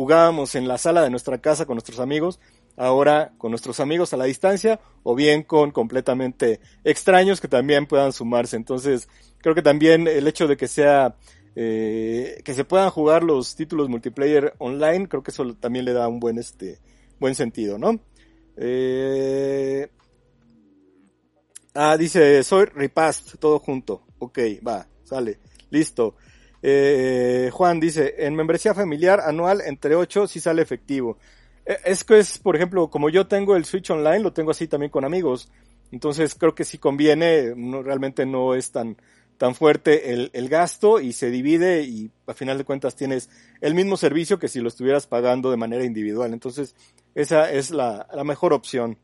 jugábamos 0.00 0.54
en 0.54 0.66
la 0.66 0.78
sala 0.78 1.02
de 1.02 1.10
nuestra 1.10 1.42
casa 1.42 1.66
con 1.66 1.74
nuestros 1.74 2.00
amigos, 2.00 2.40
ahora 2.74 3.34
con 3.36 3.50
nuestros 3.50 3.80
amigos 3.80 4.14
a 4.14 4.16
la 4.16 4.24
distancia 4.24 4.80
o 5.02 5.14
bien 5.14 5.42
con 5.42 5.72
completamente 5.72 6.58
extraños 6.84 7.38
que 7.38 7.48
también 7.48 7.84
puedan 7.84 8.14
sumarse. 8.14 8.56
Entonces, 8.56 9.10
creo 9.42 9.54
que 9.54 9.60
también 9.60 10.08
el 10.08 10.26
hecho 10.26 10.48
de 10.48 10.56
que 10.56 10.68
sea 10.68 11.16
eh, 11.54 12.40
que 12.42 12.54
se 12.54 12.64
puedan 12.64 12.88
jugar 12.88 13.22
los 13.22 13.54
títulos 13.56 13.90
multiplayer 13.90 14.54
online, 14.56 15.06
creo 15.06 15.22
que 15.22 15.32
eso 15.32 15.52
también 15.56 15.84
le 15.84 15.92
da 15.92 16.08
un 16.08 16.18
buen 16.18 16.38
este 16.38 16.78
buen 17.18 17.34
sentido, 17.34 17.76
¿no? 17.76 18.00
Eh, 18.56 19.86
ah, 21.74 21.98
dice, 21.98 22.42
soy 22.42 22.64
Repast, 22.64 23.34
todo 23.38 23.58
junto. 23.58 24.06
Ok, 24.18 24.38
va, 24.66 24.86
sale, 25.04 25.40
listo. 25.68 26.14
Eh, 26.62 27.50
Juan 27.52 27.80
dice, 27.80 28.14
en 28.18 28.34
membresía 28.34 28.74
familiar 28.74 29.20
anual 29.20 29.62
entre 29.62 29.94
8 29.94 30.26
si 30.26 30.40
sale 30.40 30.62
efectivo. 30.62 31.18
Eh, 31.64 31.78
es 31.84 32.04
que 32.04 32.18
es, 32.18 32.38
por 32.38 32.56
ejemplo, 32.56 32.90
como 32.90 33.08
yo 33.10 33.26
tengo 33.26 33.56
el 33.56 33.64
Switch 33.64 33.90
Online, 33.90 34.20
lo 34.20 34.32
tengo 34.32 34.50
así 34.50 34.68
también 34.68 34.90
con 34.90 35.04
amigos. 35.04 35.48
Entonces 35.92 36.34
creo 36.34 36.54
que 36.54 36.64
si 36.64 36.78
conviene, 36.78 37.54
no, 37.56 37.82
realmente 37.82 38.26
no 38.26 38.54
es 38.54 38.70
tan, 38.70 38.96
tan 39.38 39.54
fuerte 39.54 40.12
el, 40.12 40.30
el, 40.34 40.48
gasto 40.48 41.00
y 41.00 41.12
se 41.12 41.30
divide 41.30 41.82
y 41.82 42.10
a 42.26 42.34
final 42.34 42.58
de 42.58 42.64
cuentas 42.64 42.94
tienes 42.94 43.28
el 43.60 43.74
mismo 43.74 43.96
servicio 43.96 44.38
que 44.38 44.48
si 44.48 44.60
lo 44.60 44.68
estuvieras 44.68 45.06
pagando 45.06 45.50
de 45.50 45.56
manera 45.56 45.84
individual. 45.84 46.32
Entonces 46.32 46.76
esa 47.14 47.50
es 47.50 47.70
la, 47.70 48.06
la 48.12 48.24
mejor 48.24 48.52
opción. 48.52 48.98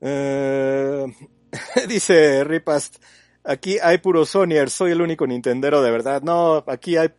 Eh, 0.00 1.06
dice 1.88 2.44
Ripast, 2.44 3.02
aquí 3.44 3.78
hay 3.82 3.98
puro 3.98 4.24
Sonyer, 4.24 4.70
soy 4.70 4.92
el 4.92 5.02
único 5.02 5.26
Nintendero 5.26 5.82
de 5.82 5.90
verdad. 5.90 6.22
No, 6.22 6.64
aquí 6.66 6.96
hay 6.96 7.10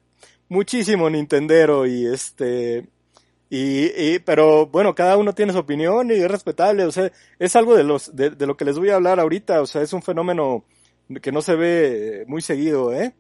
muchísimo 0.50 1.10
Nintendero 1.10 1.86
y 1.86 2.06
este, 2.06 2.90
y, 3.50 3.86
y, 3.96 4.20
pero 4.20 4.68
bueno, 4.68 4.96
cada 4.96 5.18
uno 5.18 5.34
tiene 5.34 5.54
su 5.54 5.60
opinión 5.60 6.10
y 6.10 6.16
es 6.16 6.30
respetable, 6.30 6.86
o 6.86 6.92
sea, 6.92 7.12
es 7.40 7.56
algo 7.56 7.76
de 7.76 7.84
los, 7.84 8.16
de, 8.16 8.32
lo 8.46 8.58
que 8.58 8.66
les 8.66 8.78
voy 8.78 8.90
a 8.90 8.96
hablar 8.96 9.20
ahorita, 9.20 9.62
o 9.62 9.68
sea, 9.68 9.82
es 9.82 9.94
un 9.94 10.02
fenómeno 10.02 10.66
que 11.22 11.32
no 11.32 11.42
se 11.42 11.56
ve 11.56 12.26
muy 12.28 12.42
seguido, 12.42 12.92
eh. 12.94 13.16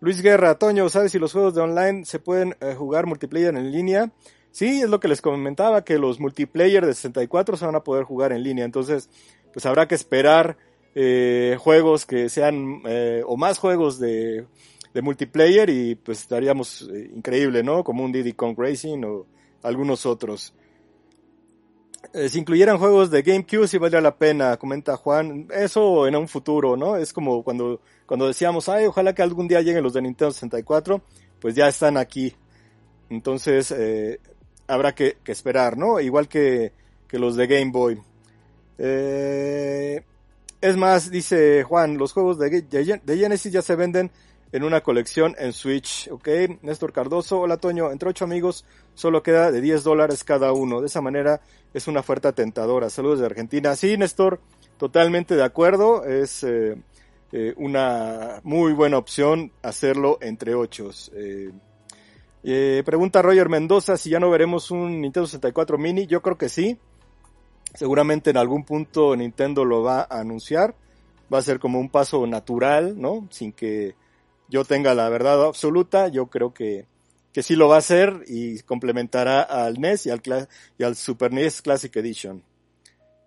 Luis 0.00 0.22
Guerra, 0.22 0.58
Toño, 0.58 0.88
¿sabes 0.88 1.10
si 1.12 1.18
los 1.18 1.32
juegos 1.32 1.54
de 1.54 1.62
online 1.62 2.04
se 2.04 2.18
pueden 2.18 2.54
eh, 2.60 2.74
jugar 2.74 3.06
multiplayer 3.06 3.56
en 3.56 3.72
línea? 3.72 4.12
Sí, 4.52 4.82
es 4.82 4.88
lo 4.88 5.00
que 5.00 5.08
les 5.08 5.20
comentaba, 5.20 5.84
que 5.84 5.98
los 5.98 6.20
multiplayer 6.20 6.86
de 6.86 6.94
64 6.94 7.56
se 7.56 7.66
van 7.66 7.74
a 7.74 7.82
poder 7.82 8.04
jugar 8.04 8.32
en 8.32 8.42
línea, 8.42 8.64
entonces, 8.64 9.10
pues 9.52 9.66
habrá 9.66 9.88
que 9.88 9.94
esperar 9.94 10.56
eh, 10.98 11.58
juegos 11.60 12.06
que 12.06 12.30
sean, 12.30 12.80
eh, 12.86 13.22
o 13.26 13.36
más 13.36 13.58
juegos 13.58 14.00
de, 14.00 14.46
de, 14.94 15.02
multiplayer 15.02 15.68
y 15.68 15.94
pues 15.94 16.22
estaríamos 16.22 16.88
eh, 16.90 17.10
increíble, 17.14 17.62
¿no? 17.62 17.84
Como 17.84 18.02
un 18.02 18.12
Diddy 18.12 18.32
Kong 18.32 18.54
Racing 18.56 19.04
o 19.04 19.26
algunos 19.62 20.06
otros. 20.06 20.54
Eh, 22.14 22.30
si 22.30 22.38
incluyeran 22.38 22.78
juegos 22.78 23.10
de 23.10 23.20
GameCube 23.20 23.68
sí 23.68 23.76
valdría 23.76 24.00
la 24.00 24.16
pena, 24.16 24.56
comenta 24.56 24.96
Juan. 24.96 25.48
Eso 25.52 26.06
en 26.06 26.16
un 26.16 26.28
futuro, 26.28 26.78
¿no? 26.78 26.96
Es 26.96 27.12
como 27.12 27.44
cuando, 27.44 27.82
cuando 28.06 28.26
decíamos, 28.26 28.70
ay, 28.70 28.86
ojalá 28.86 29.14
que 29.14 29.20
algún 29.20 29.48
día 29.48 29.60
lleguen 29.60 29.84
los 29.84 29.92
de 29.92 30.00
Nintendo 30.00 30.32
64, 30.32 31.02
pues 31.40 31.54
ya 31.54 31.68
están 31.68 31.98
aquí. 31.98 32.32
Entonces, 33.10 33.74
habrá 34.66 34.94
que, 34.94 35.18
que, 35.22 35.32
esperar, 35.32 35.76
¿no? 35.76 36.00
Igual 36.00 36.26
que, 36.26 36.72
que 37.06 37.18
los 37.18 37.36
de 37.36 37.46
Game 37.46 37.70
Boy. 37.70 38.00
Eh, 38.78 40.02
es 40.68 40.76
más, 40.76 41.10
dice 41.10 41.62
Juan, 41.62 41.96
los 41.98 42.12
juegos 42.12 42.38
de, 42.38 43.00
Genesis 43.06 43.52
ya 43.52 43.62
se 43.62 43.76
venden 43.76 44.10
en 44.52 44.64
una 44.64 44.80
colección 44.80 45.34
en 45.38 45.52
Switch, 45.52 46.08
¿ok? 46.10 46.28
Néstor 46.62 46.92
Cardoso, 46.92 47.40
hola 47.40 47.56
Toño, 47.56 47.90
entre 47.90 48.08
ocho 48.10 48.24
amigos 48.24 48.64
solo 48.94 49.22
queda 49.22 49.52
de 49.52 49.60
10 49.60 49.84
dólares 49.84 50.24
cada 50.24 50.52
uno. 50.52 50.80
De 50.80 50.86
esa 50.86 51.00
manera 51.00 51.40
es 51.74 51.86
una 51.88 52.00
oferta 52.00 52.32
tentadora. 52.32 52.90
Saludos 52.90 53.20
de 53.20 53.26
Argentina. 53.26 53.76
Sí, 53.76 53.96
Néstor, 53.96 54.40
totalmente 54.78 55.36
de 55.36 55.44
acuerdo. 55.44 56.04
Es 56.04 56.42
eh, 56.42 56.76
eh, 57.32 57.54
una 57.56 58.40
muy 58.44 58.72
buena 58.72 58.98
opción 58.98 59.52
hacerlo 59.62 60.18
entre 60.20 60.54
ocho. 60.54 60.90
Eh, 61.14 61.50
eh, 62.44 62.82
pregunta 62.86 63.22
Roger 63.22 63.48
Mendoza 63.48 63.96
si 63.96 64.10
ya 64.10 64.20
no 64.20 64.30
veremos 64.30 64.70
un 64.70 65.00
Nintendo 65.00 65.26
64 65.26 65.78
mini. 65.78 66.06
Yo 66.06 66.22
creo 66.22 66.38
que 66.38 66.48
sí. 66.48 66.78
Seguramente 67.76 68.30
en 68.30 68.36
algún 68.36 68.64
punto 68.64 69.14
Nintendo 69.14 69.64
lo 69.64 69.82
va 69.82 70.06
a 70.08 70.20
anunciar. 70.20 70.74
Va 71.32 71.38
a 71.38 71.42
ser 71.42 71.58
como 71.58 71.78
un 71.78 71.90
paso 71.90 72.26
natural, 72.26 73.00
¿no? 73.00 73.28
Sin 73.30 73.52
que 73.52 73.94
yo 74.48 74.64
tenga 74.64 74.94
la 74.94 75.08
verdad 75.08 75.44
absoluta. 75.44 76.08
Yo 76.08 76.26
creo 76.26 76.54
que, 76.54 76.86
que 77.32 77.42
sí 77.42 77.56
lo 77.56 77.68
va 77.68 77.76
a 77.76 77.80
hacer 77.80 78.24
y 78.28 78.60
complementará 78.60 79.42
al 79.42 79.80
NES 79.80 80.06
y 80.06 80.10
al, 80.10 80.22
y 80.78 80.84
al 80.84 80.96
Super 80.96 81.32
NES 81.32 81.62
Classic 81.62 81.94
Edition. 81.96 82.42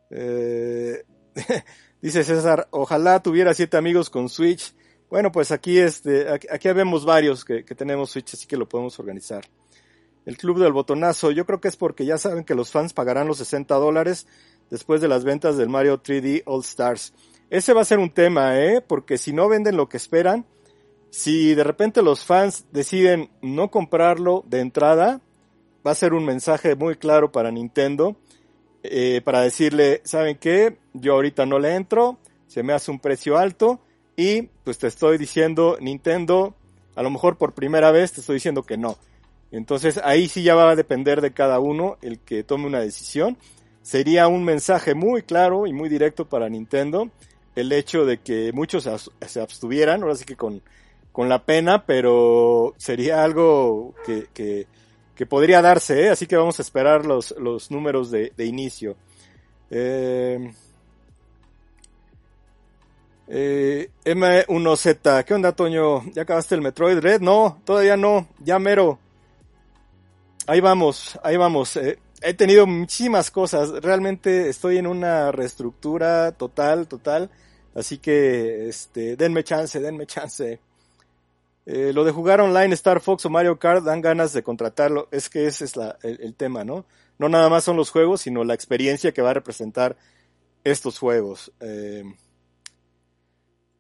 Eh, 0.10 1.04
dice 2.02 2.24
César, 2.24 2.68
ojalá 2.72 3.22
tuviera 3.22 3.54
siete 3.54 3.78
amigos 3.78 4.10
con 4.10 4.30
Switch. 4.30 4.74
Bueno, 5.10 5.32
pues 5.32 5.52
aquí 5.52 5.78
este, 5.78 6.30
aquí, 6.32 6.48
aquí 6.50 6.72
vemos 6.72 7.06
varios 7.06 7.44
que, 7.44 7.66
que 7.66 7.76
tenemos 7.76 8.12
Switch, 8.12 8.34
así 8.34 8.48
que 8.48 8.58
lo 8.58 8.70
podemos 8.70 8.98
organizar 9.00 9.44
el 10.30 10.38
club 10.38 10.60
del 10.60 10.72
botonazo. 10.72 11.32
Yo 11.32 11.48
creo 11.48 11.60
que 11.60 11.70
es 11.70 11.76
porque 11.76 12.06
ya 12.06 12.20
saben 12.20 12.44
que 12.44 12.54
los 12.54 12.72
fans 12.72 12.94
pagarán 12.94 13.28
los 13.28 13.40
60 13.40 13.74
dólares 13.76 14.28
después 14.70 15.02
de 15.02 15.08
las 15.08 15.24
ventas 15.24 15.58
del 15.58 15.70
Mario 15.70 16.04
3D 16.04 16.44
All 16.46 16.62
Stars. 16.62 17.14
Ese 17.50 17.74
va 17.74 17.82
a 17.82 17.86
ser 17.86 17.98
un 17.98 18.12
tema, 18.12 18.60
¿eh? 18.60 18.80
Porque 18.80 19.18
si 19.18 19.34
no 19.34 19.50
venden 19.50 19.76
lo 19.76 19.90
que 19.90 19.98
esperan, 19.98 20.46
si 21.10 21.56
de 21.56 21.64
repente 21.64 22.04
los 22.04 22.24
fans 22.24 22.66
deciden 22.72 23.32
no 23.42 23.72
comprarlo 23.72 24.44
de 24.46 24.60
entrada, 24.60 25.20
va 25.86 25.92
a 25.92 25.96
ser 25.96 26.14
un 26.14 26.26
mensaje 26.26 26.76
muy 26.76 26.96
claro 26.96 27.32
para 27.32 27.50
Nintendo, 27.50 28.16
eh, 28.84 29.22
para 29.26 29.42
decirle, 29.42 30.02
¿saben 30.04 30.38
qué? 30.38 30.78
Yo 30.94 31.14
ahorita 31.14 31.48
no 31.48 31.58
le 31.58 31.74
entro, 31.74 32.20
se 32.46 32.62
me 32.62 32.74
hace 32.74 32.92
un 32.92 33.00
precio 33.00 33.40
alto 33.40 33.80
y 34.16 34.44
pues 34.64 34.78
te 34.78 34.86
estoy 34.86 35.18
diciendo, 35.18 35.78
Nintendo, 35.82 36.54
a 36.96 37.02
lo 37.02 37.10
mejor 37.10 37.40
por 37.40 37.56
primera 37.56 37.90
vez 37.90 38.12
te 38.12 38.22
estoy 38.22 38.36
diciendo 38.36 38.62
que 38.62 38.78
no. 38.78 38.96
Entonces 39.52 40.00
ahí 40.04 40.28
sí 40.28 40.44
ya 40.44 40.56
va 40.56 40.72
a 40.72 40.76
depender 40.76 41.22
de 41.22 41.32
cada 41.32 41.60
uno 41.60 41.98
el 42.02 42.20
que 42.20 42.44
tome 42.44 42.68
una 42.68 42.80
decisión. 42.80 43.38
Sería 43.82 44.28
un 44.28 44.44
mensaje 44.44 44.94
muy 44.94 45.24
claro 45.24 45.66
y 45.66 45.74
muy 45.74 45.90
directo 45.90 46.26
para 46.26 46.50
Nintendo 46.50 47.10
el 47.56 47.72
hecho 47.72 48.06
de 48.06 48.20
que 48.20 48.52
muchos 48.54 48.88
se 49.28 49.42
abstuvieran, 49.42 50.02
ahora 50.02 50.16
sí 50.16 50.26
que 50.26 50.36
con, 50.36 50.62
con 51.12 51.28
la 51.28 51.44
pena, 51.44 51.86
pero 51.86 52.74
sería 52.78 53.24
algo 53.24 53.94
que, 54.06 54.28
que, 54.34 55.26
podría 55.26 55.62
darse, 55.62 56.04
¿eh? 56.04 56.10
así 56.10 56.28
que 56.28 56.38
vamos 56.38 56.60
a 56.60 56.62
esperar 56.62 57.06
los, 57.06 57.32
los 57.38 57.72
números 57.72 58.10
de, 58.10 58.32
inicio. 58.38 58.96
Eh, 59.70 60.54
eh, 63.28 63.90
M1Z, 64.06 65.26
¿qué 65.26 65.34
onda 65.34 65.52
Toño? 65.52 66.10
¿Ya 66.14 66.22
acabaste 66.22 66.56
el 66.56 66.62
Metroid 66.62 67.00
Red? 67.00 67.20
No, 67.20 67.60
todavía 67.66 67.98
no, 67.98 68.30
ya 68.40 68.58
mero 68.60 68.98
ahí 70.48 70.60
vamos, 70.60 71.20
ahí 71.24 71.38
vamos. 71.38 71.76
Eh, 71.78 72.00
he 72.22 72.34
tenido 72.34 72.68
muchísimas 72.68 73.32
cosas. 73.32 73.72
Realmente 73.82 74.50
estoy 74.50 74.78
en 74.78 74.88
una 74.88 75.32
reestructura 75.32 76.32
total, 76.34 76.88
total. 76.88 77.30
Así 77.76 77.98
que, 77.98 78.68
este, 78.68 79.16
denme 79.16 79.44
chance, 79.44 79.80
denme 79.80 80.06
chance. 80.06 80.60
Eh, 81.66 81.94
lo 81.94 82.04
de 82.04 82.12
jugar 82.12 82.42
online 82.42 82.74
Star 82.74 83.00
Fox 83.00 83.26
o 83.26 83.30
Mario 83.30 83.60
Kart 83.60 83.84
dan 83.84 84.02
ganas 84.02 84.34
de 84.34 84.44
contratarlo. 84.44 85.08
Es 85.12 85.30
que 85.30 85.46
ese 85.46 85.66
es 85.66 85.74
el, 86.02 86.34
tema, 86.36 86.64
¿no? 86.64 86.86
No 87.18 87.30
nada 87.30 87.50
más 87.50 87.64
son 87.64 87.78
los 87.78 87.92
juegos, 87.92 88.22
sino 88.22 88.44
la 88.44 88.56
experiencia 88.56 89.12
que 89.12 89.22
va 89.22 89.32
a 89.32 89.36
representar 89.36 89.96
estos 90.64 90.98
juegos. 90.98 91.52
Eh, 91.60 92.04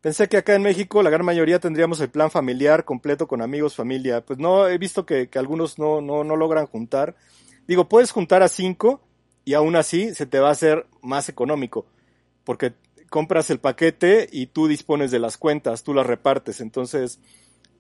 Pensé 0.02 0.30
que 0.30 0.38
acá 0.38 0.56
en 0.56 0.62
México 0.62 1.04
la 1.04 1.10
gran 1.10 1.26
mayoría 1.26 1.60
tendríamos 1.60 2.00
el 2.00 2.10
plan 2.10 2.32
familiar 2.32 2.86
completo 2.86 3.28
con 3.28 3.42
amigos, 3.42 3.76
familia. 3.76 4.26
Pues 4.26 4.40
no, 4.40 4.68
he 4.68 4.78
visto 4.78 5.06
que, 5.06 5.30
algunos 5.36 5.78
no, 5.78 6.00
no, 6.00 6.24
no 6.24 6.38
logran 6.38 6.68
juntar. 6.68 7.16
Digo, 7.68 7.90
puedes 7.90 8.12
juntar 8.12 8.42
a 8.42 8.48
cinco 8.48 9.02
y 9.44 9.56
aún 9.56 9.76
así 9.76 10.16
se 10.16 10.26
te 10.26 10.40
va 10.40 10.50
a 10.50 10.54
hacer 10.54 10.86
más 11.02 11.28
económico. 11.28 11.86
Porque 12.46 12.74
compras 13.10 13.50
el 13.50 13.60
paquete 13.60 14.30
y 14.32 14.48
tú 14.48 14.68
dispones 14.68 15.12
de 15.12 15.20
las 15.20 15.38
cuentas, 15.38 15.84
tú 15.84 15.94
las 15.94 16.08
repartes. 16.08 16.62
Entonces, 16.62 17.20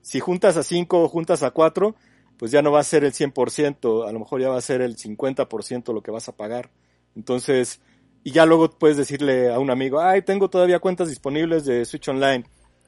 si 0.01 0.19
juntas 0.19 0.58
a 0.58 0.63
cinco 0.63 1.03
o 1.03 1.08
juntas 1.08 1.41
a 1.41 1.51
cuatro, 1.51 1.95
pues 2.38 2.51
ya 2.51 2.62
no 2.62 2.71
va 2.71 2.82
a 2.82 2.84
ser 2.84 3.05
el 3.05 3.13
100%, 3.13 4.08
a 4.08 4.12
lo 4.12 4.19
mejor 4.19 4.41
ya 4.41 4.49
va 4.49 4.58
a 4.58 4.62
ser 4.62 4.82
el 4.82 4.97
50% 4.97 5.93
lo 5.93 6.03
que 6.03 6.12
vas 6.12 6.27
a 6.27 6.36
pagar. 6.36 6.69
Entonces, 7.15 7.79
y 8.23 8.32
ya 8.32 8.45
luego 8.45 8.69
puedes 8.69 8.97
decirle 8.97 9.53
a 9.53 9.60
un 9.60 9.69
amigo, 9.69 9.99
ay, 10.01 10.21
tengo 10.21 10.49
todavía 10.49 10.79
cuentas 10.79 11.10
disponibles 11.10 11.65
de 11.65 11.86
Switch 11.86 12.08
Online, 12.10 12.43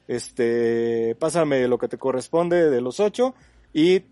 este, 0.07 1.15
pásame 1.15 1.67
lo 1.67 1.77
que 1.77 1.87
te 1.87 1.97
corresponde 1.97 2.69
de 2.69 2.81
los 2.81 2.99
ocho 2.99 3.33
y 3.73 4.03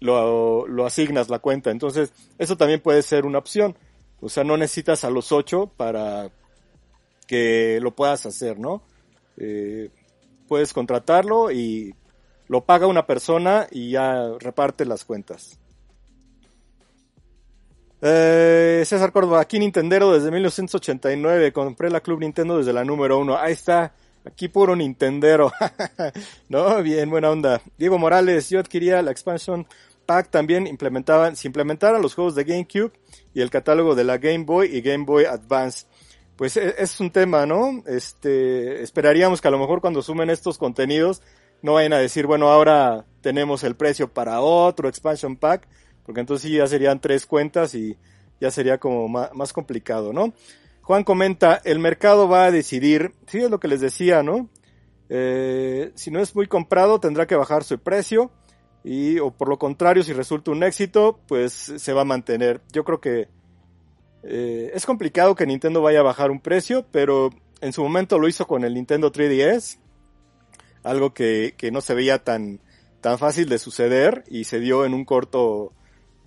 lo, 0.00 0.66
lo 0.68 0.86
asignas 0.86 1.28
la 1.28 1.40
cuenta. 1.40 1.70
Entonces, 1.70 2.12
eso 2.38 2.56
también 2.56 2.80
puede 2.80 3.02
ser 3.02 3.26
una 3.26 3.38
opción. 3.38 3.76
O 4.20 4.28
sea, 4.28 4.44
no 4.44 4.56
necesitas 4.56 5.04
a 5.04 5.10
los 5.10 5.32
ocho 5.32 5.70
para 5.76 6.30
que 7.26 7.78
lo 7.80 7.94
puedas 7.94 8.26
hacer, 8.26 8.58
¿no? 8.58 8.82
Eh, 9.36 9.90
puedes 10.48 10.72
contratarlo 10.72 11.50
y 11.50 11.94
lo 12.48 12.64
paga 12.64 12.86
una 12.86 13.06
persona 13.06 13.68
y 13.70 13.90
ya 13.90 14.30
reparte 14.40 14.84
las 14.84 15.04
cuentas. 15.04 15.58
Eh, 18.00 18.82
César 18.86 19.12
Córdoba, 19.12 19.40
aquí 19.40 19.58
Nintendero 19.58 20.12
desde 20.12 20.30
1989, 20.30 21.52
compré 21.52 21.90
la 21.90 22.00
Club 22.00 22.20
Nintendo 22.20 22.58
desde 22.58 22.72
la 22.72 22.84
número 22.84 23.18
uno. 23.18 23.36
Ahí 23.36 23.52
está, 23.52 23.92
aquí 24.24 24.48
puro 24.48 24.76
Nintendero. 24.76 25.52
no, 26.48 26.82
bien, 26.82 27.10
buena 27.10 27.30
onda. 27.30 27.60
Diego 27.76 27.98
Morales, 27.98 28.48
yo 28.50 28.60
adquiría 28.60 29.02
la 29.02 29.10
expansion 29.10 29.66
pack 30.08 30.30
también 30.30 30.66
implementaban, 30.66 31.36
se 31.36 31.48
implementaran 31.48 32.00
los 32.00 32.14
juegos 32.14 32.34
de 32.34 32.44
GameCube 32.44 32.92
y 33.34 33.42
el 33.42 33.50
catálogo 33.50 33.94
de 33.94 34.04
la 34.04 34.16
Game 34.16 34.44
Boy 34.44 34.74
y 34.74 34.80
Game 34.80 35.04
Boy 35.04 35.26
Advance. 35.26 35.86
Pues 36.34 36.56
e, 36.56 36.76
es 36.78 36.98
un 36.98 37.10
tema, 37.10 37.44
¿no? 37.44 37.82
Este, 37.86 38.82
esperaríamos 38.82 39.42
que 39.42 39.48
a 39.48 39.50
lo 39.50 39.58
mejor 39.58 39.82
cuando 39.82 40.00
sumen 40.00 40.30
estos 40.30 40.56
contenidos 40.56 41.20
no 41.60 41.74
vayan 41.74 41.92
a 41.92 41.98
decir, 41.98 42.26
bueno, 42.26 42.48
ahora 42.48 43.04
tenemos 43.20 43.64
el 43.64 43.76
precio 43.76 44.08
para 44.08 44.40
otro 44.40 44.88
expansion 44.88 45.36
pack, 45.36 45.68
porque 46.08 46.20
entonces 46.20 46.50
ya 46.50 46.66
serían 46.66 47.02
tres 47.02 47.26
cuentas 47.26 47.74
y 47.74 47.98
ya 48.40 48.50
sería 48.50 48.78
como 48.78 49.08
más, 49.08 49.52
complicado, 49.52 50.14
¿no? 50.14 50.32
Juan 50.80 51.04
comenta, 51.04 51.60
el 51.66 51.80
mercado 51.80 52.26
va 52.26 52.46
a 52.46 52.50
decidir, 52.50 53.12
sí 53.26 53.40
es 53.40 53.50
lo 53.50 53.60
que 53.60 53.68
les 53.68 53.82
decía, 53.82 54.22
¿no? 54.22 54.48
Eh, 55.10 55.92
si 55.96 56.10
no 56.10 56.20
es 56.20 56.34
muy 56.34 56.46
comprado 56.46 56.98
tendrá 56.98 57.26
que 57.26 57.36
bajar 57.36 57.62
su 57.62 57.78
precio 57.78 58.30
y 58.82 59.18
o 59.18 59.32
por 59.32 59.50
lo 59.50 59.58
contrario 59.58 60.02
si 60.02 60.14
resulta 60.14 60.50
un 60.50 60.62
éxito 60.62 61.20
pues 61.28 61.52
se 61.52 61.92
va 61.92 62.00
a 62.00 62.06
mantener. 62.06 62.62
Yo 62.72 62.84
creo 62.84 63.02
que 63.02 63.28
eh, 64.22 64.70
es 64.72 64.86
complicado 64.86 65.34
que 65.34 65.44
Nintendo 65.44 65.82
vaya 65.82 66.00
a 66.00 66.04
bajar 66.04 66.30
un 66.30 66.40
precio, 66.40 66.86
pero 66.90 67.28
en 67.60 67.74
su 67.74 67.82
momento 67.82 68.18
lo 68.18 68.28
hizo 68.28 68.46
con 68.46 68.64
el 68.64 68.72
Nintendo 68.72 69.12
3DS 69.12 69.78
algo 70.84 71.12
que, 71.12 71.54
que 71.58 71.70
no 71.70 71.82
se 71.82 71.92
veía 71.92 72.24
tan, 72.24 72.60
tan 73.02 73.18
fácil 73.18 73.50
de 73.50 73.58
suceder 73.58 74.24
y 74.26 74.44
se 74.44 74.58
dio 74.58 74.86
en 74.86 74.94
un 74.94 75.04
corto 75.04 75.74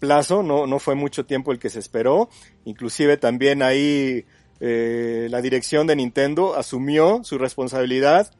plazo, 0.02 0.42
no, 0.42 0.66
no 0.66 0.80
fue 0.80 0.96
mucho 0.96 1.26
tiempo 1.26 1.54
el 1.54 1.60
que 1.60 1.70
se 1.70 1.80
esperó, 1.80 2.28
inclusive 2.66 3.18
también 3.18 3.62
ahí 3.62 4.26
eh, 4.60 5.28
la 5.30 5.42
dirección 5.42 5.88
de 5.88 5.96
Nintendo 5.96 6.56
asumió 6.56 7.24
su 7.24 7.38
responsabilidad, 7.38 8.34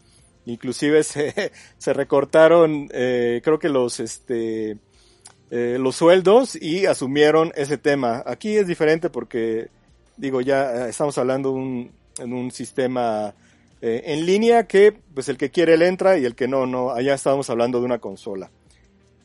inclusive 0.46 1.04
se, 1.12 1.52
se 1.78 1.94
recortaron 1.94 2.90
eh, 2.92 3.42
creo 3.44 3.60
que 3.60 3.70
los 3.70 4.00
este 4.00 4.78
eh, 5.52 5.78
los 5.80 5.98
sueldos 5.98 6.56
y 6.56 6.86
asumieron 6.86 7.52
ese 7.56 7.78
tema. 7.78 8.24
Aquí 8.26 8.56
es 8.56 8.68
diferente 8.68 9.10
porque 9.10 9.70
digo 10.18 10.42
ya 10.42 10.88
estamos 10.88 11.18
hablando 11.18 11.52
un, 11.52 11.92
en 12.20 12.34
un 12.34 12.52
sistema 12.52 13.34
eh, 13.82 14.04
en 14.06 14.26
línea 14.26 14.68
que 14.68 14.94
pues 15.14 15.28
el 15.28 15.38
que 15.38 15.50
quiere 15.50 15.76
le 15.76 15.88
entra 15.88 16.18
y 16.18 16.24
el 16.24 16.36
que 16.36 16.48
no, 16.48 16.66
no, 16.66 16.92
allá 16.92 17.16
estábamos 17.16 17.50
hablando 17.50 17.80
de 17.80 17.86
una 17.86 18.00
consola. 18.00 18.50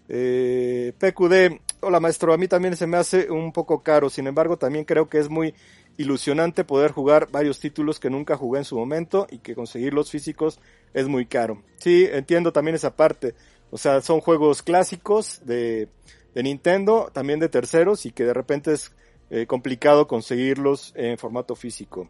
Eh, 0.09 0.93
PQD, 0.99 1.61
hola 1.81 2.01
maestro, 2.01 2.33
a 2.33 2.39
mí 2.39 2.49
también 2.49 2.77
se 2.77 2.87
me 2.87 2.97
hace 2.97 3.31
un 3.31 3.53
poco 3.53 3.83
caro, 3.83 4.11
sin 4.11 4.27
embargo 4.27 4.57
también 4.57 4.85
creo 4.85 5.09
que 5.09 5.19
es 5.19 5.29
muy 5.29 5.55
ilusionante 5.97 6.65
poder 6.65 6.93
jugar 6.93 7.29
varios 7.31 7.59
títulos 7.59 8.01
que 8.01 8.11
nunca 8.11 8.37
jugué 8.37 8.59
en 8.59 8.65
su 8.65 8.77
momento 8.77 9.27
y 9.31 9.39
que 9.39 9.55
conseguirlos 9.55 10.11
físicos 10.11 10.61
es 10.93 11.09
muy 11.09 11.27
caro. 11.27 11.63
Sí, 11.77 12.07
entiendo 12.11 12.53
también 12.53 12.75
esa 12.75 12.95
parte. 12.97 13.35
O 13.71 13.79
sea, 13.79 14.01
son 14.01 14.21
juegos 14.21 14.63
clásicos 14.63 15.41
de, 15.45 15.89
de 16.35 16.43
Nintendo, 16.43 17.11
también 17.13 17.41
de 17.41 17.49
terceros 17.49 18.07
y 18.07 18.13
que 18.13 18.25
de 18.25 18.35
repente 18.35 18.73
es 18.73 18.93
eh, 19.31 19.47
complicado 19.47 20.07
conseguirlos 20.07 20.93
en 20.97 21.19
formato 21.19 21.57
físico. 21.57 22.09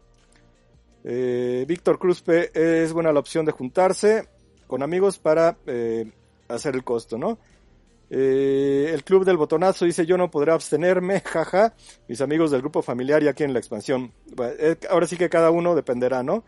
Eh, 1.03 1.65
Víctor 1.67 1.97
Cruzpe 1.97 2.51
es 2.53 2.93
buena 2.93 3.11
la 3.13 3.19
opción 3.19 3.45
de 3.45 3.53
juntarse 3.53 4.27
con 4.67 4.83
amigos 4.83 5.17
para 5.17 5.57
eh, 5.65 6.11
hacer 6.49 6.75
el 6.75 6.83
costo, 6.83 7.17
¿no? 7.17 7.39
Eh, 8.09 8.91
el 8.93 9.03
club 9.03 9.25
del 9.25 9.35
botonazo 9.35 9.83
dice 9.83 10.05
yo 10.05 10.17
no 10.17 10.31
podré 10.31 10.51
abstenerme, 10.51 11.19
jaja, 11.25 11.73
mis 12.07 12.21
amigos 12.21 12.51
del 12.51 12.61
grupo 12.61 12.81
familiar 12.81 13.21
y 13.23 13.27
aquí 13.27 13.43
en 13.43 13.53
la 13.53 13.59
expansión. 13.59 14.13
ahora 14.89 15.07
sí 15.07 15.17
que 15.17 15.29
cada 15.29 15.51
uno 15.51 15.75
dependerá, 15.75 16.23
¿no? 16.23 16.43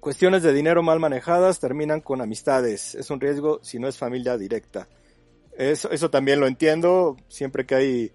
cuestiones 0.00 0.42
de 0.42 0.54
dinero 0.54 0.82
mal 0.82 1.00
manejadas 1.00 1.60
terminan 1.60 2.00
con 2.00 2.22
amistades. 2.22 2.94
Es 2.94 3.10
un 3.10 3.20
riesgo 3.20 3.60
si 3.62 3.78
no 3.78 3.88
es 3.88 3.98
familia 3.98 4.38
directa. 4.38 4.88
Eso, 5.58 6.08
también 6.08 6.40
lo 6.40 6.46
entiendo, 6.46 7.18
siempre 7.28 7.66
que 7.66 7.74
hay 7.74 8.12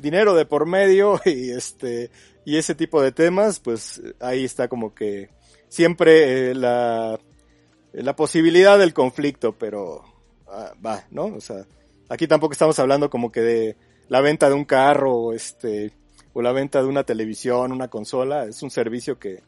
dinero 0.00 0.34
de 0.34 0.44
por 0.44 0.66
medio 0.66 1.20
y 1.24 1.50
este 1.50 2.10
y 2.44 2.56
ese 2.56 2.74
tipo 2.74 3.00
de 3.00 3.12
temas, 3.12 3.60
pues 3.60 4.02
ahí 4.20 4.44
está 4.44 4.68
como 4.68 4.94
que 4.94 5.28
siempre 5.68 6.50
eh, 6.50 6.54
la, 6.54 7.18
posibilidad 8.16 8.78
del 8.78 8.92
conflicto, 8.92 9.56
pero 9.58 10.04
va, 10.84 11.04
¿no? 11.10 11.26
O 11.26 11.40
sea, 11.40 11.66
aquí 12.08 12.26
tampoco 12.26 12.52
estamos 12.52 12.78
hablando 12.78 13.10
como 13.10 13.30
que 13.30 13.40
de 13.40 13.76
la 14.08 14.20
venta 14.20 14.48
de 14.48 14.54
un 14.54 14.64
carro, 14.64 15.32
este, 15.32 15.92
o 16.32 16.42
la 16.42 16.52
venta 16.52 16.82
de 16.82 16.88
una 16.88 17.04
televisión, 17.04 17.72
una 17.72 17.88
consola, 17.88 18.44
es 18.44 18.62
un 18.62 18.70
servicio 18.70 19.18
que 19.18 19.42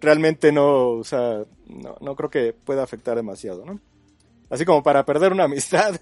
realmente 0.00 0.52
no, 0.52 0.90
o 0.90 1.04
sea, 1.04 1.44
no, 1.66 1.96
no 2.00 2.16
creo 2.16 2.30
que 2.30 2.52
pueda 2.52 2.82
afectar 2.82 3.16
demasiado, 3.16 3.64
¿no? 3.64 3.80
Así 4.50 4.64
como 4.64 4.82
para 4.82 5.04
perder 5.04 5.32
una 5.32 5.44
amistad, 5.50 5.94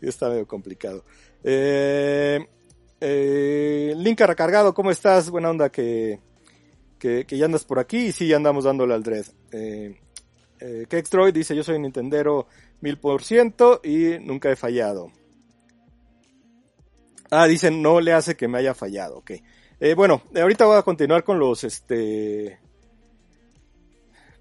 está 0.00 0.28
medio 0.28 0.46
complicado. 0.46 1.04
Eh, 1.42 2.46
eh, 3.00 3.94
recargado, 4.26 4.74
¿cómo 4.74 4.90
estás? 4.90 5.30
Buena 5.30 5.50
onda 5.50 5.70
que, 5.70 6.20
que, 6.98 7.24
ya 7.28 7.44
andas 7.44 7.64
por 7.64 7.78
aquí 7.78 8.06
y 8.06 8.12
sí, 8.12 8.28
ya 8.28 8.36
andamos 8.36 8.64
dándole 8.64 8.94
al 8.94 9.02
dread. 9.02 9.26
Eh, 9.52 9.98
eh, 10.60 10.86
dice, 11.32 11.54
yo 11.54 11.62
soy 11.62 11.78
Nintendero 11.78 12.46
mil 12.80 12.98
por 12.98 13.22
ciento 13.22 13.80
y 13.82 14.18
nunca 14.20 14.50
he 14.50 14.56
fallado. 14.56 15.12
Ah, 17.30 17.46
dicen, 17.46 17.82
no 17.82 18.00
le 18.00 18.12
hace 18.12 18.36
que 18.36 18.48
me 18.48 18.58
haya 18.58 18.74
fallado, 18.74 19.18
ok. 19.18 19.32
Eh, 19.80 19.94
bueno, 19.94 20.22
ahorita 20.34 20.66
voy 20.66 20.78
a 20.78 20.82
continuar 20.82 21.24
con 21.24 21.38
los, 21.38 21.62
este, 21.64 22.58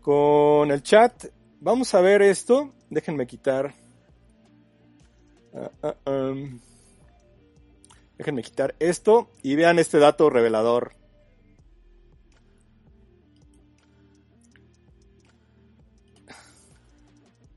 con 0.01 0.71
el 0.71 0.81
chat. 0.81 1.25
Vamos 1.59 1.93
a 1.93 2.01
ver 2.01 2.21
esto. 2.21 2.73
Déjenme 2.89 3.27
quitar. 3.27 3.73
Uh, 5.51 6.09
um. 6.09 6.59
Déjenme 8.17 8.41
quitar 8.41 8.75
esto 8.79 9.29
y 9.43 9.55
vean 9.55 9.79
este 9.79 9.99
dato 9.99 10.29
revelador. 10.29 10.93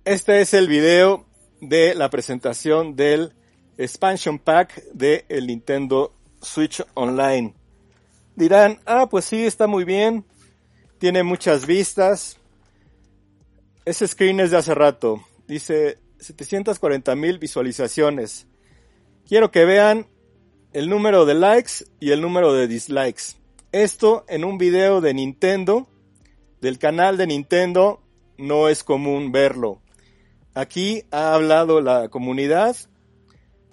Este 0.06 0.40
es 0.40 0.54
el 0.54 0.66
video 0.66 1.26
de 1.60 1.94
la 1.94 2.08
presentación 2.08 2.96
del 2.96 3.34
expansion 3.76 4.38
pack 4.38 4.82
de 4.94 5.26
el 5.28 5.46
Nintendo 5.46 6.14
Switch 6.40 6.82
Online. 6.94 7.52
Dirán, 8.34 8.80
ah, 8.86 9.08
pues 9.10 9.26
sí, 9.26 9.44
está 9.44 9.66
muy 9.66 9.84
bien. 9.84 10.24
Tiene 10.98 11.22
muchas 11.22 11.66
vistas. 11.66 12.38
Ese 13.84 14.08
screen 14.08 14.40
es 14.40 14.50
de 14.50 14.56
hace 14.56 14.74
rato. 14.74 15.22
Dice 15.46 15.98
740 16.18 17.14
mil 17.14 17.38
visualizaciones. 17.38 18.46
Quiero 19.28 19.50
que 19.50 19.66
vean 19.66 20.06
el 20.72 20.88
número 20.88 21.26
de 21.26 21.34
likes 21.34 21.84
y 22.00 22.12
el 22.12 22.22
número 22.22 22.54
de 22.54 22.68
dislikes. 22.68 23.36
Esto 23.70 24.24
en 24.28 24.46
un 24.46 24.56
video 24.56 25.02
de 25.02 25.12
Nintendo, 25.12 25.86
del 26.62 26.78
canal 26.78 27.18
de 27.18 27.26
Nintendo, 27.26 28.00
no 28.38 28.70
es 28.70 28.82
común 28.82 29.30
verlo. 29.30 29.82
Aquí 30.54 31.04
ha 31.10 31.34
hablado 31.34 31.80
la 31.80 32.08
comunidad, 32.08 32.76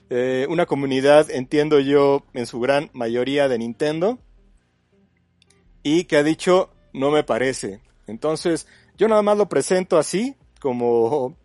eh, 0.10 0.46
una 0.50 0.66
comunidad, 0.66 1.32
entiendo 1.32 1.80
yo, 1.80 2.24
en 2.34 2.46
su 2.46 2.60
gran 2.60 2.90
mayoría 2.94 3.48
de 3.48 3.58
Nintendo, 3.58 4.20
y 5.82 6.04
que 6.04 6.18
ha 6.18 6.24
dicho, 6.24 6.70
no 6.94 7.12
me 7.12 7.24
parece. 7.24 7.82
Entonces, 8.06 8.68
yo 8.96 9.08
nada 9.08 9.22
más 9.22 9.38
lo 9.38 9.50
presento 9.50 9.98
así, 9.98 10.36
como 10.60 11.36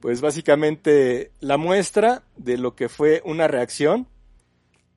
pues 0.00 0.20
básicamente 0.20 1.32
la 1.40 1.56
muestra 1.56 2.22
de 2.36 2.56
lo 2.56 2.74
que 2.74 2.88
fue 2.88 3.20
una 3.24 3.48
reacción. 3.48 4.06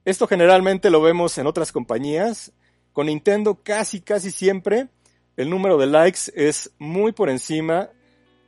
Esto 0.05 0.27
generalmente 0.27 0.89
lo 0.89 1.01
vemos 1.01 1.37
en 1.37 1.47
otras 1.47 1.71
compañías. 1.71 2.51
Con 2.93 3.07
Nintendo 3.07 3.59
casi, 3.63 4.01
casi 4.01 4.31
siempre 4.31 4.89
el 5.37 5.49
número 5.49 5.77
de 5.77 5.87
likes 5.87 6.31
es 6.35 6.71
muy 6.77 7.13
por 7.13 7.29
encima 7.29 7.89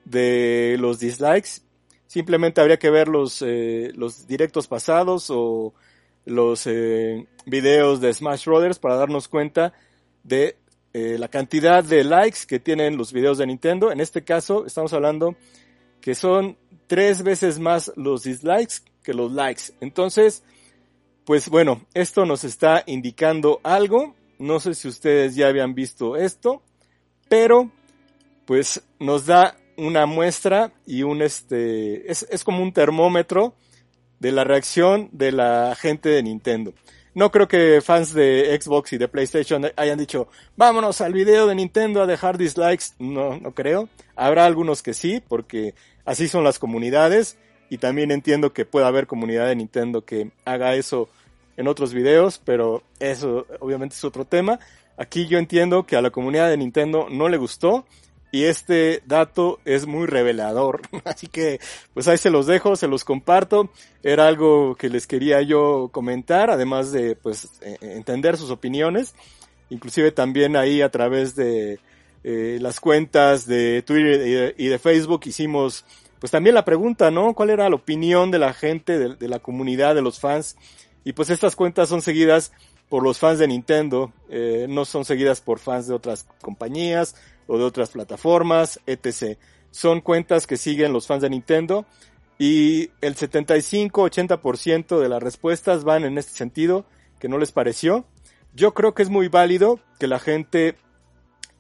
de 0.05 0.77
los 0.79 0.99
dislikes. 0.99 1.61
Simplemente 2.07 2.61
habría 2.61 2.77
que 2.77 2.89
ver 2.89 3.07
los, 3.07 3.41
eh, 3.41 3.91
los 3.95 4.27
directos 4.27 4.67
pasados 4.67 5.29
o 5.29 5.73
los 6.25 6.67
eh, 6.67 7.27
videos 7.45 8.01
de 8.01 8.13
Smash 8.13 8.45
Brothers 8.45 8.79
para 8.79 8.95
darnos 8.95 9.27
cuenta 9.27 9.73
de 10.23 10.57
eh, 10.93 11.17
la 11.17 11.27
cantidad 11.27 11.83
de 11.83 12.03
likes 12.03 12.39
que 12.47 12.59
tienen 12.59 12.97
los 12.97 13.11
videos 13.13 13.37
de 13.37 13.47
Nintendo. 13.47 13.91
En 13.91 13.99
este 13.99 14.23
caso 14.23 14.65
estamos 14.65 14.93
hablando 14.93 15.35
que 16.01 16.15
son 16.15 16.57
tres 16.87 17.23
veces 17.23 17.59
más 17.59 17.91
los 17.95 18.23
dislikes 18.23 18.75
que 19.03 19.13
los 19.13 19.31
likes. 19.31 19.73
Entonces, 19.81 20.43
pues 21.25 21.49
bueno, 21.49 21.85
esto 21.93 22.25
nos 22.25 22.43
está 22.43 22.83
indicando 22.85 23.59
algo. 23.63 24.15
No 24.37 24.59
sé 24.59 24.75
si 24.75 24.87
ustedes 24.87 25.35
ya 25.35 25.47
habían 25.47 25.73
visto 25.73 26.15
esto, 26.15 26.61
pero 27.29 27.71
pues 28.45 28.83
nos 28.99 29.25
da 29.25 29.55
una 29.77 30.05
muestra 30.05 30.71
y 30.86 31.03
un 31.03 31.21
este, 31.21 32.12
es, 32.12 32.25
es 32.29 32.43
como 32.43 32.62
un 32.62 32.73
termómetro 32.73 33.55
de 34.19 34.31
la 34.31 34.43
reacción 34.43 35.09
de 35.12 35.31
la 35.31 35.75
gente 35.79 36.09
de 36.09 36.23
Nintendo. 36.23 36.73
No 37.15 37.31
creo 37.31 37.47
que 37.47 37.81
fans 37.81 38.13
de 38.13 38.57
Xbox 38.59 38.93
y 38.93 38.97
de 38.97 39.07
PlayStation 39.07 39.67
hayan 39.75 39.99
dicho, 39.99 40.27
vámonos 40.55 40.99
al 41.01 41.13
video 41.13 41.45
de 41.45 41.53
Nintendo 41.53 42.01
a 42.01 42.07
dejar 42.07 42.38
dislikes. 42.38 42.95
No, 42.97 43.38
no 43.38 43.53
creo. 43.53 43.88
Habrá 44.15 44.45
algunos 44.45 44.81
que 44.81 44.95
sí, 44.95 45.21
porque 45.27 45.75
así 46.05 46.27
son 46.27 46.43
las 46.43 46.57
comunidades 46.57 47.38
y 47.69 47.77
también 47.77 48.12
entiendo 48.12 48.51
que 48.51 48.65
pueda 48.65 48.88
haber 48.88 49.05
comunidad 49.05 49.47
de 49.47 49.55
Nintendo 49.55 50.05
que 50.05 50.31
haga 50.45 50.75
eso 50.75 51.07
en 51.55 51.67
otros 51.67 51.93
videos, 51.93 52.41
pero 52.43 52.81
eso 52.99 53.45
obviamente 53.59 53.95
es 53.95 54.03
otro 54.03 54.25
tema. 54.25 54.59
Aquí 54.97 55.27
yo 55.27 55.38
entiendo 55.38 55.86
que 55.86 55.95
a 55.95 56.01
la 56.01 56.09
comunidad 56.09 56.49
de 56.49 56.57
Nintendo 56.57 57.07
no 57.09 57.29
le 57.29 57.38
gustó 57.38 57.86
y 58.34 58.46
este 58.46 59.04
dato 59.06 59.60
es 59.63 59.86
muy 59.86 60.08
revelador. 60.08 60.82
Así 61.06 61.28
que 61.28 61.60
pues 61.93 62.08
ahí 62.08 62.17
se 62.17 62.32
los 62.32 62.48
dejo, 62.48 62.76
se 62.76 62.88
los 62.88 63.06
comparto. 63.06 63.69
Era 64.02 64.28
algo 64.28 64.76
que 64.76 64.89
les 64.89 65.06
quería 65.06 65.43
yo 65.43 65.89
comentar, 65.93 66.50
además 66.50 66.91
de 66.91 67.15
pues 67.15 67.48
e, 67.62 67.78
e, 67.80 67.96
entender 67.96 68.36
sus 68.38 68.50
opiniones. 68.50 69.13
Inclusive 69.69 70.12
también 70.12 70.56
ahí 70.56 70.82
a 70.82 70.89
través 70.89 71.36
de 71.36 71.80
eh, 72.24 72.58
las 72.60 72.80
cuentas 72.80 73.46
de 73.46 73.84
Twitter 73.84 74.56
y 74.58 74.65
de, 74.65 74.80
Facebook 74.80 75.22
hicimos 75.26 75.86
pues 76.19 76.32
también 76.32 76.56
la 76.56 76.65
pregunta, 76.65 77.12
¿no? 77.12 77.36
¿Cuál 77.36 77.52
era 77.52 77.69
la 77.69 77.76
opinión 77.76 78.32
de 78.32 78.39
la 78.39 78.54
gente, 78.54 78.98
de, 78.98 79.28
la 79.28 79.39
comunidad, 79.39 79.93
de 79.93 80.02
los 80.02 80.19
fans? 80.19 80.58
Y 81.04 81.13
pues 81.13 81.30
estas 81.30 81.56
cuentas 81.56 81.88
son 81.88 82.02
seguidas 82.02 82.52
por 82.89 83.04
los 83.04 83.19
fans 83.19 83.38
de 83.38 83.48
Nintendo, 83.48 84.12
eh, 84.30 84.65
no 84.69 84.86
son 84.86 85.06
seguidas 85.06 85.39
por 85.39 85.60
fans 85.60 85.88
de 85.88 85.93
otras 85.93 86.26
compañías 86.41 87.15
o 87.47 87.58
de 87.58 87.63
otras 87.63 87.89
plataformas, 87.89 88.79
etc. 88.86 89.38
Son 89.71 90.01
cuentas 90.01 90.47
que 90.47 90.58
siguen 90.58 90.93
los 90.93 91.08
fans 91.08 91.21
de 91.21 91.29
Nintendo 91.29 91.86
y 92.38 92.91
el 93.01 93.15
75-80% 93.15 94.99
de 94.99 95.10
las 95.10 95.21
respuestas 95.21 95.84
van 95.84 96.03
en 96.03 96.17
este 96.17 96.34
sentido, 96.34 96.86
que 97.19 97.29
no 97.29 97.38
les 97.38 97.51
pareció. 97.51 98.06
Yo 98.53 98.73
creo 98.73 98.93
que 98.93 99.03
es 99.03 99.10
muy 99.10 99.27
válido 99.27 99.79
que 99.99 100.08
la 100.08 100.19
gente 100.19 100.75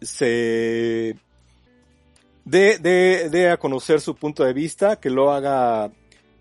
se 0.01 1.15
dé, 2.45 3.49
a 3.49 3.57
conocer 3.57 4.01
su 4.01 4.15
punto 4.15 4.43
de 4.43 4.53
vista, 4.53 4.97
que 4.97 5.09
lo 5.09 5.31
haga 5.31 5.91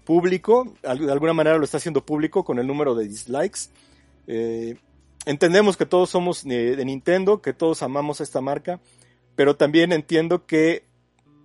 público, 0.05 0.75
de 0.83 1.13
alguna 1.13 1.33
manera 1.33 1.59
lo 1.59 1.65
está 1.65 1.77
haciendo 1.77 2.05
público 2.05 2.45
con 2.45 2.59
el 2.59 2.67
número 2.67 2.95
de 2.95 3.07
dislikes. 3.07 3.71
Eh, 4.27 4.77
entendemos 5.27 5.77
que 5.77 5.87
todos 5.87 6.11
somos 6.11 6.45
de, 6.45 6.85
Nintendo, 6.85 7.41
que 7.41 7.53
todos 7.53 7.83
amamos 7.83 8.21
esta 8.21 8.41
marca, 8.41 8.81
pero 9.37 9.57
también 9.57 9.93
entiendo 9.93 10.47
que 10.47 10.85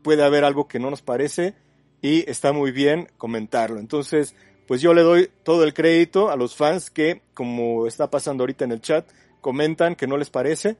puede 0.04 0.24
haber 0.24 0.44
algo 0.44 0.68
que 0.68 0.80
no 0.80 0.90
nos 0.90 1.02
parece 1.02 1.56
y 2.02 2.30
está 2.30 2.54
muy 2.54 2.72
bien 2.72 3.10
comentarlo. 3.18 3.80
Entonces, 3.80 4.36
pues 4.68 4.82
yo 4.82 4.94
le 4.94 5.02
doy 5.02 5.30
todo 5.44 5.64
el 5.64 5.74
crédito 5.74 6.30
a 6.30 6.36
los 6.36 6.56
fans 6.56 6.90
que, 6.90 7.22
como 7.34 7.88
está 7.88 8.10
pasando 8.10 8.44
ahorita 8.44 8.66
en 8.66 8.72
el 8.72 8.82
chat, 8.82 9.10
comentan 9.42 9.96
que 9.96 10.08
no 10.08 10.18
les 10.18 10.30
parece 10.30 10.78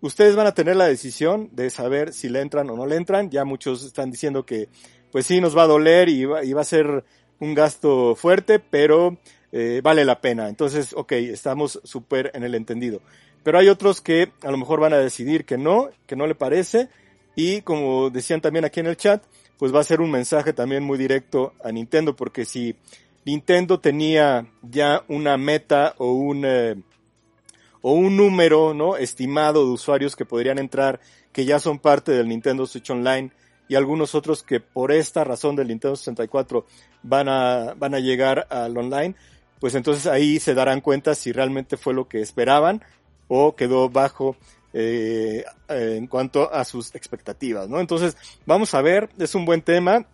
Ustedes 0.00 0.36
van 0.36 0.46
a 0.46 0.54
tener 0.54 0.76
la 0.76 0.86
decisión 0.86 1.50
de 1.52 1.70
saber 1.70 2.12
si 2.12 2.28
le 2.28 2.40
entran 2.40 2.70
o 2.70 2.76
no 2.76 2.86
le 2.86 2.96
entran. 2.96 3.30
Ya 3.30 3.44
muchos 3.44 3.84
están 3.84 4.10
diciendo 4.10 4.46
que 4.46 4.68
pues 5.10 5.26
sí 5.26 5.40
nos 5.40 5.56
va 5.56 5.64
a 5.64 5.66
doler 5.66 6.08
y 6.08 6.24
va, 6.24 6.60
a 6.60 6.64
ser 6.64 7.04
un 7.40 7.54
gasto 7.54 8.14
fuerte, 8.14 8.60
pero 8.60 9.18
eh, 9.50 9.80
vale 9.82 10.04
la 10.04 10.20
pena. 10.20 10.48
Entonces, 10.48 10.92
ok, 10.96 11.12
estamos 11.12 11.80
súper 11.82 12.30
en 12.34 12.44
el 12.44 12.54
entendido. 12.54 13.00
Pero 13.42 13.58
hay 13.58 13.68
otros 13.68 14.00
que 14.00 14.32
a 14.42 14.50
lo 14.50 14.58
mejor 14.58 14.80
van 14.80 14.92
a 14.92 14.98
decidir 14.98 15.44
que 15.44 15.58
no, 15.58 15.90
que 16.06 16.16
no 16.16 16.26
le 16.26 16.34
parece. 16.34 16.88
Y 17.36 17.62
como 17.62 18.10
decían 18.10 18.40
también 18.40 18.64
aquí 18.64 18.80
en 18.80 18.86
el 18.86 18.96
chat, 18.96 19.22
pues 19.58 19.74
va 19.74 19.80
a 19.80 19.84
ser 19.84 20.00
un 20.00 20.10
mensaje 20.10 20.52
también 20.52 20.84
muy 20.84 20.98
directo 20.98 21.54
a 21.62 21.72
Nintendo, 21.72 22.14
porque 22.14 22.44
si 22.44 22.76
Nintendo 23.24 23.80
tenía 23.80 24.46
ya 24.62 25.04
una 25.08 25.36
meta 25.36 25.94
o 25.98 26.12
un... 26.12 26.44
Eh, 26.44 26.76
o 27.80 27.92
un 27.92 28.16
número, 28.16 28.74
¿no? 28.74 28.96
Estimado 28.96 29.64
de 29.64 29.70
usuarios 29.70 30.16
que 30.16 30.24
podrían 30.24 30.58
entrar, 30.58 31.00
que 31.32 31.44
ya 31.44 31.58
son 31.58 31.78
parte 31.78 32.12
del 32.12 32.28
Nintendo 32.28 32.66
Switch 32.66 32.90
Online 32.90 33.30
y 33.68 33.74
algunos 33.74 34.14
otros 34.14 34.42
que 34.42 34.60
por 34.60 34.92
esta 34.92 35.24
razón 35.24 35.56
del 35.56 35.68
Nintendo 35.68 35.96
64 35.96 36.66
van 37.02 37.28
a, 37.28 37.74
van 37.74 37.94
a 37.94 38.00
llegar 38.00 38.46
al 38.50 38.76
online, 38.76 39.14
pues 39.60 39.74
entonces 39.74 40.06
ahí 40.06 40.40
se 40.40 40.54
darán 40.54 40.80
cuenta 40.80 41.14
si 41.14 41.32
realmente 41.32 41.76
fue 41.76 41.94
lo 41.94 42.08
que 42.08 42.20
esperaban 42.20 42.82
o 43.28 43.54
quedó 43.54 43.88
bajo 43.88 44.36
eh, 44.72 45.44
en 45.68 46.06
cuanto 46.06 46.52
a 46.52 46.64
sus 46.64 46.94
expectativas, 46.94 47.68
¿no? 47.68 47.80
Entonces, 47.80 48.16
vamos 48.46 48.74
a 48.74 48.82
ver, 48.82 49.08
es 49.18 49.34
un 49.34 49.44
buen 49.44 49.62
tema. 49.62 50.06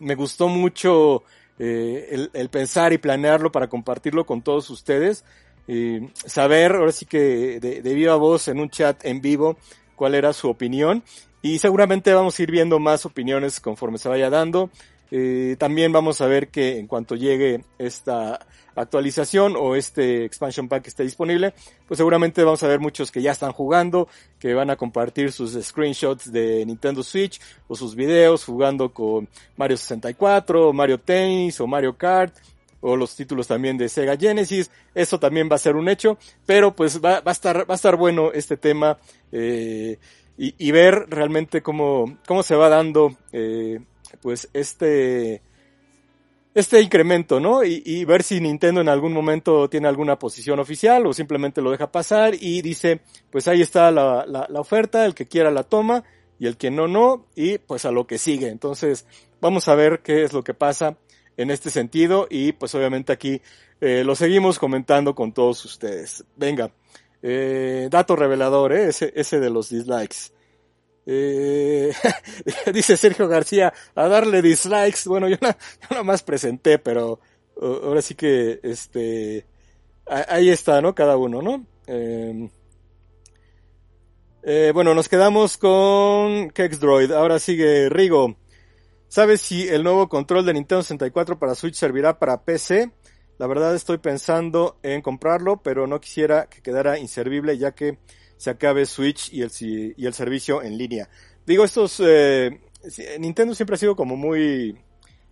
Me 0.00 0.14
gustó 0.14 0.48
mucho 0.48 1.22
eh, 1.58 2.08
el, 2.10 2.30
el, 2.32 2.48
pensar 2.48 2.92
y 2.92 2.98
planearlo 2.98 3.52
para 3.52 3.68
compartirlo 3.68 4.26
con 4.26 4.42
todos 4.42 4.70
ustedes 4.70 5.24
y 5.66 6.00
saber, 6.14 6.72
ahora 6.72 6.92
sí 6.92 7.06
que 7.06 7.58
de, 7.60 7.80
de, 7.80 7.94
viva 7.94 8.16
voz 8.16 8.48
en 8.48 8.60
un 8.60 8.68
chat 8.68 9.04
en 9.04 9.20
vivo, 9.20 9.56
cuál 9.96 10.14
era 10.14 10.32
su 10.32 10.48
opinión. 10.48 11.02
Y 11.42 11.58
seguramente 11.58 12.12
vamos 12.12 12.38
a 12.38 12.42
ir 12.42 12.50
viendo 12.50 12.78
más 12.78 13.06
opiniones 13.06 13.60
conforme 13.60 13.98
se 13.98 14.08
vaya 14.08 14.30
dando. 14.30 14.70
Eh, 15.16 15.54
también 15.60 15.92
vamos 15.92 16.20
a 16.20 16.26
ver 16.26 16.48
que 16.48 16.76
en 16.76 16.88
cuanto 16.88 17.14
llegue 17.14 17.62
esta 17.78 18.44
actualización 18.74 19.54
o 19.56 19.76
este 19.76 20.24
expansion 20.24 20.68
pack 20.68 20.82
que 20.82 20.88
esté 20.88 21.04
disponible, 21.04 21.54
pues 21.86 21.98
seguramente 21.98 22.42
vamos 22.42 22.64
a 22.64 22.66
ver 22.66 22.80
muchos 22.80 23.12
que 23.12 23.22
ya 23.22 23.30
están 23.30 23.52
jugando, 23.52 24.08
que 24.40 24.54
van 24.54 24.70
a 24.70 24.76
compartir 24.76 25.30
sus 25.30 25.52
screenshots 25.52 26.32
de 26.32 26.66
Nintendo 26.66 27.04
Switch 27.04 27.40
o 27.68 27.76
sus 27.76 27.94
videos 27.94 28.44
jugando 28.44 28.92
con 28.92 29.28
Mario 29.56 29.76
64, 29.76 30.72
Mario 30.72 30.98
Tennis 30.98 31.60
o 31.60 31.68
Mario 31.68 31.96
Kart 31.96 32.34
o 32.80 32.96
los 32.96 33.14
títulos 33.14 33.46
también 33.46 33.78
de 33.78 33.88
Sega 33.88 34.16
Genesis. 34.16 34.68
Eso 34.96 35.20
también 35.20 35.48
va 35.48 35.54
a 35.54 35.60
ser 35.60 35.76
un 35.76 35.88
hecho, 35.88 36.18
pero 36.44 36.74
pues 36.74 37.00
va, 37.00 37.20
va 37.20 37.30
a 37.30 37.32
estar 37.32 37.70
va 37.70 37.74
a 37.74 37.76
estar 37.76 37.94
bueno 37.94 38.32
este 38.32 38.56
tema 38.56 38.98
eh, 39.30 39.96
y, 40.36 40.54
y, 40.58 40.70
ver 40.72 41.06
realmente 41.08 41.62
cómo 41.62 42.18
cómo 42.26 42.42
se 42.42 42.56
va 42.56 42.68
dando 42.68 43.16
eh, 43.32 43.80
pues 44.20 44.48
este 44.52 45.42
este 46.54 46.80
incremento, 46.80 47.40
¿no? 47.40 47.64
Y, 47.64 47.82
y, 47.84 48.04
ver 48.04 48.22
si 48.22 48.40
Nintendo 48.40 48.80
en 48.80 48.88
algún 48.88 49.12
momento 49.12 49.68
tiene 49.68 49.88
alguna 49.88 50.18
posición 50.18 50.60
oficial 50.60 51.04
o 51.06 51.12
simplemente 51.12 51.60
lo 51.60 51.72
deja 51.72 51.90
pasar 51.90 52.34
y 52.40 52.62
dice, 52.62 53.00
pues 53.30 53.48
ahí 53.48 53.60
está 53.60 53.90
la, 53.90 54.24
la, 54.26 54.46
la 54.48 54.60
oferta, 54.60 55.04
el 55.04 55.14
que 55.14 55.26
quiera 55.26 55.50
la 55.50 55.64
toma 55.64 56.04
y 56.38 56.46
el 56.46 56.56
que 56.56 56.70
no, 56.70 56.86
no, 56.86 57.26
y 57.34 57.58
pues 57.58 57.84
a 57.84 57.90
lo 57.90 58.06
que 58.06 58.18
sigue. 58.18 58.48
Entonces, 58.48 59.06
vamos 59.40 59.66
a 59.66 59.74
ver 59.74 60.00
qué 60.02 60.22
es 60.22 60.32
lo 60.32 60.44
que 60.44 60.54
pasa 60.54 60.96
en 61.36 61.50
este 61.50 61.70
sentido 61.70 62.28
y 62.30 62.52
pues 62.52 62.74
obviamente 62.74 63.12
aquí 63.12 63.40
eh, 63.80 64.04
lo 64.04 64.14
seguimos 64.14 64.58
comentando 64.58 65.14
con 65.14 65.32
todos 65.32 65.64
ustedes. 65.64 66.24
Venga, 66.36 66.70
eh, 67.26 67.88
dato 67.90 68.16
revelador, 68.16 68.74
¿eh? 68.74 68.88
ese, 68.88 69.10
ese 69.16 69.40
de 69.40 69.48
los 69.48 69.70
dislikes. 69.70 70.30
Eh, 71.06 71.90
dice 72.74 72.98
Sergio 72.98 73.26
García, 73.28 73.72
a 73.94 74.08
darle 74.08 74.42
dislikes. 74.42 75.06
Bueno, 75.06 75.26
yo, 75.30 75.36
nada 75.40 76.02
más 76.02 76.22
presenté, 76.22 76.78
pero 76.78 77.20
ahora 77.58 78.02
sí 78.02 78.14
que, 78.14 78.60
este, 78.62 79.46
ahí 80.06 80.50
está, 80.50 80.82
¿no? 80.82 80.94
Cada 80.94 81.16
uno, 81.16 81.40
¿no? 81.40 81.66
Em, 81.86 82.50
eh, 84.42 84.72
bueno, 84.74 84.92
nos 84.92 85.08
quedamos 85.08 85.56
con 85.56 86.50
Kexdroid. 86.50 87.10
Ahora 87.10 87.38
sigue 87.38 87.88
Rigo. 87.88 88.36
¿Sabes 89.08 89.40
si 89.40 89.66
el 89.66 89.82
nuevo 89.82 90.10
control 90.10 90.44
de 90.44 90.52
Nintendo 90.52 90.82
64 90.82 91.38
para 91.38 91.54
Switch 91.54 91.76
servirá 91.76 92.18
para 92.18 92.42
PC? 92.42 92.92
La 93.38 93.46
verdad 93.46 93.74
estoy 93.74 93.98
pensando 93.98 94.76
en 94.82 95.02
comprarlo, 95.02 95.60
pero 95.62 95.86
no 95.86 96.00
quisiera 96.00 96.46
que 96.46 96.62
quedara 96.62 96.98
inservible 96.98 97.58
ya 97.58 97.72
que 97.72 97.98
se 98.36 98.50
acabe 98.50 98.86
Switch 98.86 99.32
y 99.32 99.42
el, 99.42 99.50
y 99.96 100.06
el 100.06 100.14
servicio 100.14 100.62
en 100.62 100.78
línea. 100.78 101.08
Digo, 101.46 101.64
estos, 101.64 102.00
eh, 102.04 102.60
Nintendo 103.18 103.54
siempre 103.54 103.74
ha 103.74 103.78
sido 103.78 103.96
como 103.96 104.16
muy, 104.16 104.78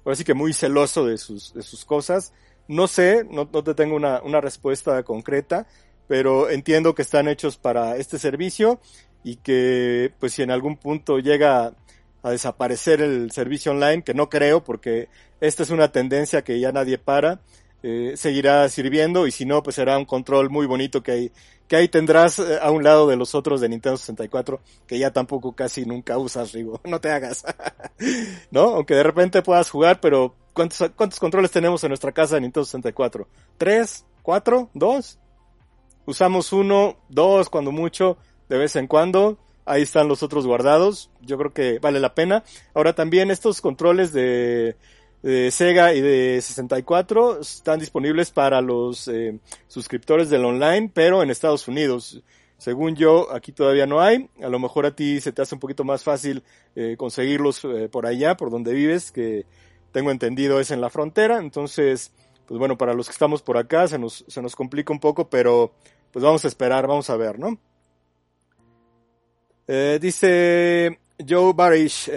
ahora 0.05 0.16
sí 0.16 0.24
que 0.24 0.34
muy 0.34 0.53
celoso 0.53 1.07
de 1.07 1.18
sus, 1.18 1.55
de 1.55 1.62
sus 1.62 1.84
cosas. 1.84 2.32
No 2.68 2.86
sé, 2.86 3.24
no, 3.30 3.48
no 3.53 3.64
te 3.64 3.74
tengo 3.74 3.96
una, 3.96 4.20
una 4.22 4.40
respuesta 4.40 5.03
concreta, 5.03 5.66
pero 6.09 6.50
entiendo 6.50 6.94
que 6.94 7.03
están 7.03 7.28
hechos 7.28 7.57
para 7.57 7.96
este 7.96 8.18
servicio 8.18 8.80
y 9.24 9.36
que 9.36 10.12
pues 10.18 10.32
si 10.32 10.42
en 10.42 10.50
algún 10.50 10.76
punto 10.76 11.18
llega 11.18 11.74
a 12.22 12.30
desaparecer 12.30 13.00
el 13.00 13.30
servicio 13.32 13.72
online, 13.72 14.03
que 14.03 14.14
no 14.14 14.28
creo 14.28 14.62
porque 14.62 15.09
esta 15.40 15.62
es 15.62 15.70
una 15.70 15.90
tendencia 15.90 16.42
que 16.42 16.61
ya 16.61 16.72
nadie 16.72 16.98
para, 16.98 17.40
eh, 17.83 18.12
seguirá 18.16 18.68
sirviendo 18.68 19.26
y 19.26 19.33
si 19.33 19.45
no, 19.45 19.62
pues 19.62 19.76
será 19.76 19.99
un 19.99 20.05
control 20.05 20.51
muy 20.51 20.66
bonito 20.66 21.03
que 21.03 21.12
ahí, 21.12 21.33
que 21.66 21.76
ahí 21.76 21.89
tendrás 21.89 22.39
eh, 22.39 22.59
a 22.61 22.70
un 22.70 22.85
lado 22.85 23.09
de 23.09 23.16
los 23.16 23.35
otros 23.35 23.61
de 23.61 23.68
Nintendo 23.68 23.97
64 23.97 24.61
que 24.87 24.99
ya 24.99 25.12
tampoco 25.12 25.53
casi 25.53 25.85
nunca 25.85 26.18
usas, 26.18 26.53
Rigo. 26.53 26.80
No 26.85 27.01
te 27.01 27.11
hagas. 27.11 27.45
¿No? 28.51 28.74
Aunque 28.76 28.95
de 28.95 29.03
repente 29.03 29.43
puedas 29.43 29.70
jugar, 29.70 30.01
pero 30.01 30.35
¿cuántos, 30.53 30.91
¿cuántos 30.95 31.18
controles 31.18 31.51
tenemos 31.51 31.83
en 31.83 31.89
nuestra 31.89 32.12
casa 32.12 32.37
de 32.37 32.43
Nintendo 32.43 32.64
64? 32.64 33.26
¿Tres? 33.59 34.05
¿Cuatro? 34.22 34.70
¿Dos? 34.74 35.18
Usamos 36.07 36.53
uno, 36.53 36.97
dos, 37.09 37.49
cuando 37.49 37.72
mucho, 37.72 38.16
de 38.49 38.59
vez 38.59 38.76
en 38.76 38.87
cuando. 38.87 39.39
Ahí 39.64 39.83
están 39.83 40.09
los 40.09 40.22
otros 40.22 40.47
guardados. 40.47 41.11
Yo 41.20 41.39
creo 41.39 41.53
que 41.53 41.78
vale 41.78 42.01
la 42.01 42.14
pena. 42.14 42.43
Ahora 42.74 42.95
también 42.95 43.30
estos 43.30 43.61
controles 43.61 44.12
de 44.12 44.76
de 45.23 45.51
Sega 45.53 45.95
y 45.95 46.01
de 46.01 46.41
64 46.43 47.41
están 47.41 47.79
disponibles 47.79 48.31
para 48.31 48.61
los 48.61 49.07
eh, 49.07 49.39
suscriptores 49.68 50.29
del 50.29 50.45
online, 50.45 50.91
pero 50.93 51.23
en 51.23 51.31
Estados 51.31 51.68
Unidos. 51.68 52.23
Según 52.59 52.97
yo, 52.97 53.33
aquí 53.33 53.53
todavía 53.53 53.87
no 53.87 54.01
hay. 54.01 54.29
A 54.43 54.49
lo 54.49 54.59
mejor 54.59 54.87
a 54.87 54.95
ti 54.95 55.20
se 55.20 55.33
te 55.33 55.43
hace 55.43 55.55
un 55.55 55.61
poquito 55.61 55.85
más 55.85 56.03
fácil 56.03 56.43
eh, 56.75 56.97
conseguirlos 56.97 57.64
eh, 57.64 57.89
por 57.89 58.07
allá, 58.07 58.37
por 58.37 58.51
donde 58.51 58.73
vives, 58.73 59.12
que 59.12 59.47
tengo 59.93 60.11
entendido 60.11 60.61
es 60.61 60.70
en 60.70 60.81
la 60.81 60.91
frontera. 60.91 61.39
Entonces, 61.39 62.12
pues 62.47 62.59
bueno, 62.59 62.77
para 62.77 62.95
los 62.95 63.07
que 63.07 63.12
estamos 63.12 63.43
por 63.43 63.57
acá 63.57 63.87
se 63.89 63.99
nos, 63.99 64.25
se 64.27 64.43
nos 64.43 64.57
complica 64.57 64.93
un 64.93 65.01
poco, 65.01 65.29
pero 65.29 65.73
pues 66.12 66.25
vamos 66.25 66.45
a 66.45 66.49
esperar, 66.49 66.87
vamos 66.87 67.09
a 67.11 67.16
ver, 67.16 67.39
¿no? 67.39 67.59
dice 70.01 70.99
Joe 71.27 71.55
Barish, 71.55 72.11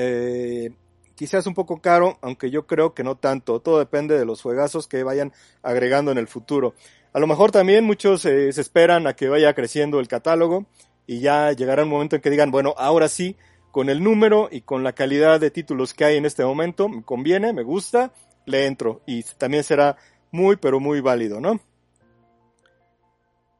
quizás 1.15 1.47
un 1.47 1.53
poco 1.53 1.81
caro, 1.81 2.17
aunque 2.21 2.51
yo 2.51 2.67
creo 2.67 2.93
que 2.93 3.03
no 3.03 3.15
tanto. 3.15 3.59
Todo 3.59 3.79
depende 3.79 4.17
de 4.17 4.25
los 4.25 4.41
juegazos 4.41 4.87
que 4.87 5.03
vayan 5.03 5.33
agregando 5.63 6.11
en 6.11 6.17
el 6.17 6.27
futuro. 6.27 6.75
A 7.13 7.19
lo 7.19 7.27
mejor 7.27 7.51
también 7.51 7.85
muchos 7.85 8.25
eh, 8.25 8.51
se 8.51 8.61
esperan 8.61 9.07
a 9.07 9.15
que 9.15 9.29
vaya 9.29 9.53
creciendo 9.53 9.99
el 9.99 10.07
catálogo 10.07 10.65
y 11.07 11.19
ya 11.19 11.51
llegará 11.53 11.83
un 11.83 11.89
momento 11.89 12.15
en 12.15 12.21
que 12.21 12.29
digan, 12.29 12.51
bueno, 12.51 12.75
ahora 12.77 13.07
sí, 13.07 13.37
con 13.71 13.89
el 13.89 14.03
número 14.03 14.49
y 14.51 14.61
con 14.61 14.83
la 14.83 14.93
calidad 14.93 15.39
de 15.39 15.51
títulos 15.51 15.93
que 15.93 16.05
hay 16.05 16.17
en 16.17 16.25
este 16.25 16.43
momento, 16.43 16.89
me 16.89 17.03
conviene, 17.03 17.53
me 17.53 17.63
gusta, 17.63 18.11
le 18.45 18.65
entro 18.65 19.01
y 19.05 19.23
también 19.23 19.63
será 19.63 19.97
muy, 20.31 20.55
pero 20.57 20.79
muy 20.79 21.01
válido, 21.01 21.39
¿no? 21.39 21.59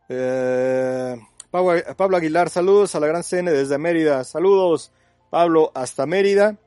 Eh, 0.10 1.16
Pablo 1.50 2.18
Aguilar, 2.18 2.50
saludos 2.50 2.96
a 2.96 3.00
la 3.00 3.08
Gran 3.08 3.24
CN 3.24 3.52
desde 3.52 3.78
Mérida, 3.78 4.24
saludos 4.24 4.92
Pablo 5.30 5.72
hasta 5.74 6.06
Mérida. 6.06 6.58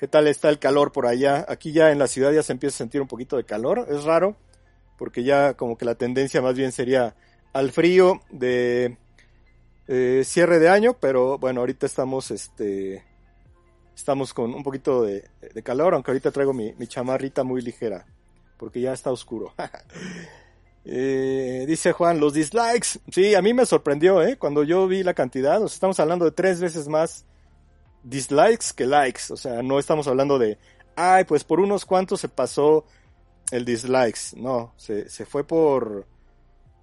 ¿Qué 0.00 0.08
tal 0.08 0.28
está 0.28 0.48
el 0.48 0.58
calor 0.58 0.92
por 0.92 1.06
allá? 1.06 1.44
Aquí 1.46 1.72
ya 1.72 1.90
en 1.90 1.98
la 1.98 2.06
ciudad 2.06 2.32
ya 2.32 2.42
se 2.42 2.52
empieza 2.52 2.74
a 2.74 2.78
sentir 2.78 3.02
un 3.02 3.06
poquito 3.06 3.36
de 3.36 3.44
calor, 3.44 3.86
es 3.90 4.04
raro, 4.04 4.34
porque 4.96 5.24
ya 5.24 5.52
como 5.52 5.76
que 5.76 5.84
la 5.84 5.94
tendencia 5.94 6.40
más 6.40 6.54
bien 6.54 6.72
sería 6.72 7.14
al 7.52 7.70
frío 7.70 8.22
de 8.30 8.96
eh, 9.88 10.22
cierre 10.24 10.58
de 10.58 10.70
año, 10.70 10.96
pero 10.98 11.36
bueno, 11.36 11.60
ahorita 11.60 11.84
estamos 11.84 12.30
este 12.30 13.04
estamos 13.94 14.32
con 14.32 14.54
un 14.54 14.62
poquito 14.62 15.02
de, 15.02 15.22
calor, 15.62 15.92
aunque 15.92 16.12
ahorita 16.12 16.30
traigo 16.30 16.54
mi, 16.54 16.74
chamarrita 16.86 17.44
muy 17.44 17.60
ligera, 17.60 18.06
porque 18.56 18.80
ya 18.80 18.94
está 18.94 19.12
oscuro. 19.12 19.52
Eh, 20.82 21.66
dice 21.68 21.92
Juan, 21.92 22.20
los 22.20 22.32
dislikes. 22.32 23.00
Sí, 23.12 23.34
a 23.34 23.42
mí 23.42 23.52
me 23.52 23.66
sorprendió, 23.66 24.22
¿eh? 24.22 24.38
Cuando 24.38 24.64
yo 24.64 24.88
vi 24.88 25.02
la 25.02 25.12
cantidad, 25.12 25.60
nos 25.60 25.74
estamos 25.74 26.00
hablando 26.00 26.24
de 26.24 26.30
tres 26.30 26.58
veces 26.58 26.88
más 26.88 27.26
dislikes 28.02 28.72
que 28.74 28.86
likes. 28.86 29.24
O 29.30 29.36
sea, 29.36 29.62
no 29.62 29.78
estamos 29.78 30.06
hablando 30.08 30.38
de, 30.38 30.58
ay, 30.96 31.24
pues 31.24 31.44
por 31.44 31.60
unos 31.60 31.84
cuantos 31.84 32.20
se 32.20 32.28
pasó 32.28 32.84
el 33.50 33.64
dislikes. 33.64 34.36
No, 34.36 34.72
se, 34.76 35.08
se 35.08 35.26
fue 35.26 35.44
por, 35.44 36.06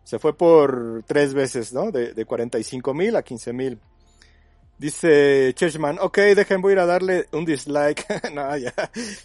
se 0.03 0.19
fue 0.19 0.37
por 0.37 1.03
tres 1.05 1.33
veces, 1.33 1.73
¿no? 1.73 1.91
De, 1.91 2.13
de 2.13 2.25
45 2.25 2.93
mil 2.93 3.15
a 3.15 3.23
15 3.23 3.53
mil. 3.53 3.79
Dice 4.77 5.53
Churchman, 5.55 5.97
ok, 5.99 6.17
dejen, 6.35 6.61
voy 6.61 6.71
a 6.71 6.73
ir 6.73 6.79
a 6.79 6.85
darle 6.85 7.27
un 7.31 7.45
dislike. 7.45 8.05
no, 8.33 8.55
ya, 8.57 8.73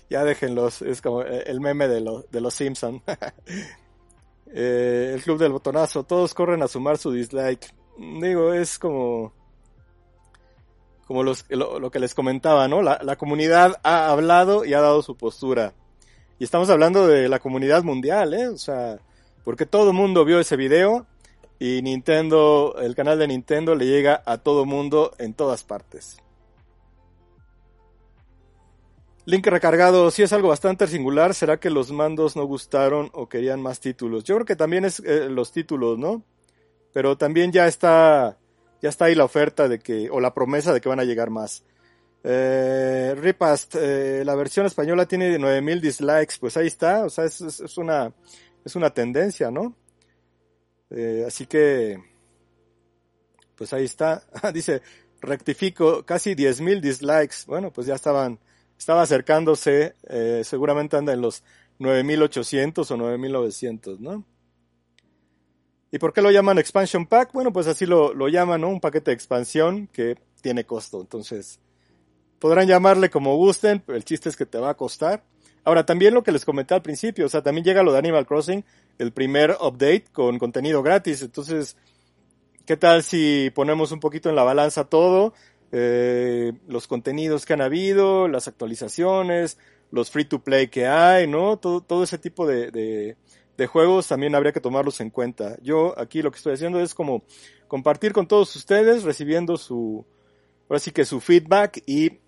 ya 0.08 0.24
déjenlos. 0.24 0.80
Es 0.80 1.02
como 1.02 1.22
el 1.22 1.60
meme 1.60 1.88
de, 1.88 2.00
lo, 2.00 2.22
de 2.22 2.40
los 2.40 2.54
Simpson. 2.54 3.02
eh, 4.46 5.12
el 5.14 5.22
club 5.22 5.38
del 5.38 5.52
botonazo, 5.52 6.04
todos 6.04 6.32
corren 6.32 6.62
a 6.62 6.68
sumar 6.68 6.96
su 6.96 7.12
dislike. 7.12 7.74
Digo, 7.98 8.54
es 8.54 8.78
como 8.78 9.34
como 11.12 11.24
lo, 11.24 11.90
que 11.90 12.00
les 12.00 12.14
comentaba, 12.14 12.68
¿no? 12.68 12.80
La, 12.80 12.98
la, 13.02 13.16
comunidad 13.16 13.78
ha 13.82 14.10
hablado 14.10 14.64
y 14.64 14.72
ha 14.72 14.80
dado 14.80 15.02
su 15.02 15.14
postura. 15.14 15.74
Y 16.38 16.44
estamos 16.44 16.70
hablando 16.70 17.06
de 17.06 17.28
la 17.28 17.38
comunidad 17.38 17.82
mundial, 17.82 18.32
¿eh? 18.32 18.48
O 18.48 18.56
sea, 18.56 18.98
porque 19.44 19.66
todo 19.66 19.90
el 19.90 19.96
mundo 19.96 20.24
vio 20.24 20.40
ese 20.40 20.56
video 20.56 21.06
y 21.58 21.82
Nintendo, 21.82 22.76
el 22.80 22.94
canal 22.94 23.18
de 23.18 23.28
Nintendo 23.28 23.74
le 23.74 23.86
llega 23.86 24.22
a 24.24 24.38
todo 24.38 24.64
mundo 24.64 25.12
en 25.18 25.34
todas 25.34 25.64
partes. 25.64 26.16
Link 29.26 29.46
recargado, 29.46 30.10
si 30.10 30.22
es 30.22 30.32
algo 30.32 30.48
bastante 30.48 30.86
singular, 30.86 31.34
¿será 31.34 31.60
que 31.60 31.68
los 31.68 31.92
mandos 31.92 32.36
no 32.36 32.44
gustaron 32.44 33.10
o 33.12 33.28
querían 33.28 33.60
más 33.60 33.80
títulos? 33.80 34.24
Yo 34.24 34.34
creo 34.36 34.46
que 34.46 34.56
también 34.56 34.86
es 34.86 35.00
eh, 35.00 35.28
los 35.28 35.52
títulos, 35.52 35.98
¿no? 35.98 36.24
Pero 36.94 37.18
también 37.18 37.52
ya 37.52 37.66
está 37.66 38.38
ya 38.82 38.88
está 38.88 39.06
ahí 39.06 39.14
la 39.14 39.24
oferta 39.24 39.68
de 39.68 39.78
que, 39.78 40.10
o 40.10 40.20
la 40.20 40.34
promesa 40.34 40.74
de 40.74 40.80
que 40.80 40.88
van 40.88 41.00
a 41.00 41.04
llegar 41.04 41.30
más. 41.30 41.64
Eh, 42.24 43.14
Ripast, 43.16 43.76
eh, 43.76 44.22
la 44.24 44.34
versión 44.34 44.66
española 44.66 45.06
tiene 45.06 45.38
9000 45.38 45.80
dislikes, 45.80 46.34
pues 46.38 46.56
ahí 46.56 46.66
está, 46.66 47.04
o 47.04 47.10
sea, 47.10 47.24
es, 47.24 47.40
es, 47.40 47.78
una, 47.78 48.12
es 48.64 48.76
una 48.76 48.90
tendencia, 48.90 49.50
¿no? 49.50 49.76
Eh, 50.90 51.24
así 51.26 51.46
que, 51.46 51.98
pues 53.54 53.72
ahí 53.72 53.84
está. 53.84 54.24
Dice, 54.52 54.82
rectifico, 55.20 56.04
casi 56.04 56.34
10.000 56.34 56.80
dislikes. 56.80 57.46
Bueno, 57.46 57.72
pues 57.72 57.86
ya 57.86 57.94
estaban, 57.94 58.38
estaba 58.76 59.02
acercándose, 59.02 59.94
eh, 60.08 60.42
seguramente 60.44 60.96
anda 60.96 61.12
en 61.12 61.22
los 61.22 61.44
9.800 61.78 62.90
o 62.90 62.96
9.900, 62.96 63.98
¿no? 64.00 64.24
¿Y 65.92 65.98
por 65.98 66.14
qué 66.14 66.22
lo 66.22 66.30
llaman 66.30 66.58
expansion 66.58 67.06
pack? 67.06 67.32
Bueno, 67.34 67.52
pues 67.52 67.66
así 67.66 67.84
lo, 67.84 68.14
lo 68.14 68.28
llaman, 68.28 68.62
¿no? 68.62 68.70
Un 68.70 68.80
paquete 68.80 69.10
de 69.10 69.14
expansión 69.14 69.88
que 69.92 70.16
tiene 70.40 70.64
costo. 70.64 71.02
Entonces, 71.02 71.60
podrán 72.38 72.66
llamarle 72.66 73.10
como 73.10 73.36
gusten, 73.36 73.84
el 73.88 74.02
chiste 74.02 74.30
es 74.30 74.36
que 74.36 74.46
te 74.46 74.58
va 74.58 74.70
a 74.70 74.76
costar. 74.76 75.22
Ahora, 75.64 75.84
también 75.84 76.14
lo 76.14 76.22
que 76.22 76.32
les 76.32 76.46
comenté 76.46 76.72
al 76.74 76.80
principio, 76.80 77.26
o 77.26 77.28
sea, 77.28 77.42
también 77.42 77.64
llega 77.64 77.82
lo 77.82 77.92
de 77.92 77.98
Animal 77.98 78.26
Crossing, 78.26 78.64
el 78.98 79.12
primer 79.12 79.50
update 79.60 80.06
con 80.12 80.38
contenido 80.38 80.82
gratis. 80.82 81.20
Entonces, 81.20 81.76
¿qué 82.64 82.78
tal 82.78 83.02
si 83.02 83.52
ponemos 83.54 83.92
un 83.92 84.00
poquito 84.00 84.30
en 84.30 84.34
la 84.34 84.44
balanza 84.44 84.84
todo? 84.84 85.34
Eh, 85.72 86.52
los 86.68 86.88
contenidos 86.88 87.44
que 87.44 87.52
han 87.52 87.60
habido, 87.60 88.28
las 88.28 88.48
actualizaciones, 88.48 89.58
los 89.90 90.10
free 90.10 90.24
to 90.24 90.42
play 90.42 90.68
que 90.68 90.86
hay, 90.86 91.26
¿no? 91.26 91.58
Todo, 91.58 91.82
todo 91.82 92.02
ese 92.02 92.16
tipo 92.16 92.46
de, 92.46 92.70
de 92.70 93.16
juegos 93.66 94.08
también 94.08 94.34
habría 94.34 94.52
que 94.52 94.60
tomarlos 94.60 95.00
en 95.00 95.10
cuenta. 95.10 95.56
Yo 95.62 95.98
aquí 95.98 96.22
lo 96.22 96.30
que 96.30 96.38
estoy 96.38 96.54
haciendo 96.54 96.80
es 96.80 96.94
como 96.94 97.24
compartir 97.68 98.12
con 98.12 98.26
todos 98.26 98.54
ustedes, 98.56 99.04
recibiendo 99.04 99.56
su, 99.56 100.04
ahora 100.68 100.80
sí 100.80 100.90
que 100.90 101.04
su 101.04 101.20
feedback 101.20 101.82
y 101.86 102.20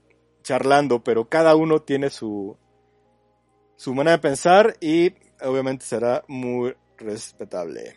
charlando, 0.43 1.03
pero 1.03 1.29
cada 1.29 1.57
uno 1.57 1.83
tiene 1.83 2.11
su, 2.11 2.57
su 3.77 3.95
manera 3.95 4.17
de 4.17 4.23
pensar 4.23 4.77
y 4.81 5.15
obviamente 5.43 5.85
será 5.85 6.25
muy 6.29 6.75
respetable. 6.99 7.97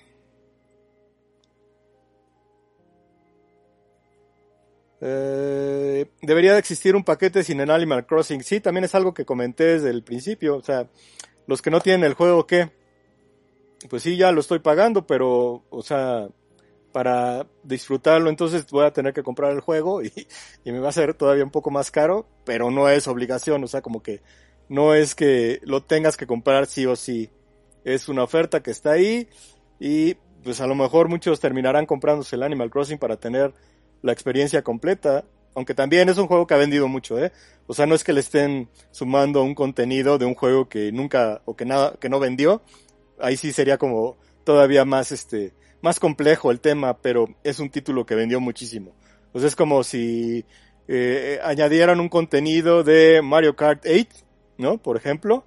Eh, 5.00 6.10
debería 6.22 6.54
de 6.54 6.60
existir 6.60 6.96
un 6.96 7.04
paquete 7.04 7.44
sin 7.44 7.60
el 7.60 7.70
Animal 7.70 8.06
Crossing. 8.06 8.44
Sí, 8.44 8.60
también 8.60 8.86
es 8.86 8.96
algo 8.96 9.14
que 9.14 9.26
comenté 9.26 9.66
desde 9.66 9.90
el 9.90 10.04
principio. 10.04 10.58
O 10.58 10.64
sea, 10.64 10.90
los 11.46 11.62
que 11.62 11.70
no 11.70 11.82
tienen 11.82 12.04
el 12.04 12.14
juego, 12.16 12.48
¿qué? 12.48 12.72
Pues 13.90 14.04
sí, 14.04 14.18
ya 14.18 14.32
lo 14.32 14.42
estoy 14.42 14.60
pagando, 14.60 15.06
pero, 15.06 15.64
o 15.70 15.82
sea, 15.82 16.28
para 16.92 17.46
disfrutarlo, 17.64 18.30
entonces 18.30 18.66
voy 18.72 18.86
a 18.86 18.94
tener 18.94 19.14
que 19.14 19.24
comprar 19.24 19.52
el 19.52 19.60
juego 19.60 20.02
y, 20.04 20.12
y, 20.64 20.72
me 20.72 20.80
va 20.80 20.90
a 20.90 20.94
ser 20.94 21.14
todavía 21.14 21.44
un 21.44 21.52
poco 21.52 21.70
más 21.70 21.92
caro, 21.92 22.28
pero 22.44 22.72
no 22.72 22.90
es 22.90 23.08
obligación, 23.08 23.64
o 23.64 23.68
sea, 23.68 23.82
como 23.82 24.02
que 24.02 24.22
no 24.70 24.94
es 24.94 25.16
que 25.16 25.60
lo 25.64 25.84
tengas 25.84 26.18
que 26.18 26.28
comprar 26.28 26.66
sí 26.68 26.86
o 26.86 26.96
sí. 26.96 27.30
Es 27.84 28.10
una 28.10 28.24
oferta 28.24 28.62
que 28.62 28.72
está 28.72 28.92
ahí 28.92 29.30
y 29.80 30.16
pues 30.44 30.62
a 30.62 30.68
lo 30.68 30.76
mejor 30.76 31.10
muchos 31.10 31.40
terminarán 31.40 31.86
comprándose 31.86 32.36
el 32.36 32.44
Animal 32.44 32.70
Crossing 32.70 32.98
para 32.98 33.18
tener 33.18 33.54
la 34.02 34.12
experiencia 34.12 34.62
completa. 34.62 35.26
Aunque 35.56 35.74
también 35.74 36.08
es 36.10 36.18
un 36.18 36.28
juego 36.28 36.46
que 36.46 36.54
ha 36.54 36.58
vendido 36.58 36.88
mucho, 36.88 37.18
¿eh? 37.18 37.32
O 37.66 37.74
sea, 37.74 37.88
no 37.88 37.96
es 37.96 38.04
que 38.04 38.14
le 38.14 38.20
estén 38.20 38.70
sumando 38.92 39.42
un 39.42 39.56
contenido 39.56 40.20
de 40.20 40.26
un 40.26 40.36
juego 40.36 40.70
que 40.70 40.92
nunca 40.92 41.42
o 41.46 41.56
que 41.56 41.66
nada, 41.66 41.96
que 42.00 42.10
no 42.10 42.20
vendió. 42.20 42.62
Ahí 43.20 43.38
sí 43.38 43.52
sería 43.52 43.78
como 43.78 44.18
todavía 44.44 44.86
más, 44.86 45.12
este, 45.12 45.54
más 45.82 46.00
complejo 46.00 46.52
el 46.52 46.60
tema, 46.60 46.98
pero 46.98 47.28
es 47.44 47.60
un 47.60 47.70
título 47.70 48.06
que 48.06 48.16
vendió 48.16 48.40
muchísimo. 48.40 48.94
Pues 49.32 49.44
es 49.44 49.56
como 49.56 49.84
si 49.84 50.46
eh, 50.88 51.40
añadieran 51.44 52.00
un 52.00 52.10
contenido 52.10 52.84
de 52.84 53.22
Mario 53.22 53.56
Kart 53.56 53.86
8, 53.86 54.08
¿no? 54.58 54.78
Por 54.78 54.98
ejemplo, 54.98 55.46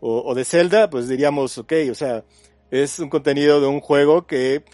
o, 0.00 0.22
o 0.22 0.34
de 0.34 0.44
Zelda, 0.44 0.88
pues 0.90 1.08
diríamos, 1.08 1.58
ok, 1.58 1.72
o 1.90 1.94
sea, 1.94 2.24
es 2.70 2.98
un 2.98 3.08
contenido 3.08 3.60
de 3.60 3.66
un 3.66 3.80
juego 3.80 4.26
que 4.26 4.64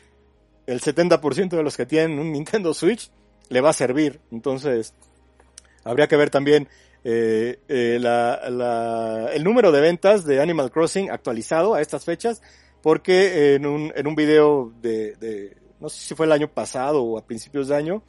el 0.66 0.80
70% 0.80 1.50
de 1.50 1.62
los 1.62 1.76
que 1.76 1.86
tienen 1.86 2.18
un 2.18 2.32
Nintendo 2.32 2.74
Switch 2.74 3.10
le 3.48 3.60
va 3.60 3.70
a 3.70 3.74
servir. 3.74 4.20
Entonces, 4.30 4.94
habría 5.84 6.08
que 6.08 6.16
ver 6.16 6.30
también 6.30 6.68
eh, 7.04 7.60
eh, 7.68 7.98
la, 8.00 8.48
la, 8.48 9.30
el 9.34 9.44
número 9.44 9.70
de 9.70 9.82
ventas 9.82 10.24
de 10.24 10.40
Animal 10.40 10.70
Crossing 10.70 11.10
actualizado 11.10 11.74
a 11.74 11.82
estas 11.82 12.04
fechas, 12.04 12.40
porque 12.82 13.54
en 13.54 13.66
un, 13.66 13.92
en 13.94 14.06
un 14.06 14.14
video 14.14 14.72
de, 14.80 15.14
de, 15.16 15.56
no 15.80 15.90
sé 15.90 16.00
si 16.00 16.14
fue 16.14 16.26
el 16.26 16.32
año 16.32 16.48
pasado 16.48 17.02
o 17.02 17.18
a 17.18 17.26
principios 17.26 17.68
de 17.68 17.76
año, 17.76 18.02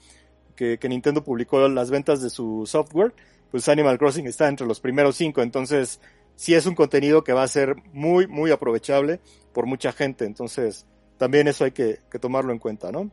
que, 0.55 0.78
que 0.80 0.88
Nintendo 0.88 1.23
publicó 1.23 1.67
las 1.67 1.91
ventas 1.91 2.21
de 2.21 2.30
su 2.30 2.63
software, 2.65 3.13
pues 3.51 3.67
Animal 3.67 3.97
Crossing 3.97 4.28
está 4.28 4.47
entre 4.47 4.65
los 4.65 4.80
primeros 4.80 5.17
cinco, 5.17 5.41
entonces 5.41 5.99
sí 6.36 6.53
es 6.53 6.65
un 6.65 6.76
contenido 6.76 7.23
que 7.23 7.34
va 7.34 7.43
a 7.43 7.47
ser 7.49 7.76
muy, 7.91 8.28
muy 8.28 8.51
aprovechable 8.51 9.19
por 9.53 9.65
mucha 9.65 9.91
gente, 9.91 10.23
entonces 10.23 10.86
también 11.17 11.49
eso 11.49 11.65
hay 11.65 11.71
que, 11.71 11.99
que 12.09 12.19
tomarlo 12.19 12.53
en 12.53 12.59
cuenta, 12.59 12.91
¿no? 12.91 13.11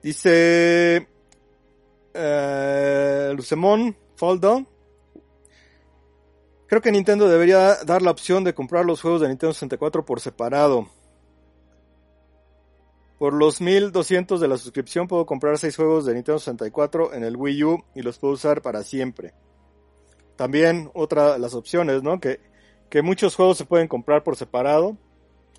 Dice 0.00 1.08
eh, 2.14 3.32
Lucemón 3.36 3.96
Foldo. 4.16 4.64
Creo 6.66 6.82
que 6.82 6.92
Nintendo 6.92 7.28
debería 7.28 7.76
dar 7.84 8.02
la 8.02 8.10
opción 8.10 8.44
de 8.44 8.54
comprar 8.54 8.84
los 8.84 9.00
juegos 9.00 9.22
de 9.22 9.28
Nintendo 9.28 9.52
64 9.52 10.04
por 10.04 10.20
separado. 10.20 10.88
Por 13.18 13.32
los 13.32 13.60
1200 13.60 14.40
de 14.40 14.48
la 14.48 14.58
suscripción 14.58 15.08
puedo 15.08 15.26
comprar 15.26 15.58
6 15.58 15.74
juegos 15.74 16.06
de 16.06 16.14
Nintendo 16.14 16.38
64 16.38 17.14
en 17.14 17.24
el 17.24 17.36
Wii 17.36 17.64
U 17.64 17.84
y 17.94 18.02
los 18.02 18.18
puedo 18.18 18.34
usar 18.34 18.62
para 18.62 18.82
siempre. 18.82 19.34
También 20.36 20.90
otra 20.94 21.32
de 21.32 21.38
las 21.38 21.54
opciones, 21.54 22.02
¿no? 22.02 22.20
Que, 22.20 22.40
que 22.90 23.02
muchos 23.02 23.34
juegos 23.34 23.58
se 23.58 23.64
pueden 23.64 23.88
comprar 23.88 24.22
por 24.22 24.36
separado 24.36 24.96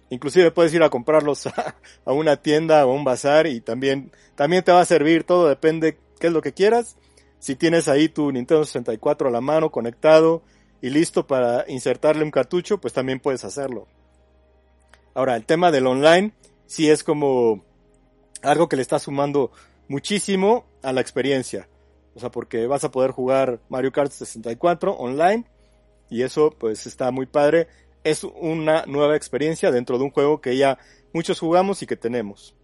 Inclusive 0.10 0.52
puedes 0.52 0.74
ir 0.74 0.84
a 0.84 0.89
comprarlos 0.89 1.47
a, 2.06 2.12
una 2.12 2.38
tienda 2.38 2.86
o 2.86 2.91
a 2.91 2.93
un 2.93 3.04
bazar 3.04 3.47
y 3.47 3.62
también, 3.62 4.12
también 4.36 4.64
te 4.64 4.72
va 4.72 4.82
a 4.82 4.86
servir. 4.86 5.24
Todo 5.24 5.47
depende 5.47 5.97
qué 6.20 6.28
es 6.28 6.34
lo 6.34 6.42
que 6.42 6.54
quieras. 6.54 6.98
Si 7.40 7.56
tienes 7.56 7.88
ahí 7.88 8.10
tu 8.10 8.32
Nintendo 8.32 8.66
64 8.66 9.30
a 9.30 9.32
la 9.32 9.42
mano, 9.42 9.72
conectado 9.72 10.42
y 10.82 10.90
listo 10.90 11.26
para 11.26 11.66
insertarle 11.68 12.24
un 12.24 12.32
cartucho, 12.32 12.80
pues 12.80 12.94
también 12.94 13.20
puedes 13.20 13.44
hacerlo. 13.44 13.88
Ahora, 15.14 15.36
el 15.36 15.46
tema 15.46 15.72
del 15.72 15.88
online 15.88 16.34
sí 16.66 16.90
es 16.90 17.04
como 17.04 17.64
algo 18.42 18.70
que 18.70 18.76
le 18.76 18.82
está 18.82 19.00
sumando 19.00 19.52
muchísimo 19.88 20.66
a 20.84 20.94
la 20.94 21.02
experiencia. 21.02 21.68
O 22.16 22.20
sea, 22.20 22.30
porque 22.30 22.68
vas 22.68 22.84
a 22.84 22.92
poder 22.92 23.12
jugar 23.12 23.60
Mario 23.70 23.92
Kart 23.92 24.12
64 24.12 24.94
online 24.94 25.46
y 26.10 26.24
eso 26.24 26.52
pues 26.58 26.88
está 26.88 27.12
muy 27.12 27.26
padre 27.26 27.68
es 28.04 28.24
una 28.24 28.86
nueva 28.86 29.16
experiencia 29.16 29.72
dentro 29.72 29.98
de 29.98 30.06
un 30.06 30.12
juego 30.12 30.42
que 30.42 30.58
ya 30.58 30.78
muchos 31.14 31.40
jugamos 31.40 31.82
y 31.82 31.88
que 31.88 31.96
tenemos. 31.96 32.56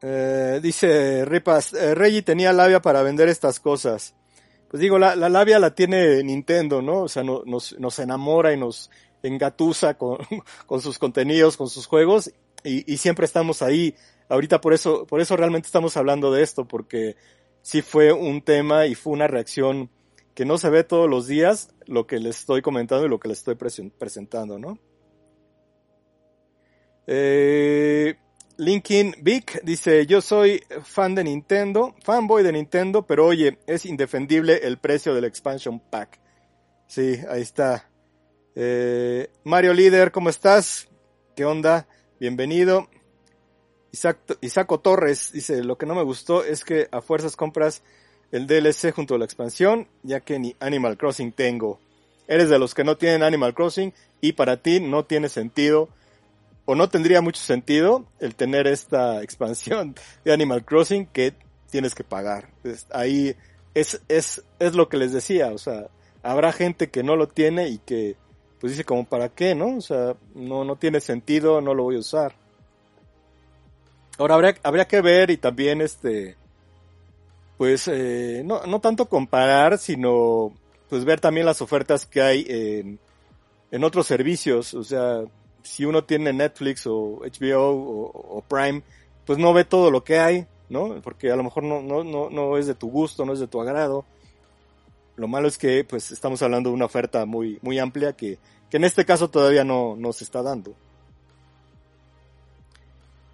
Eh, 0.00 0.60
dice 0.62 1.24
Ripas, 1.24 1.74
eh, 1.74 1.94
Reggie 1.94 2.22
tenía 2.22 2.52
labia 2.52 2.80
para 2.80 3.02
vender 3.02 3.28
estas 3.28 3.60
cosas. 3.60 4.14
Pues 4.68 4.80
digo, 4.80 4.98
la, 4.98 5.16
labia 5.16 5.58
la 5.58 5.74
tiene 5.74 6.22
Nintendo, 6.22 6.82
¿no? 6.82 7.02
O 7.02 7.08
sea, 7.08 7.22
nos, 7.24 7.78
nos 7.78 7.98
enamora 7.98 8.52
y 8.52 8.58
nos 8.58 8.90
engatusa 9.22 9.94
con, 9.94 10.18
con 10.66 10.80
sus 10.80 10.98
contenidos, 10.98 11.56
con 11.56 11.68
sus 11.68 11.86
juegos, 11.86 12.30
y, 12.64 12.92
y, 12.92 12.96
siempre 12.98 13.24
estamos 13.24 13.62
ahí. 13.62 13.94
Ahorita 14.28 14.60
por 14.60 14.74
eso, 14.74 15.06
por 15.06 15.20
eso 15.20 15.36
realmente 15.36 15.66
estamos 15.66 15.96
hablando 15.96 16.30
de 16.32 16.42
esto, 16.42 16.66
porque 16.66 17.16
sí 17.62 17.82
fue 17.82 18.12
un 18.12 18.42
tema 18.42 18.86
y 18.86 18.94
fue 18.94 19.12
una 19.12 19.26
reacción 19.26 19.90
que 20.34 20.44
no 20.44 20.58
se 20.58 20.70
ve 20.70 20.84
todos 20.84 21.08
los 21.08 21.26
días, 21.26 21.70
lo 21.86 22.06
que 22.06 22.18
les 22.18 22.38
estoy 22.40 22.62
comentando 22.62 23.06
y 23.06 23.08
lo 23.08 23.18
que 23.18 23.28
les 23.28 23.38
estoy 23.38 23.56
presentando, 23.56 24.58
¿no? 24.58 24.78
Eh, 27.06 28.16
Linkin 28.58 29.14
Vic 29.22 29.62
dice, 29.62 30.04
yo 30.06 30.20
soy 30.20 30.64
fan 30.82 31.14
de 31.14 31.22
Nintendo, 31.22 31.94
fanboy 32.02 32.42
de 32.42 32.50
Nintendo, 32.50 33.06
pero 33.06 33.24
oye, 33.24 33.56
es 33.68 33.86
indefendible 33.86 34.58
el 34.64 34.78
precio 34.78 35.14
del 35.14 35.26
expansion 35.26 35.78
pack. 35.78 36.18
Sí, 36.88 37.20
ahí 37.30 37.42
está. 37.42 37.88
Eh, 38.56 39.30
Mario 39.44 39.72
Líder, 39.74 40.10
¿cómo 40.10 40.28
estás? 40.28 40.88
¿Qué 41.36 41.44
onda? 41.44 41.86
Bienvenido. 42.18 42.88
Isaco 44.40 44.80
Torres 44.80 45.30
dice, 45.32 45.62
lo 45.62 45.78
que 45.78 45.86
no 45.86 45.94
me 45.94 46.02
gustó 46.02 46.42
es 46.42 46.64
que 46.64 46.88
a 46.90 47.00
fuerzas 47.00 47.36
compras 47.36 47.82
el 48.32 48.48
DLC 48.48 48.92
junto 48.92 49.14
a 49.14 49.18
la 49.18 49.24
expansión, 49.24 49.86
ya 50.02 50.18
que 50.18 50.40
ni 50.40 50.56
Animal 50.58 50.98
Crossing 50.98 51.30
tengo. 51.30 51.78
Eres 52.26 52.48
de 52.48 52.58
los 52.58 52.74
que 52.74 52.82
no 52.82 52.96
tienen 52.96 53.22
Animal 53.22 53.54
Crossing 53.54 53.94
y 54.20 54.32
para 54.32 54.56
ti 54.56 54.80
no 54.80 55.04
tiene 55.04 55.28
sentido 55.28 55.90
o 56.70 56.74
no 56.74 56.90
tendría 56.90 57.22
mucho 57.22 57.40
sentido 57.40 58.04
el 58.20 58.34
tener 58.34 58.66
esta 58.66 59.22
expansión 59.22 59.94
de 60.22 60.34
Animal 60.34 60.66
Crossing 60.66 61.06
que 61.06 61.32
tienes 61.70 61.94
que 61.94 62.04
pagar. 62.04 62.50
ahí 62.92 63.34
es, 63.72 64.02
es, 64.08 64.44
es 64.58 64.74
lo 64.74 64.90
que 64.90 64.98
les 64.98 65.14
decía, 65.14 65.50
o 65.50 65.56
sea, 65.56 65.88
habrá 66.22 66.52
gente 66.52 66.90
que 66.90 67.02
no 67.02 67.16
lo 67.16 67.26
tiene 67.26 67.68
y 67.68 67.78
que 67.78 68.16
pues 68.60 68.72
dice 68.72 68.84
como 68.84 69.06
para 69.06 69.30
qué, 69.30 69.54
¿no? 69.54 69.78
O 69.78 69.80
sea, 69.80 70.14
no, 70.34 70.62
no 70.64 70.76
tiene 70.76 71.00
sentido, 71.00 71.62
no 71.62 71.72
lo 71.72 71.84
voy 71.84 71.96
a 71.96 72.00
usar. 72.00 72.34
Ahora 74.18 74.34
habría, 74.34 74.54
habría 74.62 74.86
que 74.86 75.00
ver 75.00 75.30
y 75.30 75.38
también 75.38 75.80
este, 75.80 76.36
pues 77.56 77.88
eh, 77.88 78.42
no, 78.44 78.66
no 78.66 78.78
tanto 78.80 79.08
comparar, 79.08 79.78
sino 79.78 80.52
pues 80.90 81.06
ver 81.06 81.18
también 81.18 81.46
las 81.46 81.62
ofertas 81.62 82.04
que 82.04 82.20
hay 82.20 82.44
en, 82.46 82.98
en 83.70 83.84
otros 83.84 84.06
servicios. 84.06 84.74
O 84.74 84.84
sea, 84.84 85.22
si 85.62 85.84
uno 85.84 86.04
tiene 86.04 86.32
Netflix 86.32 86.86
o 86.86 87.20
HBO 87.20 87.70
o, 87.70 88.44
Prime, 88.48 88.82
pues 89.24 89.38
no 89.38 89.52
ve 89.52 89.64
todo 89.64 89.90
lo 89.90 90.04
que 90.04 90.18
hay, 90.18 90.46
¿no? 90.68 91.00
Porque 91.02 91.30
a 91.30 91.36
lo 91.36 91.42
mejor 91.42 91.62
no, 91.62 91.82
no, 91.82 92.04
no, 92.04 92.30
no 92.30 92.56
es 92.56 92.66
de 92.66 92.74
tu 92.74 92.90
gusto, 92.90 93.24
no 93.24 93.32
es 93.32 93.40
de 93.40 93.48
tu 93.48 93.60
agrado. 93.60 94.04
Lo 95.16 95.28
malo 95.28 95.48
es 95.48 95.58
que 95.58 95.84
pues 95.84 96.10
estamos 96.12 96.40
hablando 96.42 96.70
de 96.70 96.74
una 96.74 96.84
oferta 96.84 97.26
muy, 97.26 97.58
muy 97.62 97.78
amplia 97.78 98.12
que, 98.12 98.38
que 98.70 98.76
en 98.76 98.84
este 98.84 99.04
caso 99.04 99.28
todavía 99.28 99.64
no, 99.64 99.96
no 99.96 100.12
se 100.12 100.24
está 100.24 100.42
dando. 100.42 100.74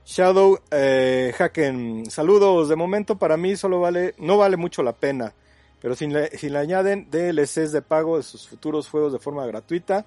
Shadow 0.07 0.59
eh, 0.71 1.33
Haken, 1.39 2.11
saludos. 2.11 2.69
De 2.69 2.77
momento 2.77 3.17
para 3.17 3.37
mí 3.37 3.57
solo 3.57 3.81
vale, 3.81 4.15
no 4.19 4.37
vale 4.37 4.57
mucho 4.57 4.83
la 4.83 4.93
pena, 4.93 5.35
pero 5.81 5.95
si 5.95 6.07
le, 6.07 6.37
si 6.37 6.49
le 6.49 6.59
añaden 6.59 7.09
DLCs 7.11 7.73
de 7.73 7.83
pago 7.83 8.17
de 8.17 8.23
sus 8.23 8.49
futuros 8.49 8.89
juegos 8.89 9.13
de 9.13 9.19
forma 9.19 9.47
gratuita 9.47 10.05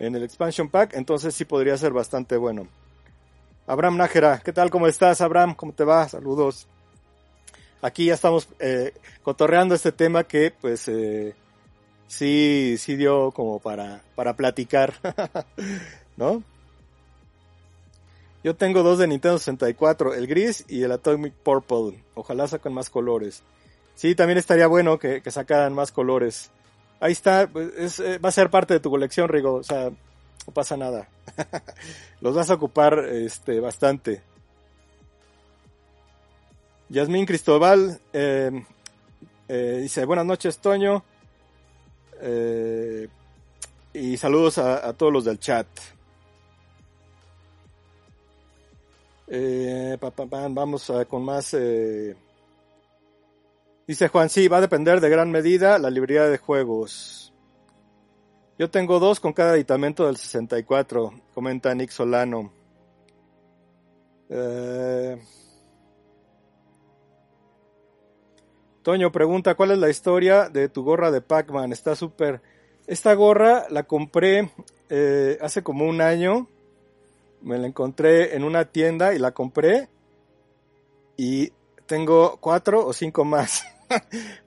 en 0.00 0.16
el 0.16 0.24
expansion 0.24 0.68
pack, 0.68 0.94
entonces 0.94 1.34
sí 1.34 1.44
podría 1.44 1.76
ser 1.76 1.92
bastante 1.92 2.36
bueno. 2.36 2.66
Abraham 3.68 3.98
Nájera, 3.98 4.40
¿qué 4.44 4.52
tal? 4.52 4.70
¿Cómo 4.70 4.88
estás, 4.88 5.20
Abraham? 5.20 5.54
¿Cómo 5.54 5.72
te 5.72 5.84
va? 5.84 6.08
Saludos. 6.08 6.66
Aquí 7.82 8.06
ya 8.06 8.14
estamos 8.14 8.48
eh, 8.58 8.92
cotorreando 9.22 9.74
este 9.76 9.92
tema 9.92 10.24
que, 10.24 10.52
pues, 10.60 10.88
eh, 10.88 11.36
sí, 12.08 12.74
sí 12.78 12.96
dio 12.96 13.30
como 13.30 13.60
para, 13.60 14.02
para 14.16 14.34
platicar, 14.34 14.94
¿no? 16.16 16.42
Yo 18.42 18.56
tengo 18.56 18.82
dos 18.82 18.98
de 18.98 19.06
Nintendo 19.06 19.38
64, 19.38 20.14
el 20.14 20.26
gris 20.26 20.64
y 20.66 20.82
el 20.82 20.92
Atomic 20.92 21.34
Purple. 21.34 22.02
Ojalá 22.14 22.48
saquen 22.48 22.72
más 22.72 22.88
colores. 22.88 23.42
Sí, 23.94 24.14
también 24.14 24.38
estaría 24.38 24.66
bueno 24.66 24.98
que, 24.98 25.22
sacaran 25.30 25.74
más 25.74 25.92
colores. 25.92 26.50
Ahí 27.00 27.12
está, 27.12 27.48
pues, 27.48 27.98
eh, 27.98 28.18
va 28.18 28.28
a 28.28 28.32
ser 28.32 28.50
parte 28.50 28.74
de 28.74 28.80
tu 28.80 28.90
colección, 28.90 29.28
Rigo. 29.28 29.54
O 29.54 29.62
sea, 29.62 29.90
no 30.46 30.52
pasa 30.52 30.76
nada. 30.76 31.08
Los 32.20 32.34
vas 32.34 32.50
a 32.50 32.54
ocupar 32.54 32.98
este, 33.08 33.58
bastante. 33.58 34.22
Yasmín 36.90 37.24
Cristóbal 37.24 38.00
em, 38.12 38.64
eh, 39.48 39.78
dice, 39.82 40.04
buenas 40.04 40.26
noches, 40.26 40.58
Toño. 40.58 41.04
Eh, 42.20 43.08
y 43.94 44.16
saludos 44.16 44.58
a 44.58 44.92
todos 44.92 45.12
los 45.12 45.24
del 45.24 45.38
chat. 45.38 45.66
Eh, 49.26 49.96
vamos 50.50 50.92
con 51.08 51.24
más. 51.24 51.56
Dice 53.90 54.06
Juan, 54.06 54.28
sí, 54.30 54.46
va 54.46 54.58
a 54.58 54.60
depender 54.60 55.00
de 55.00 55.10
gran 55.10 55.32
medida 55.32 55.76
la 55.76 55.90
librería 55.90 56.28
de 56.28 56.38
juegos. 56.38 57.34
Yo 58.56 58.70
tengo 58.70 59.00
dos 59.00 59.18
con 59.18 59.32
cada 59.32 59.54
aditamento 59.54 60.06
del 60.06 60.16
64, 60.16 61.12
comenta 61.34 61.74
Nick 61.74 61.90
Solano. 61.90 62.52
Eh... 64.28 65.20
Toño 68.82 69.10
pregunta, 69.10 69.56
¿cuál 69.56 69.72
es 69.72 69.78
la 69.78 69.90
historia 69.90 70.48
de 70.48 70.68
tu 70.68 70.84
gorra 70.84 71.10
de 71.10 71.20
Pac-Man? 71.20 71.72
Está 71.72 71.96
súper... 71.96 72.40
Esta 72.86 73.12
gorra 73.14 73.66
la 73.70 73.82
compré 73.82 74.52
eh, 74.88 75.36
hace 75.40 75.64
como 75.64 75.84
un 75.86 76.00
año. 76.00 76.46
Me 77.42 77.58
la 77.58 77.66
encontré 77.66 78.36
en 78.36 78.44
una 78.44 78.66
tienda 78.66 79.14
y 79.14 79.18
la 79.18 79.32
compré. 79.32 79.88
Y 81.16 81.50
tengo 81.86 82.36
cuatro 82.36 82.86
o 82.86 82.92
cinco 82.92 83.24
más. 83.24 83.64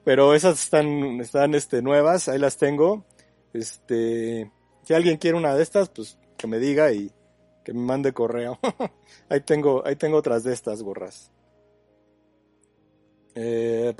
Pero 0.04 0.34
esas 0.34 0.62
están, 0.62 1.20
están 1.20 1.54
este, 1.54 1.82
nuevas, 1.82 2.28
ahí 2.28 2.38
las 2.38 2.56
tengo. 2.56 3.04
Este, 3.52 4.50
si 4.82 4.94
alguien 4.94 5.16
quiere 5.16 5.36
una 5.36 5.54
de 5.54 5.62
estas, 5.62 5.88
pues 5.88 6.18
que 6.36 6.46
me 6.46 6.58
diga 6.58 6.92
y 6.92 7.12
que 7.64 7.72
me 7.72 7.80
mande 7.80 8.12
correo. 8.12 8.58
ahí 9.28 9.40
tengo, 9.40 9.86
ahí 9.86 9.96
tengo 9.96 10.18
otras 10.18 10.44
de 10.44 10.52
estas 10.52 10.82
gorras. 10.82 11.30
Eh, 13.34 13.94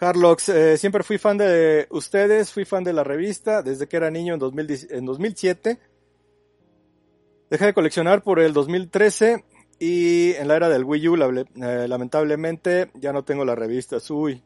Harlocks, 0.00 0.48
eh, 0.48 0.78
siempre 0.78 1.02
fui 1.02 1.18
fan 1.18 1.36
de 1.36 1.86
ustedes, 1.90 2.52
fui 2.52 2.64
fan 2.64 2.82
de 2.82 2.92
la 2.92 3.04
revista 3.04 3.62
desde 3.62 3.86
que 3.86 3.96
era 3.96 4.10
niño 4.10 4.34
en, 4.34 4.40
2010, 4.40 4.90
en 4.90 5.04
2007. 5.04 5.78
Dejé 7.50 7.66
de 7.66 7.74
coleccionar 7.74 8.22
por 8.22 8.40
el 8.40 8.52
2013 8.52 9.44
y 9.84 10.34
en 10.34 10.46
la 10.46 10.54
era 10.54 10.68
del 10.68 10.84
Wii 10.84 11.08
U, 11.08 11.16
eh, 11.16 11.88
lamentablemente, 11.88 12.92
ya 12.94 13.12
no 13.12 13.24
tengo 13.24 13.44
las 13.44 13.58
revistas. 13.58 14.08
Uy. 14.12 14.40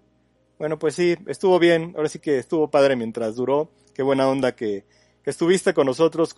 Bueno, 0.59 0.79
pues 0.79 0.95
sí, 0.95 1.15
estuvo 1.27 1.59
bien. 1.59 1.93
Ahora 1.95 2.09
sí 2.09 2.21
que 2.21 2.39
estuvo 2.39 2.71
padre 2.71 2.97
mientras 2.97 3.37
duró. 3.37 3.69
Qué 3.93 4.03
buena 4.03 4.27
onda 4.31 4.57
que, 4.57 4.87
estuviste 5.27 5.75
con 5.75 5.85
nosotros 5.85 6.35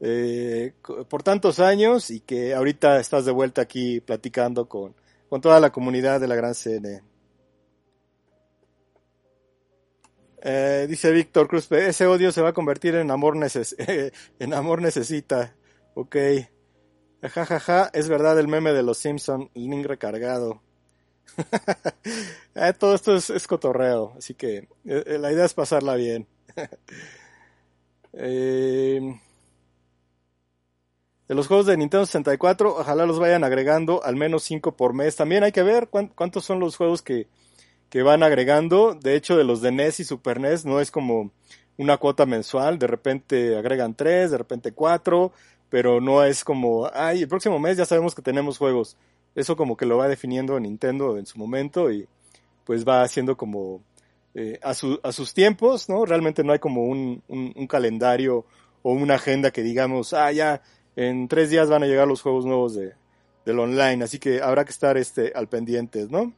eh, 0.00 0.72
por 1.08 1.22
tantos 1.22 1.60
años 1.60 2.10
y 2.10 2.18
que 2.18 2.52
ahorita 2.52 2.98
estás 2.98 3.26
de 3.26 3.30
vuelta 3.30 3.62
aquí 3.62 4.00
platicando 4.00 4.68
con, 4.68 4.96
con 5.28 5.40
toda 5.40 5.60
la 5.60 5.70
comunidad 5.70 6.18
de 6.18 6.26
la 6.26 6.34
Gran 6.34 6.54
CN. 6.56 7.00
Eh, 10.42 10.86
dice 10.88 11.12
Víctor 11.12 11.46
Cruz, 11.46 11.70
ese 11.70 12.08
odio 12.08 12.32
se 12.32 12.42
va 12.42 12.48
a 12.48 12.54
convertir 12.54 12.96
en 12.96 13.12
amor, 13.12 13.36
neces 13.36 13.76
en 14.40 14.52
amor 14.52 14.82
necesita. 14.82 15.54
Ok. 15.94 16.16
Jajaja, 17.22 17.60
ja, 17.60 17.84
ja, 17.84 17.90
es 17.92 18.08
verdad 18.08 18.36
el 18.40 18.48
meme 18.48 18.72
de 18.72 18.82
los 18.82 18.98
Simpson, 18.98 19.48
link 19.54 19.86
recargado. 19.86 20.60
eh, 22.56 22.72
todo 22.76 22.96
esto 22.96 23.14
es, 23.14 23.46
cotorreo, 23.46 24.14
así 24.18 24.34
que 24.34 24.68
eh, 24.84 25.18
la 25.20 25.32
idea 25.32 25.44
es 25.44 25.54
pasarla 25.54 25.94
bien. 25.94 26.26
eh, 28.12 29.20
de 31.28 31.34
los 31.36 31.46
juegos 31.46 31.66
de 31.66 31.76
Nintendo 31.76 32.04
64, 32.06 32.78
ojalá 32.78 33.06
los 33.06 33.20
vayan 33.20 33.44
agregando 33.44 34.02
al 34.04 34.16
menos 34.16 34.42
5 34.42 34.76
por 34.76 34.92
mes. 34.92 35.14
También 35.14 35.44
hay 35.44 35.52
que 35.52 35.62
ver 35.62 35.88
cuántos 35.88 36.44
son 36.44 36.58
los 36.58 36.76
juegos 36.76 37.02
que, 37.02 37.28
que 37.88 38.02
van 38.02 38.24
agregando. 38.24 38.94
De 38.94 39.14
hecho, 39.14 39.36
de 39.36 39.44
los 39.44 39.62
de 39.62 39.70
NES 39.70 40.00
y 40.00 40.04
Super 40.04 40.40
NES 40.40 40.64
no 40.64 40.80
es 40.80 40.90
como 40.90 41.30
una 41.76 41.96
cuota 41.98 42.26
mensual. 42.26 42.78
De 42.78 42.86
repente 42.86 43.56
agregan 43.56 43.94
3, 43.94 44.32
de 44.32 44.38
repente 44.38 44.72
4, 44.72 45.32
pero 45.72 46.02
no 46.02 46.22
es 46.22 46.44
como, 46.44 46.90
ay, 46.92 47.22
el 47.22 47.28
próximo 47.28 47.58
mes 47.58 47.78
ya 47.78 47.86
sabemos 47.86 48.14
que 48.14 48.20
tenemos 48.20 48.58
juegos. 48.58 48.94
Eso 49.34 49.56
como 49.56 49.74
que 49.74 49.86
lo 49.86 49.96
va 49.96 50.06
definiendo 50.06 50.60
Nintendo 50.60 51.16
en 51.16 51.24
su 51.24 51.38
momento 51.38 51.90
y 51.90 52.06
pues 52.66 52.86
va 52.86 53.00
haciendo 53.02 53.38
como 53.38 53.82
eh, 54.34 54.58
a, 54.62 54.74
su, 54.74 55.00
a 55.02 55.12
sus 55.12 55.32
tiempos, 55.32 55.88
¿no? 55.88 56.04
Realmente 56.04 56.44
no 56.44 56.52
hay 56.52 56.58
como 56.58 56.84
un, 56.84 57.22
un, 57.26 57.54
un 57.56 57.66
calendario 57.66 58.44
o 58.82 58.92
una 58.92 59.14
agenda 59.14 59.50
que 59.50 59.62
digamos, 59.62 60.12
ah, 60.12 60.30
ya 60.30 60.60
en 60.94 61.26
tres 61.26 61.48
días 61.48 61.70
van 61.70 61.82
a 61.82 61.86
llegar 61.86 62.06
los 62.06 62.20
juegos 62.20 62.44
nuevos 62.44 62.74
de, 62.74 62.92
del 63.46 63.58
online, 63.58 64.04
así 64.04 64.18
que 64.18 64.42
habrá 64.42 64.66
que 64.66 64.72
estar 64.72 64.98
este, 64.98 65.32
al 65.34 65.48
pendientes, 65.48 66.10
¿no? 66.10 66.34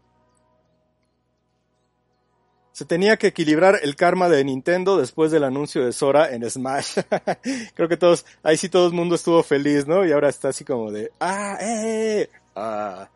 Se 2.75 2.85
tenía 2.85 3.17
que 3.19 3.29
equilibrar 3.29 3.79
el 3.85 3.95
karma 3.95 4.29
de 4.29 4.43
Nintendo 4.43 4.97
después 4.97 5.31
del 5.31 5.45
anuncio 5.45 5.85
de 5.85 5.93
Sora 5.93 6.35
en 6.35 6.43
Smash. 6.51 6.99
Creo 7.75 7.89
que 7.89 7.97
todos, 7.97 8.27
ahí 8.43 8.57
sí 8.57 8.69
todo 8.69 8.89
el 8.89 8.93
mundo 8.93 9.15
estuvo 9.15 9.45
feliz, 9.45 9.87
¿no? 9.87 10.05
Y 10.05 10.11
ahora 10.11 10.29
está 10.29 10.49
así 10.49 10.65
como 10.65 10.91
de, 10.91 11.13
ah, 11.21 11.57
eh, 11.61 12.29
ah, 12.57 13.09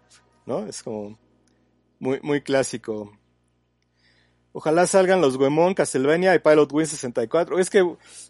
¿no? 0.47 0.65
Es 0.65 0.81
como 0.85 1.19
muy, 1.99 2.21
muy 2.23 2.41
clásico. 2.41 3.19
Ojalá 4.53 4.87
salgan 4.87 5.21
los 5.21 5.37
Goemon, 5.37 5.75
Castlevania 5.75 6.37
y 6.37 6.39
Pilot 6.39 6.73
Win 6.73 6.87
64. 6.87 7.59
Es 7.59 7.69
que, 7.69 7.83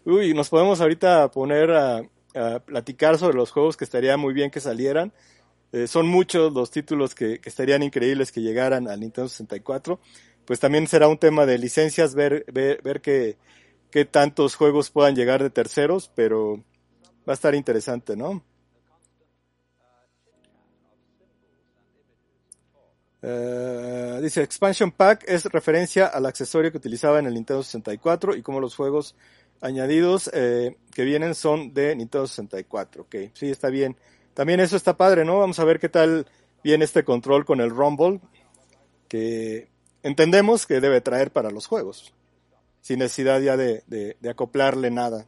uy, 0.05 0.33
nos 0.33 0.49
podemos 0.49 0.81
ahorita 0.81 1.29
poner 1.29 1.69
a, 1.69 1.97
a 2.33 2.59
platicar 2.59 3.19
sobre 3.19 3.37
los 3.37 3.51
juegos 3.51 3.77
que 3.77 3.85
estaría 3.85 4.17
muy 4.17 4.33
bien 4.33 4.49
que 4.49 4.61
salieran. 4.61 5.13
Eh, 5.71 5.85
son 5.85 6.07
muchos 6.07 6.51
los 6.53 6.71
títulos 6.71 7.13
que, 7.13 7.39
que, 7.39 7.49
estarían 7.49 7.83
increíbles 7.83 8.31
que 8.31 8.41
llegaran 8.41 8.87
al 8.87 8.99
Nintendo 8.99 9.29
64. 9.29 9.99
Pues 10.49 10.59
también 10.59 10.87
será 10.87 11.07
un 11.07 11.19
tema 11.19 11.45
de 11.45 11.59
licencias, 11.59 12.15
ver, 12.15 12.43
ver, 12.51 12.81
ver 12.81 13.01
qué, 13.01 13.37
qué 13.91 14.03
tantos 14.03 14.55
juegos 14.55 14.89
puedan 14.89 15.15
llegar 15.15 15.43
de 15.43 15.51
terceros, 15.51 16.11
pero 16.15 16.63
va 17.19 17.33
a 17.33 17.35
estar 17.35 17.53
interesante, 17.53 18.17
¿no? 18.17 18.43
Uh, 23.21 24.19
dice 24.23 24.41
Expansion 24.41 24.91
Pack 24.91 25.25
es 25.27 25.45
referencia 25.45 26.07
al 26.07 26.25
accesorio 26.25 26.71
que 26.71 26.79
utilizaba 26.79 27.19
en 27.19 27.27
el 27.27 27.35
Nintendo 27.35 27.61
64 27.61 28.35
y 28.35 28.41
como 28.41 28.59
los 28.59 28.75
juegos 28.75 29.15
añadidos 29.61 30.31
eh, 30.33 30.77
que 30.91 31.03
vienen 31.03 31.35
son 31.35 31.75
de 31.75 31.95
Nintendo 31.95 32.25
64. 32.25 33.03
Ok, 33.03 33.15
sí, 33.35 33.51
está 33.51 33.69
bien. 33.69 33.95
También 34.33 34.61
eso 34.61 34.77
está 34.77 34.97
padre, 34.97 35.25
¿no? 35.25 35.37
Vamos 35.37 35.59
a 35.59 35.63
ver 35.63 35.79
qué 35.79 35.89
tal 35.89 36.25
viene 36.63 36.85
este 36.85 37.03
control 37.03 37.45
con 37.45 37.61
el 37.61 37.69
Rumble, 37.69 38.19
que 39.07 39.69
entendemos 40.03 40.65
que 40.65 40.79
debe 40.79 41.01
traer 41.01 41.31
para 41.31 41.51
los 41.51 41.67
juegos, 41.67 42.13
sin 42.81 42.99
necesidad 42.99 43.41
ya 43.41 43.57
de, 43.57 43.83
de, 43.87 44.29
acoplarle 44.29 44.91
nada. 44.91 45.25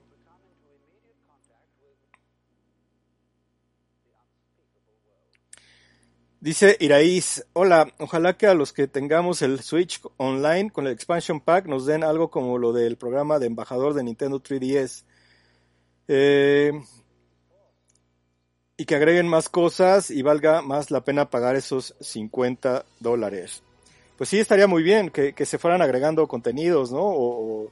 Dice 6.39 6.75
Iraís, 6.79 7.45
hola, 7.53 7.93
ojalá 7.99 8.35
que 8.35 8.47
a 8.47 8.55
los 8.55 8.73
que 8.73 8.87
tengamos 8.87 9.43
el 9.43 9.59
Switch 9.59 10.01
online 10.17 10.71
con 10.71 10.87
el 10.87 10.93
Expansion 10.93 11.39
Pack 11.39 11.67
nos 11.67 11.85
den 11.85 12.03
algo 12.03 12.31
como 12.31 12.57
lo 12.57 12.73
del 12.73 12.97
programa 12.97 13.37
de 13.37 13.45
embajador 13.45 13.93
de 13.93 14.03
Nintendo 14.03 14.41
3DS. 14.41 15.03
Eh, 16.07 16.71
y 18.75 18.85
que 18.85 18.95
agreguen 18.95 19.27
más 19.27 19.47
cosas 19.47 20.09
y 20.09 20.23
valga 20.23 20.63
más 20.63 20.89
la 20.89 21.05
pena 21.05 21.29
pagar 21.29 21.55
esos 21.55 21.93
50 21.99 22.85
dólares. 22.99 23.61
Pues 24.21 24.29
sí, 24.29 24.39
estaría 24.39 24.67
muy 24.67 24.83
bien 24.83 25.09
que, 25.09 25.33
se 25.47 25.57
fueran 25.57 25.81
agregando 25.81 26.27
contenidos, 26.27 26.91
¿no? 26.91 27.01
O, 27.01 27.71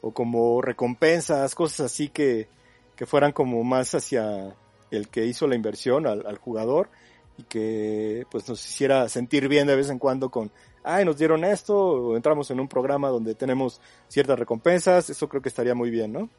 o, 0.00 0.12
como 0.12 0.62
recompensas, 0.62 1.56
cosas 1.56 1.86
así 1.86 2.08
que, 2.08 2.46
que 2.94 3.04
fueran 3.04 3.32
como 3.32 3.64
más 3.64 3.96
hacia 3.96 4.54
el 4.92 5.08
que 5.08 5.26
hizo 5.26 5.48
la 5.48 5.56
inversión, 5.56 6.06
al, 6.06 6.24
al 6.24 6.38
jugador 6.38 6.88
y 7.36 7.42
que 7.42 8.24
pues 8.30 8.48
nos 8.48 8.64
hiciera 8.64 9.08
sentir 9.08 9.48
bien 9.48 9.66
de 9.66 9.74
vez 9.74 9.90
en 9.90 9.98
cuando 9.98 10.30
con, 10.30 10.52
ay, 10.84 11.04
nos 11.04 11.18
dieron 11.18 11.42
esto, 11.42 11.76
o 11.76 12.14
entramos 12.14 12.48
en 12.52 12.60
un 12.60 12.68
programa 12.68 13.08
donde 13.08 13.34
tenemos 13.34 13.80
ciertas 14.06 14.38
recompensas, 14.38 15.10
eso 15.10 15.28
creo 15.28 15.42
que 15.42 15.48
estaría 15.48 15.74
muy 15.74 15.90
bien, 15.90 16.12
¿no? 16.12 16.30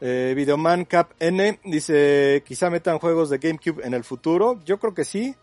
Eh, 0.00 0.34
Videoman 0.36 0.84
Cap 0.84 1.14
N 1.18 1.58
dice, 1.64 2.44
quizá 2.46 2.70
metan 2.70 3.00
juegos 3.00 3.28
de 3.28 3.38
GameCube 3.38 3.84
en 3.84 3.94
el 3.94 4.04
futuro, 4.04 4.60
yo 4.64 4.78
creo 4.78 4.94
que 4.94 5.04
sí, 5.04 5.34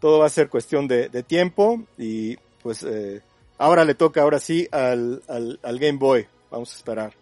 todo 0.00 0.18
va 0.18 0.26
a 0.26 0.30
ser 0.30 0.48
cuestión 0.48 0.88
de, 0.88 1.08
tiempo 1.22 1.82
y 1.96 2.36
pues 2.62 2.82
eh, 2.82 3.22
ahora 3.58 3.84
le 3.84 3.94
toca 3.94 4.22
ahora 4.22 4.38
sí 4.38 4.68
al, 4.70 5.22
al, 5.28 5.58
al 5.62 5.78
Game 5.78 5.98
Boy, 5.98 6.26
vamos 6.50 6.72
a 6.72 6.76
esperar 6.76 7.12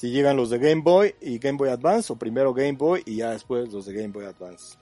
si 0.00 0.10
llegan 0.10 0.36
los 0.36 0.48
de 0.48 0.58
Game 0.58 0.82
Boy 0.82 1.14
y 1.20 1.38
Game 1.38 1.58
Boy 1.58 1.68
Advance 1.68 2.10
o 2.10 2.16
primero 2.16 2.54
Game 2.54 2.72
Boy 2.72 3.02
y 3.04 3.16
ya 3.16 3.32
después 3.32 3.70
los 3.70 3.84
de 3.84 3.92
Game 3.92 4.08
Boy 4.08 4.24
Advance. 4.24 4.78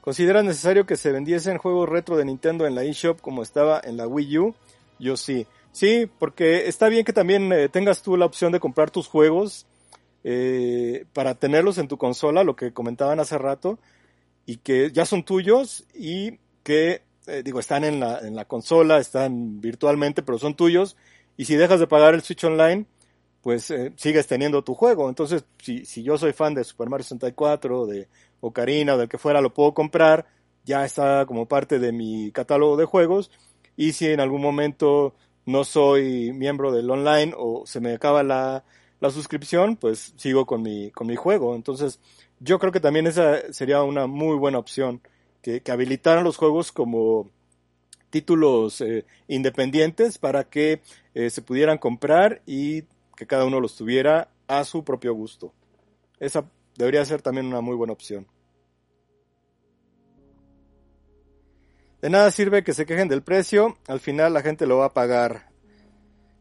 ¿Consideras 0.00 0.44
necesario 0.44 0.86
que 0.86 0.96
se 0.96 1.10
vendiesen 1.10 1.58
juegos 1.58 1.88
retro 1.88 2.16
de 2.16 2.24
Nintendo 2.24 2.66
en 2.66 2.76
la 2.76 2.84
eShop 2.84 3.20
como 3.20 3.42
estaba 3.42 3.80
en 3.82 3.96
la 3.96 4.06
Wii 4.06 4.38
U? 4.38 4.54
Yo 5.00 5.16
sí. 5.16 5.46
Sí, 5.72 6.08
porque 6.20 6.68
está 6.68 6.88
bien 6.88 7.04
que 7.04 7.12
también 7.12 7.52
eh, 7.52 7.68
tengas 7.68 8.02
tú 8.02 8.16
la 8.16 8.26
opción 8.26 8.52
de 8.52 8.60
comprar 8.60 8.92
tus 8.92 9.08
juegos 9.08 9.66
eh, 10.24 11.06
para 11.12 11.34
tenerlos 11.34 11.78
en 11.78 11.88
tu 11.88 11.96
consola, 11.98 12.44
lo 12.44 12.56
que 12.56 12.72
comentaban 12.72 13.20
hace 13.20 13.38
rato, 13.38 13.78
y 14.46 14.58
que 14.58 14.90
ya 14.92 15.06
son 15.06 15.24
tuyos 15.24 15.84
y 15.94 16.38
que, 16.62 17.02
eh, 17.26 17.42
digo, 17.44 17.60
están 17.60 17.84
en 17.84 18.00
la, 18.00 18.18
en 18.20 18.34
la 18.36 18.44
consola, 18.46 18.98
están 18.98 19.60
virtualmente, 19.60 20.22
pero 20.22 20.38
son 20.38 20.54
tuyos. 20.54 20.96
Y 21.36 21.44
si 21.44 21.56
dejas 21.56 21.80
de 21.80 21.86
pagar 21.86 22.14
el 22.14 22.22
Switch 22.22 22.44
Online, 22.44 22.86
pues 23.42 23.70
eh, 23.70 23.92
sigues 23.96 24.26
teniendo 24.26 24.62
tu 24.64 24.74
juego. 24.74 25.08
Entonces, 25.08 25.44
si, 25.62 25.84
si 25.84 26.02
yo 26.02 26.18
soy 26.18 26.32
fan 26.32 26.54
de 26.54 26.64
Super 26.64 26.88
Mario 26.88 27.04
64, 27.04 27.86
de 27.86 28.08
Ocarina 28.40 28.94
o 28.94 28.98
del 28.98 29.08
que 29.08 29.18
fuera, 29.18 29.40
lo 29.40 29.54
puedo 29.54 29.72
comprar, 29.74 30.26
ya 30.64 30.84
está 30.84 31.24
como 31.26 31.46
parte 31.46 31.78
de 31.78 31.92
mi 31.92 32.30
catálogo 32.32 32.76
de 32.76 32.84
juegos. 32.84 33.30
Y 33.76 33.92
si 33.92 34.06
en 34.08 34.20
algún 34.20 34.42
momento 34.42 35.14
no 35.46 35.64
soy 35.64 36.32
miembro 36.32 36.72
del 36.72 36.90
online 36.90 37.34
o 37.36 37.64
se 37.66 37.80
me 37.80 37.94
acaba 37.94 38.22
la, 38.22 38.64
la 39.00 39.10
suscripción, 39.10 39.76
pues 39.76 40.12
sigo 40.16 40.46
con 40.46 40.62
mi, 40.62 40.90
con 40.90 41.06
mi 41.06 41.16
juego. 41.16 41.56
Entonces, 41.56 41.98
yo 42.38 42.58
creo 42.58 42.72
que 42.72 42.80
también 42.80 43.06
esa 43.06 43.52
sería 43.52 43.82
una 43.82 44.06
muy 44.06 44.36
buena 44.36 44.58
opción, 44.58 45.00
que, 45.42 45.62
habilitaran 45.68 46.24
los 46.24 46.36
juegos 46.36 46.70
como 46.70 47.30
títulos 48.10 48.80
eh, 48.80 49.06
independientes 49.28 50.18
para 50.18 50.44
que 50.44 50.82
eh, 51.14 51.30
se 51.30 51.42
pudieran 51.42 51.78
comprar 51.78 52.42
y 52.44 52.82
que 53.16 53.26
cada 53.26 53.44
uno 53.44 53.60
los 53.60 53.76
tuviera 53.76 54.28
a 54.48 54.64
su 54.64 54.84
propio 54.84 55.14
gusto. 55.14 55.52
Esa 56.18 56.44
debería 56.76 57.04
ser 57.04 57.22
también 57.22 57.46
una 57.46 57.60
muy 57.60 57.76
buena 57.76 57.92
opción. 57.92 58.26
De 62.02 62.08
nada 62.08 62.30
sirve 62.30 62.64
que 62.64 62.72
se 62.72 62.86
quejen 62.86 63.08
del 63.08 63.22
precio, 63.22 63.76
al 63.86 64.00
final 64.00 64.32
la 64.32 64.40
gente 64.40 64.66
lo 64.66 64.78
va 64.78 64.86
a 64.86 64.94
pagar. 64.94 65.49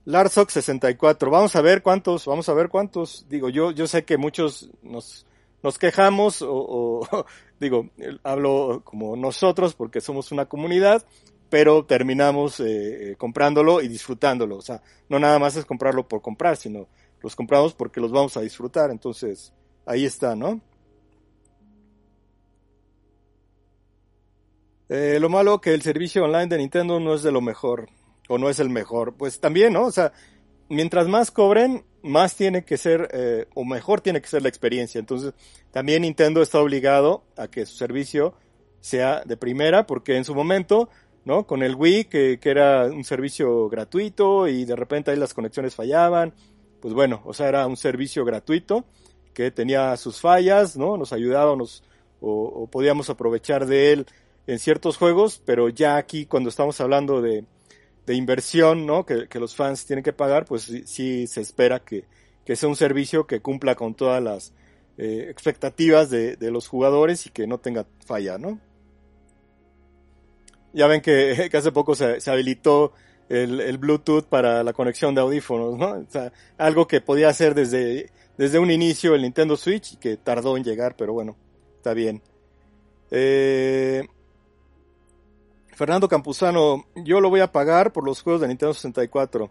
Larsoc 0.10 0.50
64, 0.50 1.30
vamos 1.30 1.56
a 1.56 1.62
ver 1.62 1.84
cuántos, 1.84 2.26
vamos 2.26 2.50
a 2.50 2.54
ver 2.56 2.70
cuántos. 2.70 3.28
Digo, 3.30 3.48
yo, 3.50 3.70
yo 3.70 3.86
sé 3.86 4.06
que 4.06 4.18
muchos 4.18 4.72
nos, 4.82 5.28
nos 5.62 5.78
quejamos 5.78 6.42
o, 6.42 7.08
digo, 7.60 7.92
hablo 8.24 8.82
como 8.84 9.16
nosotros 9.16 9.76
porque 9.76 10.02
somos 10.02 10.32
una 10.32 10.48
comunidad, 10.48 11.06
pero 11.52 11.86
terminamos 11.86 12.60
eh, 12.60 13.14
comprándolo 13.20 13.84
y 13.84 13.88
disfrutándolo. 13.88 14.58
O 14.58 14.62
sea, 14.64 14.82
no 15.10 15.20
nada 15.20 15.38
más 15.38 15.56
es 15.58 15.66
comprarlo 15.66 16.08
por 16.08 16.24
comprar, 16.24 16.58
sino 16.58 16.88
los 17.22 17.36
compramos 17.36 17.76
porque 17.76 18.02
los 18.02 18.12
vamos 18.12 18.36
a 18.36 18.42
disfrutar. 18.42 18.90
Entonces, 18.90 19.54
ahí 19.86 20.06
está, 20.06 20.36
¿no? 20.36 20.60
Eh, 24.90 25.20
lo 25.22 25.30
malo 25.30 25.62
que 25.62 25.76
el 25.76 25.84
servicio 25.84 26.24
online 26.24 26.48
de 26.48 26.58
Nintendo 26.58 27.00
no 27.00 27.14
es 27.14 27.22
de 27.22 27.32
lo 27.32 27.42
mejor, 27.42 27.90
o 28.30 28.38
no 28.38 28.50
es 28.50 28.60
el 28.60 28.70
mejor. 28.70 29.16
Pues 29.16 29.42
también, 29.42 29.74
¿no? 29.74 29.84
O 29.84 29.92
sea, 29.92 30.14
mientras 30.70 31.10
más 31.10 31.32
cobren, 31.32 31.84
más 32.02 32.36
tiene 32.36 32.64
que 32.64 32.78
ser, 32.78 33.10
eh, 33.12 33.48
o 33.56 33.66
mejor 33.66 34.00
tiene 34.00 34.22
que 34.22 34.30
ser 34.30 34.42
la 34.42 34.50
experiencia. 34.50 35.00
Entonces, 35.00 35.34
también 35.72 36.04
Nintendo 36.04 36.42
está 36.42 36.62
obligado 36.62 37.24
a 37.36 37.50
que 37.50 37.66
su 37.66 37.76
servicio 37.76 38.36
sea 38.80 39.24
de 39.26 39.36
primera, 39.36 39.86
porque 39.86 40.16
en 40.16 40.24
su 40.24 40.34
momento 40.34 40.90
¿no? 41.26 41.46
Con 41.46 41.64
el 41.64 41.76
Wii, 41.76 42.06
que, 42.06 42.40
que, 42.42 42.50
era 42.50 42.86
un 42.86 43.04
servicio 43.04 43.70
gratuito 43.70 44.48
y 44.48 44.66
de 44.66 44.76
repente 44.76 45.12
ahí 45.12 45.18
las 45.18 45.34
conexiones 45.34 45.76
fallaban. 45.76 46.34
Pues 46.80 46.94
bueno, 46.94 47.22
o 47.26 47.34
sea, 47.34 47.50
era 47.50 47.68
un 47.68 47.78
servicio 47.78 48.24
gratuito 48.26 48.86
que 49.34 49.52
tenía 49.52 49.96
sus 49.98 50.20
fallas, 50.22 50.78
¿no? 50.78 50.98
Nos 50.98 51.14
ayudaba 51.14 51.56
nos, 51.56 51.84
o, 52.22 52.32
o 52.32 52.68
podíamos 52.68 53.10
aprovechar 53.10 53.66
de 53.66 53.94
él 53.94 54.06
en 54.48 54.60
ciertos 54.60 54.98
juegos, 54.98 55.42
pero 55.46 55.70
ya 55.70 55.98
aquí 55.98 56.26
cuando 56.26 56.50
estamos 56.50 56.80
hablando 56.82 57.22
de, 57.22 57.46
de 58.10 58.16
inversión, 58.16 58.88
¿no? 58.88 59.06
Que, 59.06 59.28
los 59.36 59.56
fans 59.56 59.86
tienen 59.86 60.04
que 60.04 60.14
pagar, 60.14 60.46
pues 60.46 60.64
sí, 60.64 61.28
se 61.28 61.42
espera 61.42 61.80
que, 61.80 62.06
que, 62.44 62.56
sea 62.56 62.68
un 62.68 62.76
servicio 62.76 63.28
que 63.28 63.40
cumpla 63.40 63.76
con 63.76 63.94
todas 63.94 64.22
las 64.22 64.52
eh, 64.98 65.28
expectativas 65.30 66.10
de, 66.10 66.36
de 66.36 66.50
los 66.50 66.68
jugadores 66.68 67.28
y 67.28 67.30
que 67.30 67.46
no 67.46 67.60
tenga 67.60 67.86
falla, 68.04 68.40
¿no? 68.40 68.60
Ya 70.74 70.88
ven 70.88 71.02
que, 71.02 71.52
hace 71.54 71.72
poco 71.72 71.94
se, 71.94 72.20
se 72.20 72.32
habilitó 72.32 72.94
el, 73.30 73.62
el, 73.62 73.78
Bluetooth 73.78 74.26
para 74.26 74.64
la 74.64 74.74
conexión 74.74 75.14
de 75.14 75.22
audífonos, 75.22 75.78
¿no? 75.78 76.04
Algo 76.58 76.88
que 76.88 77.02
podía 77.02 77.30
hacer 77.30 77.54
desde, 77.54 78.10
desde 78.40 78.58
un 78.58 78.72
inicio 78.72 79.14
el 79.14 79.22
Nintendo 79.22 79.56
Switch 79.56 79.94
y 79.94 79.98
que 79.98 80.18
tardó 80.18 80.58
en 80.58 80.64
llegar, 80.64 80.96
pero 80.98 81.14
bueno, 81.14 81.38
está 81.78 81.94
bien. 81.94 82.24
Eh, 83.12 84.08
Fernando 85.80 86.10
Campuzano, 86.10 86.88
yo 86.94 87.22
lo 87.22 87.30
voy 87.30 87.40
a 87.40 87.54
pagar 87.54 87.94
por 87.94 88.04
los 88.04 88.22
juegos 88.22 88.42
de 88.42 88.50
Nintendo 88.50 88.74
64. 88.74 89.50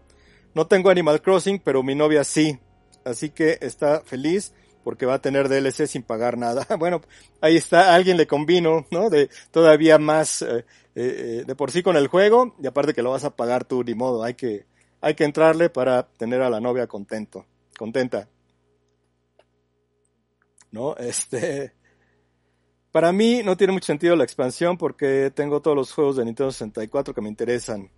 No 0.53 0.67
tengo 0.67 0.91
Animal 0.91 1.23
Crossing, 1.23 1.57
pero 1.57 1.81
mi 1.81 1.95
novia 1.95 2.23
sí. 2.23 2.59
Así 3.03 3.31
que 3.31 3.57
está 3.61 4.01
feliz 4.01 4.53
porque 4.83 5.07
va 5.07 5.15
a 5.15 5.21
tener 5.23 5.49
DLC 5.49 5.87
sin 5.87 6.03
pagar 6.03 6.37
nada. 6.37 6.67
Bueno, 6.77 7.01
ahí 7.41 7.57
está, 7.57 7.95
alguien 7.95 8.15
le 8.15 8.27
combino, 8.27 8.85
¿no? 8.91 9.09
De 9.09 9.31
todavía 9.49 9.97
más 9.97 10.43
eh, 10.43 10.65
eh, 10.93 11.45
de 11.47 11.55
por 11.55 11.71
sí 11.71 11.81
con 11.81 11.97
el 11.97 12.05
juego 12.05 12.53
y 12.61 12.67
aparte 12.67 12.93
que 12.93 13.01
lo 13.01 13.09
vas 13.09 13.23
a 13.23 13.35
pagar 13.35 13.65
tú, 13.65 13.83
ni 13.83 13.95
modo, 13.95 14.23
hay 14.23 14.35
que, 14.35 14.67
hay 15.01 15.15
que 15.15 15.23
entrarle 15.23 15.71
para 15.71 16.03
tener 16.09 16.43
a 16.43 16.51
la 16.51 16.59
novia 16.59 16.85
contento, 16.85 17.47
contenta. 17.75 18.29
¿No? 20.69 20.95
Este, 20.99 21.73
para 22.91 23.11
mí 23.11 23.41
no 23.43 23.57
tiene 23.57 23.73
mucho 23.73 23.87
sentido 23.87 24.15
la 24.15 24.23
expansión 24.23 24.77
porque 24.77 25.31
tengo 25.33 25.61
todos 25.61 25.77
los 25.77 25.91
juegos 25.93 26.17
de 26.17 26.25
Nintendo 26.25 26.51
64 26.51 27.13
que 27.13 27.21
me 27.21 27.29
interesan. 27.29 27.89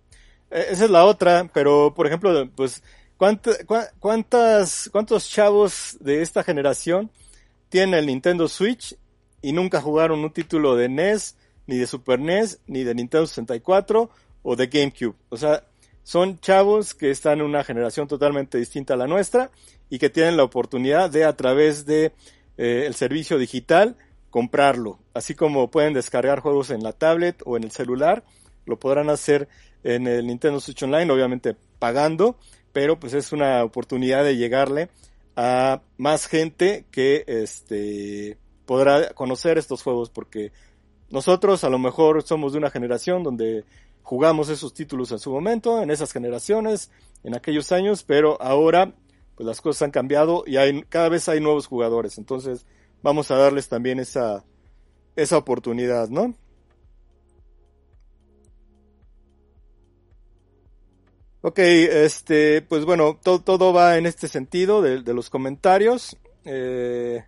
E, 0.50 0.66
esa 0.70 0.84
es 0.84 0.90
la 0.90 1.04
otra, 1.04 1.50
pero 1.52 1.92
por 1.94 2.06
ejemplo, 2.06 2.48
pues 2.54 2.82
¿Cuántas, 3.22 4.90
¿Cuántos 4.90 5.30
chavos 5.30 5.96
de 6.00 6.22
esta 6.22 6.42
generación 6.42 7.08
tienen 7.68 7.94
el 7.94 8.06
Nintendo 8.06 8.48
Switch 8.48 8.96
y 9.40 9.52
nunca 9.52 9.80
jugaron 9.80 10.24
un 10.24 10.32
título 10.32 10.74
de 10.74 10.88
NES, 10.88 11.36
ni 11.68 11.76
de 11.76 11.86
Super 11.86 12.18
NES, 12.18 12.58
ni 12.66 12.82
de 12.82 12.96
Nintendo 12.96 13.28
64 13.28 14.10
o 14.42 14.56
de 14.56 14.66
GameCube? 14.66 15.14
O 15.28 15.36
sea, 15.36 15.62
son 16.02 16.40
chavos 16.40 16.94
que 16.94 17.12
están 17.12 17.38
en 17.38 17.44
una 17.44 17.62
generación 17.62 18.08
totalmente 18.08 18.58
distinta 18.58 18.94
a 18.94 18.96
la 18.96 19.06
nuestra 19.06 19.52
y 19.88 20.00
que 20.00 20.10
tienen 20.10 20.36
la 20.36 20.42
oportunidad 20.42 21.08
de 21.08 21.24
a 21.24 21.36
través 21.36 21.86
de 21.86 22.06
eh, 22.56 22.86
el 22.88 22.94
servicio 22.96 23.38
digital 23.38 23.94
comprarlo, 24.32 24.98
así 25.14 25.36
como 25.36 25.70
pueden 25.70 25.94
descargar 25.94 26.40
juegos 26.40 26.70
en 26.70 26.82
la 26.82 26.92
tablet 26.92 27.40
o 27.46 27.56
en 27.56 27.62
el 27.62 27.70
celular, 27.70 28.24
lo 28.66 28.80
podrán 28.80 29.10
hacer 29.10 29.48
en 29.84 30.08
el 30.08 30.26
Nintendo 30.26 30.58
Switch 30.58 30.82
Online, 30.82 31.12
obviamente 31.12 31.54
pagando 31.78 32.36
pero 32.72 32.98
pues 32.98 33.14
es 33.14 33.32
una 33.32 33.62
oportunidad 33.64 34.24
de 34.24 34.36
llegarle 34.36 34.88
a 35.36 35.82
más 35.96 36.26
gente 36.26 36.86
que 36.90 37.24
este 37.26 38.38
podrá 38.66 39.12
conocer 39.14 39.58
estos 39.58 39.82
juegos 39.82 40.10
porque 40.10 40.52
nosotros 41.10 41.64
a 41.64 41.70
lo 41.70 41.78
mejor 41.78 42.22
somos 42.22 42.52
de 42.52 42.58
una 42.58 42.70
generación 42.70 43.22
donde 43.22 43.64
jugamos 44.02 44.48
esos 44.48 44.74
títulos 44.74 45.12
en 45.12 45.18
su 45.18 45.30
momento, 45.30 45.82
en 45.82 45.90
esas 45.90 46.12
generaciones, 46.12 46.90
en 47.22 47.34
aquellos 47.34 47.70
años, 47.72 48.02
pero 48.02 48.40
ahora 48.40 48.94
pues 49.36 49.46
las 49.46 49.60
cosas 49.60 49.82
han 49.82 49.90
cambiado 49.90 50.44
y 50.46 50.56
hay 50.56 50.82
cada 50.82 51.08
vez 51.08 51.28
hay 51.28 51.40
nuevos 51.40 51.66
jugadores, 51.66 52.18
entonces 52.18 52.66
vamos 53.02 53.30
a 53.30 53.36
darles 53.36 53.68
también 53.68 53.98
esa 53.98 54.44
esa 55.16 55.36
oportunidad, 55.36 56.08
¿no? 56.08 56.34
Ok, 61.44 61.58
este, 61.58 62.62
pues 62.62 62.84
bueno, 62.84 63.18
todo, 63.20 63.40
todo 63.40 63.72
va 63.72 63.98
en 63.98 64.06
este 64.06 64.28
sentido 64.28 64.80
de, 64.80 65.02
de 65.02 65.12
los 65.12 65.28
comentarios. 65.28 66.16
Eh, 66.44 67.24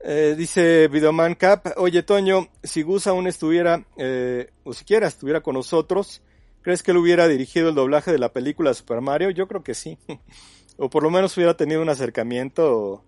eh, 0.00 0.34
dice 0.38 0.86
Videoman 0.86 1.34
Cap, 1.34 1.66
oye 1.76 2.04
Toño, 2.04 2.48
si 2.62 2.82
Gus 2.82 3.08
aún 3.08 3.26
estuviera, 3.26 3.84
eh, 3.96 4.50
o 4.62 4.72
siquiera 4.72 5.08
estuviera 5.08 5.40
con 5.40 5.54
nosotros, 5.54 6.22
¿crees 6.62 6.84
que 6.84 6.92
él 6.92 6.98
hubiera 6.98 7.26
dirigido 7.26 7.70
el 7.70 7.74
doblaje 7.74 8.12
de 8.12 8.18
la 8.18 8.32
película 8.32 8.72
Super 8.72 9.00
Mario? 9.00 9.30
Yo 9.30 9.48
creo 9.48 9.64
que 9.64 9.74
sí. 9.74 9.98
o 10.78 10.88
por 10.88 11.02
lo 11.02 11.10
menos 11.10 11.36
hubiera 11.36 11.56
tenido 11.56 11.82
un 11.82 11.90
acercamiento, 11.90 13.04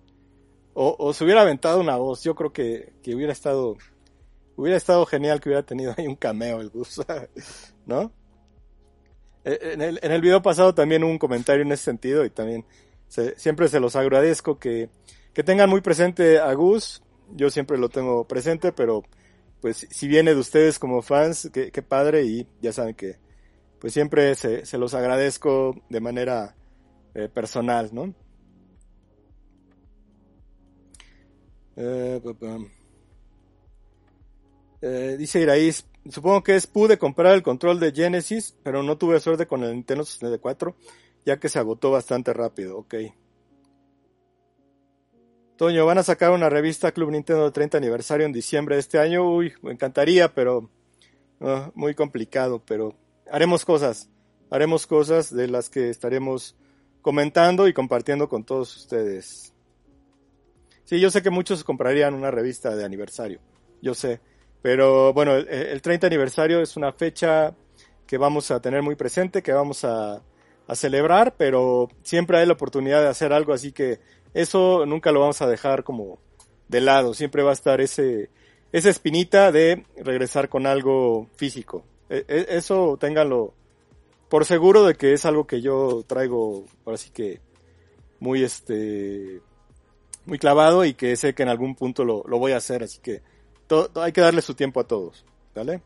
o, 0.74 0.96
o, 0.98 1.12
se 1.14 1.24
hubiera 1.24 1.42
aventado 1.42 1.80
una 1.80 1.96
voz. 1.96 2.22
Yo 2.22 2.34
creo 2.34 2.52
que, 2.52 2.92
que 3.02 3.14
hubiera 3.14 3.32
estado 3.32 3.76
Hubiera 4.60 4.76
estado 4.76 5.06
genial 5.06 5.40
que 5.40 5.48
hubiera 5.48 5.64
tenido 5.64 5.94
ahí 5.96 6.06
un 6.06 6.16
cameo 6.16 6.60
el 6.60 6.68
Gus, 6.68 7.00
¿no? 7.86 8.12
Eh, 9.42 9.58
en 9.72 9.80
el, 9.80 9.98
en 10.02 10.12
el 10.12 10.20
video 10.20 10.42
pasado 10.42 10.74
también 10.74 11.02
hubo 11.02 11.10
un 11.10 11.18
comentario 11.18 11.62
en 11.62 11.72
ese 11.72 11.84
sentido 11.84 12.26
y 12.26 12.30
también 12.30 12.66
siempre 13.36 13.68
se 13.68 13.80
los 13.80 13.96
agradezco 13.96 14.58
que, 14.58 14.90
que 15.32 15.42
tengan 15.42 15.70
muy 15.70 15.80
presente 15.80 16.38
a 16.40 16.52
Gus. 16.52 17.02
Yo 17.30 17.48
siempre 17.48 17.78
lo 17.78 17.88
tengo 17.88 18.28
presente, 18.28 18.70
pero 18.70 19.02
pues 19.62 19.86
si 19.90 20.08
viene 20.08 20.34
de 20.34 20.40
ustedes 20.40 20.78
como 20.78 21.00
fans, 21.00 21.48
qué, 21.54 21.72
qué 21.72 21.80
padre 21.80 22.24
y 22.24 22.46
ya 22.60 22.74
saben 22.74 22.94
que 22.94 23.16
pues 23.78 23.94
siempre 23.94 24.34
se, 24.34 24.66
se 24.66 24.76
los 24.76 24.92
agradezco 24.92 25.74
de 25.88 26.00
manera 26.00 26.54
eh, 27.14 27.28
personal, 27.28 27.90
¿no? 27.92 28.14
Eh, 31.76 32.20
eh, 34.82 35.16
dice 35.18 35.40
Iraís, 35.40 35.86
supongo 36.10 36.42
que 36.42 36.56
es 36.56 36.66
pude 36.66 36.98
comprar 36.98 37.34
el 37.34 37.42
control 37.42 37.80
de 37.80 37.92
Genesis, 37.92 38.56
pero 38.62 38.82
no 38.82 38.98
tuve 38.98 39.20
suerte 39.20 39.46
con 39.46 39.64
el 39.64 39.72
Nintendo 39.72 40.04
64, 40.04 40.76
ya 41.24 41.38
que 41.38 41.48
se 41.48 41.58
agotó 41.58 41.90
bastante 41.90 42.32
rápido, 42.32 42.78
ok. 42.78 42.94
Toño, 45.56 45.84
van 45.84 45.98
a 45.98 46.02
sacar 46.02 46.30
una 46.30 46.48
revista 46.48 46.92
Club 46.92 47.10
Nintendo 47.10 47.44
de 47.44 47.50
30 47.50 47.76
aniversario 47.76 48.24
en 48.24 48.32
diciembre 48.32 48.76
de 48.76 48.80
este 48.80 48.98
año. 48.98 49.30
Uy, 49.30 49.52
me 49.60 49.72
encantaría, 49.72 50.32
pero 50.32 50.70
uh, 51.40 51.70
muy 51.74 51.94
complicado, 51.94 52.62
pero 52.64 52.94
haremos 53.30 53.66
cosas. 53.66 54.08
haremos 54.50 54.86
cosas 54.86 55.34
de 55.34 55.48
las 55.48 55.68
que 55.68 55.90
estaremos 55.90 56.56
comentando 57.02 57.68
y 57.68 57.72
compartiendo 57.72 58.28
con 58.28 58.44
todos 58.44 58.76
ustedes. 58.76 59.52
Sí, 60.84 61.00
yo 61.00 61.10
sé 61.10 61.22
que 61.22 61.30
muchos 61.30 61.64
comprarían 61.64 62.14
una 62.14 62.30
revista 62.30 62.74
de 62.74 62.84
aniversario, 62.84 63.40
yo 63.80 63.94
sé, 63.94 64.20
pero 64.62 65.12
bueno, 65.12 65.36
el, 65.36 65.80
30 65.80 66.06
aniversario 66.08 66.60
es 66.60 66.76
una 66.76 66.92
fecha 66.92 67.54
que 68.06 68.18
vamos 68.18 68.50
a 68.50 68.60
tener 68.60 68.82
muy 68.82 68.96
presente, 68.96 69.42
que 69.42 69.52
vamos 69.52 69.84
a, 69.84 70.20
a 70.66 70.74
celebrar, 70.74 71.34
pero 71.36 71.88
siempre 72.02 72.38
hay 72.38 72.46
la 72.46 72.54
oportunidad 72.54 73.02
de 73.02 73.08
hacer 73.08 73.32
algo, 73.32 73.52
así 73.52 73.72
que 73.72 74.00
eso 74.34 74.84
nunca 74.84 75.12
lo 75.12 75.20
vamos 75.20 75.40
a 75.42 75.46
dejar 75.46 75.84
como 75.84 76.18
de 76.68 76.80
lado, 76.80 77.14
siempre 77.14 77.42
va 77.42 77.50
a 77.50 77.54
estar 77.54 77.80
ese, 77.80 78.30
esa 78.72 78.90
espinita 78.90 79.52
de 79.52 79.84
regresar 79.96 80.48
con 80.48 80.66
algo 80.66 81.28
físico. 81.36 81.84
E, 82.08 82.24
e, 82.28 82.46
eso 82.56 82.96
ténganlo 83.00 83.54
por 84.30 84.46
seguro 84.46 84.84
de 84.84 84.94
que 84.94 85.12
es 85.12 85.26
algo 85.26 85.46
que 85.46 85.60
yo 85.60 86.04
traigo, 86.06 86.64
ahora 86.86 86.96
sí 86.96 87.10
que 87.10 87.40
muy 88.18 88.42
este 88.42 89.42
muy 90.24 90.38
clavado 90.38 90.84
y 90.86 90.94
que 90.94 91.16
sé 91.16 91.34
que 91.34 91.42
en 91.42 91.50
algún 91.50 91.74
punto 91.74 92.04
lo, 92.04 92.24
lo 92.26 92.38
voy 92.38 92.52
a 92.52 92.56
hacer, 92.56 92.82
así 92.82 93.00
que 93.00 93.20
hay 93.96 94.12
que 94.12 94.20
darle 94.22 94.40
su 94.40 94.54
tiempo 94.54 94.80
a 94.80 94.84
todos, 94.84 95.24
¿vale? 95.54 95.82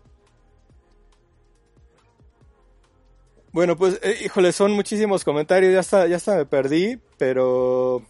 Bueno, 3.53 3.77
pues, 3.77 4.01
eh, 4.03 4.23
híjole, 4.25 4.53
son 4.53 4.73
muchísimos 4.73 5.23
comentarios, 5.23 5.73
ya 5.73 5.81
está, 5.81 6.07
ya 6.09 6.17
está 6.17 6.37
me 6.37 6.45
perdí, 6.45 6.99
pero 7.19 8.03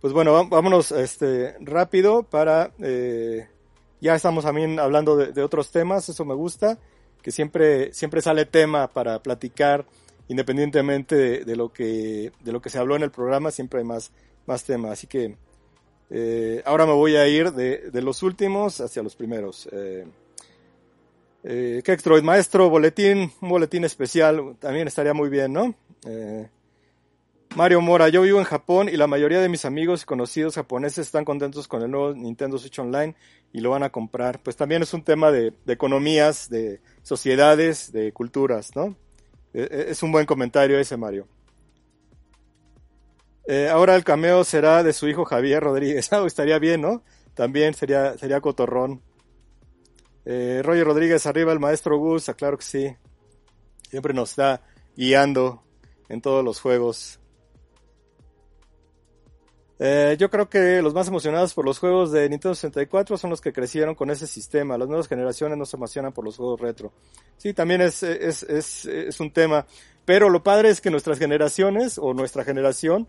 pues 0.00 0.12
bueno, 0.12 0.48
vámonos 0.48 0.92
este, 0.92 1.56
rápido 1.60 2.22
para... 2.22 2.72
Eh, 2.80 3.48
ya 4.00 4.14
estamos 4.14 4.44
también 4.44 4.78
hablando 4.78 5.16
de, 5.16 5.42
otros 5.42 5.70
temas, 5.70 6.08
eso 6.08 6.24
me 6.24 6.34
gusta, 6.34 6.78
siempre, 7.30 7.92
siempre 7.92 8.22
sale 8.22 8.46
tema 8.46 8.88
para 8.88 9.22
platicar, 9.22 9.86
independientemente 10.28 11.44
de, 11.44 11.56
lo, 11.56 11.72
que, 11.72 12.32
de 12.40 12.52
lo 12.52 12.60
que 12.60 12.70
se 12.70 12.78
habló 12.78 12.96
en 12.96 13.02
el 13.02 13.10
programa, 13.10 13.50
siempre 13.50 13.80
hay 13.80 13.84
más, 13.84 14.12
más 14.46 14.64
temas. 14.64 14.92
Así 14.92 15.06
que 15.06 15.36
eh, 16.10 16.62
ahora 16.64 16.86
me 16.86 16.92
voy 16.92 17.16
a 17.16 17.26
ir 17.28 17.52
de, 17.52 17.90
de, 17.90 18.02
los 18.02 18.22
últimos 18.22 18.80
hacia 18.80 19.02
los 19.02 19.16
primeros. 19.16 19.68
Eh, 19.72 20.06
eh, 21.44 21.82
Kextroid, 21.84 22.22
maestro, 22.22 22.68
boletín, 22.68 23.32
un 23.40 23.48
boletín 23.48 23.84
especial, 23.84 24.56
también 24.58 24.88
estaría 24.88 25.14
muy 25.14 25.28
bien, 25.28 25.52
¿no? 25.52 25.74
Eh, 26.06 26.48
Mario 27.56 27.80
Mora, 27.80 28.08
yo 28.08 28.22
vivo 28.22 28.38
en 28.38 28.44
Japón 28.44 28.88
y 28.88 28.96
la 28.96 29.06
mayoría 29.06 29.40
de 29.40 29.48
mis 29.48 29.64
amigos 29.64 30.02
y 30.02 30.06
conocidos 30.06 30.54
japoneses 30.54 31.06
están 31.06 31.24
contentos 31.24 31.66
con 31.66 31.82
el 31.82 31.90
nuevo 31.90 32.14
Nintendo 32.14 32.58
Switch 32.58 32.78
Online 32.78 33.16
y 33.52 33.60
lo 33.60 33.70
van 33.70 33.82
a 33.82 33.90
comprar. 33.90 34.40
Pues 34.42 34.56
también 34.56 34.82
es 34.82 34.92
un 34.94 35.02
tema 35.02 35.32
de, 35.32 35.54
economías, 35.66 36.48
de 36.50 36.80
sociedades, 37.02 37.90
de 37.90 38.12
culturas, 38.12 38.76
¿no? 38.76 38.96
E, 39.54 39.62
e, 39.62 39.90
es 39.90 40.02
un 40.02 40.12
buen 40.12 40.26
comentario 40.26 40.78
ese, 40.78 40.96
Mario. 40.96 41.26
Eh, 43.46 43.70
ahora 43.70 43.96
el 43.96 44.04
cameo 44.04 44.44
será 44.44 44.82
de 44.82 44.92
su 44.92 45.08
hijo 45.08 45.24
Javier 45.24 45.62
Rodríguez. 45.62 46.08
Ah, 46.12 46.22
estaría 46.26 46.58
bien, 46.58 46.82
¿no? 46.82 47.02
También 47.34 47.72
sería, 47.72 48.16
sería 48.18 48.42
cotorrón. 48.42 49.02
Eh, 50.26 50.60
Roger 50.62 50.84
Rodríguez, 50.84 51.24
arriba 51.24 51.52
el 51.52 51.58
maestro 51.58 51.96
Gus, 51.96 52.28
ah, 52.28 52.34
claro 52.34 52.58
que 52.58 52.64
sí. 52.64 52.96
Siempre 53.88 54.12
nos 54.12 54.30
está 54.30 54.60
guiando 54.94 55.62
en 56.10 56.20
todos 56.20 56.44
los 56.44 56.60
juegos. 56.60 57.20
Eh, 59.80 60.16
yo 60.18 60.28
creo 60.28 60.48
que 60.48 60.82
los 60.82 60.92
más 60.92 61.06
emocionados 61.06 61.54
por 61.54 61.64
los 61.64 61.78
juegos 61.78 62.10
de 62.10 62.28
Nintendo 62.28 62.54
64 62.54 63.16
son 63.16 63.30
los 63.30 63.40
que 63.40 63.52
crecieron 63.52 63.94
con 63.94 64.10
ese 64.10 64.26
sistema. 64.26 64.76
Las 64.76 64.88
nuevas 64.88 65.06
generaciones 65.06 65.56
no 65.56 65.64
se 65.66 65.76
emocionan 65.76 66.12
por 66.12 66.24
los 66.24 66.36
juegos 66.36 66.60
retro. 66.60 66.92
Sí, 67.36 67.54
también 67.54 67.80
es, 67.80 68.02
es, 68.02 68.42
es, 68.42 68.86
es 68.86 69.20
un 69.20 69.30
tema. 69.30 69.66
Pero 70.04 70.30
lo 70.30 70.42
padre 70.42 70.70
es 70.70 70.80
que 70.80 70.90
nuestras 70.90 71.18
generaciones 71.18 71.98
o 71.98 72.14
nuestra 72.14 72.42
generación 72.44 73.08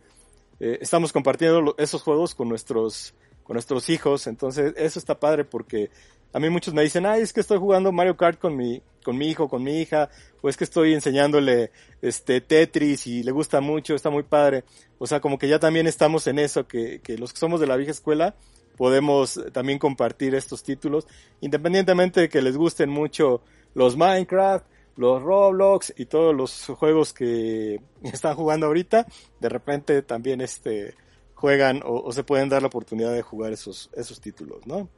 eh, 0.59 0.79
estamos 0.81 1.13
compartiendo 1.13 1.73
esos 1.77 2.03
juegos 2.03 2.35
con 2.35 2.49
nuestros, 2.49 3.13
con 3.49 3.55
nuestros 3.55 3.89
hijos. 3.89 4.27
Entonces 4.27 4.75
eso 4.77 4.99
está 4.99 5.19
padre 5.19 5.43
porque 5.43 5.89
a 6.31 6.39
mí 6.39 6.51
muchos 6.51 6.71
me 6.71 6.83
dicen, 6.83 7.07
ay, 7.07 7.23
es 7.23 7.33
que 7.33 7.39
estoy 7.39 7.57
jugando 7.57 7.91
Mario 7.91 8.15
Kart 8.15 8.39
con 8.39 8.55
mi, 8.55 8.79
con 9.03 9.17
mi 9.17 9.27
hijo, 9.27 9.49
con 9.49 9.63
mi 9.63 9.81
hija, 9.81 10.11
o 10.43 10.49
es 10.49 10.55
que 10.55 10.65
estoy 10.65 10.93
enseñándole 10.93 11.71
este 12.03 12.41
Tetris 12.41 13.07
y 13.07 13.23
le 13.23 13.31
gusta 13.31 13.59
mucho, 13.59 13.95
está 13.95 14.11
muy 14.11 14.21
padre. 14.21 14.65
O 14.99 15.07
sea, 15.07 15.19
como 15.19 15.39
que 15.39 15.47
ya 15.47 15.57
también 15.57 15.87
estamos 15.87 16.27
en 16.27 16.37
eso, 16.37 16.67
que, 16.67 16.99
que 17.01 17.17
los 17.17 17.33
que 17.33 17.39
somos 17.39 17.59
de 17.59 17.65
la 17.65 17.75
vieja 17.75 17.91
escuela 17.91 18.35
podemos 18.77 19.41
también 19.51 19.79
compartir 19.79 20.35
estos 20.35 20.61
títulos, 20.61 21.07
independientemente 21.41 22.21
de 22.21 22.29
que 22.29 22.43
les 22.43 22.55
gusten 22.55 22.91
mucho 22.91 23.41
los 23.73 23.97
Minecraft, 23.97 24.63
los 24.95 25.23
Roblox 25.23 25.95
y 25.97 26.05
todos 26.05 26.35
los 26.35 26.67
juegos 26.77 27.13
que 27.13 27.81
están 28.03 28.35
jugando 28.35 28.67
ahorita, 28.67 29.07
de 29.39 29.49
repente 29.49 30.03
también 30.03 30.39
este 30.39 30.93
juegan 31.39 31.81
o, 31.85 32.11
se 32.11 32.23
pueden 32.23 32.49
dar 32.49 32.61
la 32.61 32.67
oportunidad 32.67 33.13
de 33.13 33.21
jugar 33.21 33.53
esos, 33.53 33.89
esos 33.93 34.19
títulos, 34.19 34.67
¿no? 34.67 34.89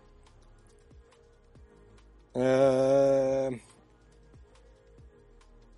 Eh, 2.34 3.62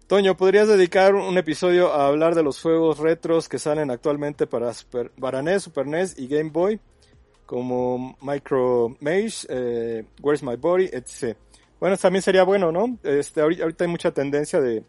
Toño, 0.07 0.37
¿podrías 0.37 0.69
dedicar 0.69 1.15
un 1.15 1.37
episodio 1.37 1.91
a 1.91 2.07
hablar 2.07 2.33
de 2.33 2.43
los 2.43 2.61
juegos 2.61 2.99
retros 2.99 3.49
que 3.49 3.59
salen 3.59 3.91
actualmente 3.91 4.47
para, 4.47 4.73
Super, 4.73 5.11
NES, 5.43 5.63
Super 5.63 5.85
NES 5.85 6.17
y 6.17 6.27
Game 6.27 6.49
Boy? 6.49 6.79
Como 7.45 8.15
Micro 8.21 8.95
Mage, 9.01 9.45
eh, 9.49 10.05
Where's 10.21 10.43
My 10.43 10.55
Body, 10.55 10.85
etc. 10.93 11.35
Bueno, 11.77 11.97
también 11.97 12.21
sería 12.21 12.43
bueno, 12.43 12.71
¿no? 12.71 12.97
Este, 13.03 13.41
ahorita 13.41 13.83
hay 13.83 13.89
mucha 13.89 14.11
tendencia 14.11 14.61
de, 14.61 14.85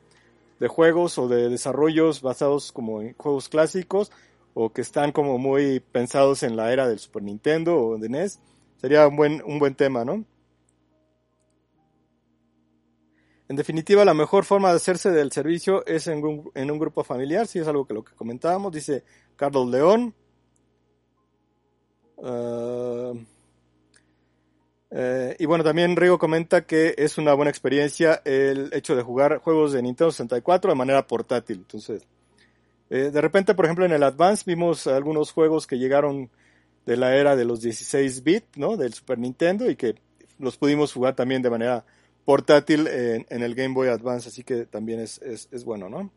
de 0.60 0.68
juegos 0.68 1.18
o 1.18 1.26
de 1.26 1.48
desarrollos 1.48 2.22
basados 2.22 2.70
como 2.70 3.02
en 3.02 3.14
juegos 3.14 3.48
clásicos 3.48 4.12
o 4.54 4.72
que 4.72 4.80
están 4.80 5.12
como 5.12 5.36
muy 5.38 5.80
pensados 5.80 6.42
en 6.42 6.56
la 6.56 6.72
era 6.72 6.88
del 6.88 6.98
Super 6.98 7.22
Nintendo 7.22 7.76
o 7.76 7.98
de 7.98 8.08
NES. 8.08 8.40
Sería 8.76 9.06
un 9.08 9.16
buen, 9.16 9.42
un 9.44 9.58
buen 9.58 9.74
tema, 9.74 10.04
¿no? 10.04 10.24
En 13.48 13.56
definitiva, 13.56 14.04
la 14.04 14.14
mejor 14.14 14.44
forma 14.44 14.70
de 14.70 14.76
hacerse 14.76 15.10
del 15.10 15.30
servicio 15.30 15.84
es 15.86 16.06
en 16.06 16.24
un, 16.24 16.78
grupo 16.78 17.04
familiar, 17.04 17.46
si 17.46 17.58
es 17.58 17.68
algo 17.68 17.86
que 17.86 17.92
lo 17.92 18.02
que 18.02 18.14
comentábamos, 18.14 18.72
dice 18.72 19.04
Carlos 19.36 19.68
León. 19.68 20.14
Ah, 22.22 23.12
eh, 24.96 25.36
y 25.40 25.46
bueno, 25.46 25.64
también 25.64 25.96
Rigo 25.96 26.18
comenta 26.18 26.64
que 26.66 26.94
es 26.96 27.18
una 27.18 27.34
buena 27.34 27.50
experiencia 27.50 28.22
el 28.24 28.70
hecho 28.72 28.94
de 28.94 29.02
jugar 29.02 29.38
juegos 29.38 29.72
de 29.72 29.82
Nintendo 29.82 30.12
64 30.12 30.70
de 30.70 30.76
manera 30.76 31.06
portátil. 31.06 31.58
Entonces, 31.58 32.06
eh, 32.94 33.10
de 33.10 33.20
repente, 33.20 33.54
por 33.54 33.64
ejemplo, 33.64 33.84
en 33.84 33.90
el 33.90 34.04
Advance 34.04 34.44
vimos 34.46 34.86
algunos 34.86 35.32
juegos 35.32 35.66
que 35.66 35.78
llegaron 35.78 36.30
de 36.86 36.96
la 36.96 37.16
era 37.16 37.34
de 37.34 37.44
los 37.44 37.60
16 37.60 38.22
bit, 38.22 38.44
¿no? 38.54 38.76
Del 38.76 38.94
Super 38.94 39.18
Nintendo 39.18 39.68
y 39.68 39.74
que 39.74 39.96
los 40.38 40.56
pudimos 40.56 40.92
jugar 40.92 41.16
también 41.16 41.42
de 41.42 41.50
manera 41.50 41.84
portátil 42.24 42.86
en, 42.86 43.26
el 43.28 43.56
Game 43.56 43.74
Boy 43.74 43.88
Advance, 43.88 44.28
así 44.28 44.44
que 44.44 44.64
también 44.66 45.00
es, 45.00 45.20
es, 45.22 45.64
bueno, 45.64 45.88
¿no? 45.88 46.12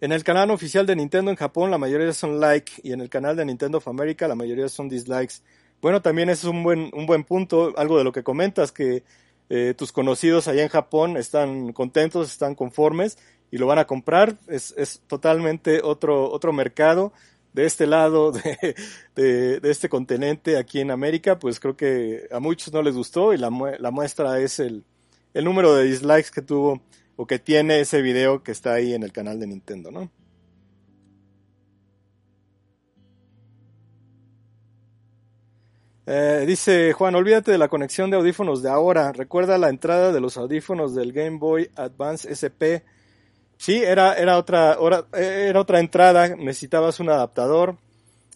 En 0.00 0.10
el 0.10 0.24
canal 0.24 0.50
oficial 0.50 0.86
de 0.86 0.96
Nintendo 0.96 1.30
en 1.30 1.36
Japón 1.36 1.70
la 1.70 1.78
mayoría 1.78 2.12
son 2.12 2.40
like 2.40 2.72
y 2.82 2.92
en 2.92 3.00
el 3.00 3.08
canal 3.08 3.36
de 3.36 3.44
Nintendo 3.44 3.78
of 3.78 3.86
America 3.86 4.26
la 4.26 4.34
mayoría 4.34 4.68
son 4.68 4.88
dislikes. 4.88 5.34
Bueno, 5.80 6.02
también 6.02 6.30
es 6.30 6.42
un 6.42 6.64
buen, 6.64 6.90
un 6.94 7.06
buen 7.06 7.22
punto, 7.22 7.74
algo 7.76 7.96
de 7.96 8.02
lo 8.02 8.10
que 8.10 8.24
comentas, 8.24 8.72
que 8.72 9.04
eh, 9.50 9.74
tus 9.76 9.92
conocidos 9.92 10.48
allá 10.48 10.64
en 10.64 10.68
Japón 10.68 11.16
están 11.16 11.72
contentos, 11.72 12.32
están 12.32 12.56
conformes 12.56 13.18
y 13.54 13.58
lo 13.58 13.68
van 13.68 13.78
a 13.78 13.86
comprar. 13.86 14.36
Es, 14.48 14.74
es 14.76 15.00
totalmente 15.06 15.80
otro, 15.80 16.28
otro 16.28 16.52
mercado 16.52 17.12
de 17.52 17.66
este 17.66 17.86
lado 17.86 18.32
de, 18.32 18.74
de, 19.14 19.70
este 19.70 19.88
continente 19.88 20.58
aquí 20.58 20.80
en 20.80 20.90
América, 20.90 21.38
pues 21.38 21.60
creo 21.60 21.76
que 21.76 22.26
a 22.32 22.40
muchos 22.40 22.74
no 22.74 22.82
les 22.82 22.96
gustó 22.96 23.32
y 23.32 23.38
la, 23.38 23.50
la 23.78 23.90
muestra 23.92 24.40
es 24.40 24.58
el, 24.58 24.82
el 25.34 25.44
número 25.44 25.72
de 25.76 25.84
dislikes 25.84 26.30
que 26.34 26.42
tuvo 26.42 26.82
o 27.14 27.28
que 27.28 27.38
tiene 27.38 27.78
ese 27.78 28.02
video 28.02 28.42
que 28.42 28.50
está 28.50 28.72
ahí 28.72 28.92
en 28.92 29.04
el 29.04 29.12
canal 29.12 29.38
de 29.38 29.46
Nintendo, 29.46 29.92
¿no? 29.92 30.10
Eh, 36.06 36.44
dice 36.44 36.92
Juan, 36.92 37.14
olvídate 37.14 37.52
de 37.52 37.58
la 37.58 37.68
conexión 37.68 38.10
de 38.10 38.16
audífonos 38.16 38.64
de 38.64 38.70
ahora. 38.70 39.12
Recuerda 39.12 39.58
la 39.58 39.68
entrada 39.68 40.10
de 40.10 40.20
los 40.20 40.36
audífonos 40.36 40.96
del 40.96 41.12
Game 41.12 41.38
Boy 41.38 41.70
Advance 41.76 42.28
SP 42.34 42.82
Sí, 43.56 43.82
era, 43.82 44.14
era, 44.14 44.38
otra, 44.38 44.76
era 45.12 45.60
otra 45.60 45.80
entrada, 45.80 46.28
necesitabas 46.36 47.00
un 47.00 47.10
adaptador. 47.10 47.76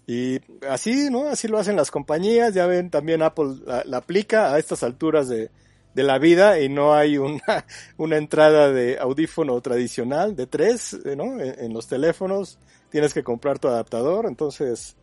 Y 0.07 0.41
así, 0.67 1.11
¿no? 1.11 1.29
Así 1.29 1.49
lo 1.49 1.59
hacen 1.59 1.77
las 1.77 1.91
compañías. 1.91 2.55
Ya 2.55 2.67
ven, 2.67 2.91
también 2.91 3.23
Apple 3.23 3.57
la, 3.67 3.99
aplica 3.99 4.55
a 4.55 4.59
estas 4.59 4.83
alturas 4.83 5.29
de, 5.29 5.51
de, 5.95 6.03
la 6.03 6.19
vida 6.19 6.61
y 6.61 6.71
no 6.71 6.95
hay 6.95 7.19
una, 7.19 7.67
una 7.99 8.17
entrada 8.17 8.73
de 8.73 8.99
audífono 8.99 9.61
tradicional 9.61 10.35
de 10.35 10.47
tres, 10.47 10.99
¿no? 11.15 11.39
En, 11.39 11.75
los 11.75 11.89
teléfonos 11.89 12.59
tienes 12.91 13.13
que 13.13 13.23
comprar 13.23 13.59
tu 13.59 13.69
adaptador. 13.69 14.25
Entonces, 14.27 14.97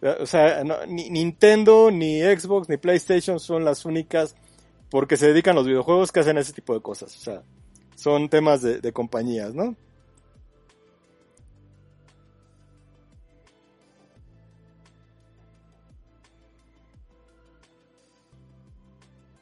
o 0.00 0.24
sea, 0.24 0.64
ni 0.88 1.10
Nintendo, 1.10 1.90
ni 1.90 2.22
Xbox, 2.22 2.70
ni 2.70 2.78
PlayStation 2.78 3.38
son 3.38 3.62
las 3.62 3.84
únicas 3.84 4.36
porque 4.88 5.18
se 5.18 5.28
dedican 5.28 5.52
a 5.52 5.56
los 5.56 5.66
videojuegos 5.66 6.12
que 6.12 6.20
hacen 6.20 6.38
ese 6.38 6.54
tipo 6.54 6.72
de 6.72 6.80
cosas. 6.80 7.14
O 7.14 7.20
sea, 7.20 7.42
son 7.96 8.28
temas 8.28 8.62
de, 8.62 8.80
de 8.80 8.92
compañías, 8.92 9.54
¿no? 9.54 9.74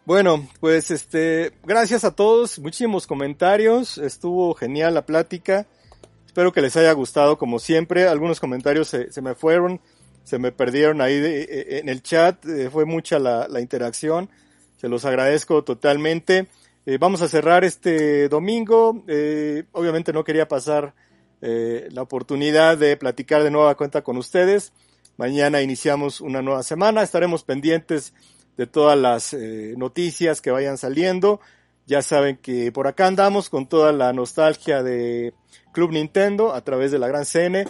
Bueno, 0.06 0.46
pues 0.60 0.90
este, 0.90 1.52
gracias 1.64 2.04
a 2.04 2.14
todos, 2.14 2.58
muchísimos 2.58 3.06
comentarios, 3.06 3.96
estuvo 3.96 4.52
genial 4.54 4.92
la 4.92 5.06
plática, 5.06 5.66
espero 6.26 6.52
que 6.52 6.60
les 6.60 6.76
haya 6.76 6.92
gustado 6.92 7.38
como 7.38 7.58
siempre, 7.58 8.06
algunos 8.06 8.38
comentarios 8.38 8.88
se, 8.88 9.10
se 9.10 9.22
me 9.22 9.34
fueron, 9.34 9.80
se 10.22 10.38
me 10.38 10.52
perdieron 10.52 11.00
ahí 11.00 11.18
de, 11.18 11.78
en 11.78 11.88
el 11.88 12.02
chat, 12.02 12.44
eh, 12.44 12.68
fue 12.68 12.84
mucha 12.84 13.18
la, 13.18 13.48
la, 13.48 13.62
interacción, 13.62 14.28
se 14.76 14.90
los 14.90 15.06
agradezco 15.06 15.64
totalmente. 15.64 16.48
Eh, 16.86 16.98
vamos 16.98 17.22
a 17.22 17.28
cerrar 17.28 17.64
este 17.64 18.28
domingo, 18.28 19.04
eh, 19.08 19.64
obviamente 19.72 20.12
no 20.12 20.22
quería 20.22 20.48
pasar 20.48 20.94
eh, 21.40 21.88
la 21.90 22.02
oportunidad 22.02 22.76
de 22.76 22.98
platicar 22.98 23.42
de 23.42 23.50
nueva 23.50 23.74
cuenta 23.74 24.02
con 24.02 24.18
ustedes, 24.18 24.74
mañana 25.16 25.62
iniciamos 25.62 26.20
una 26.20 26.42
nueva 26.42 26.62
semana, 26.62 27.02
estaremos 27.02 27.42
pendientes 27.42 28.12
de 28.58 28.66
todas 28.66 28.98
las 28.98 29.32
eh, 29.32 29.74
noticias 29.78 30.42
que 30.42 30.50
vayan 30.50 30.76
saliendo. 30.76 31.40
Ya 31.86 32.02
saben 32.02 32.36
que 32.36 32.70
por 32.70 32.86
acá 32.86 33.06
andamos 33.06 33.50
con 33.50 33.66
toda 33.66 33.92
la 33.92 34.12
nostalgia 34.12 34.82
de 34.82 35.34
Club 35.72 35.90
Nintendo 35.90 36.54
a 36.54 36.62
través 36.62 36.92
de 36.92 36.98
la 36.98 37.08
Gran 37.08 37.24
CN. 37.24 37.66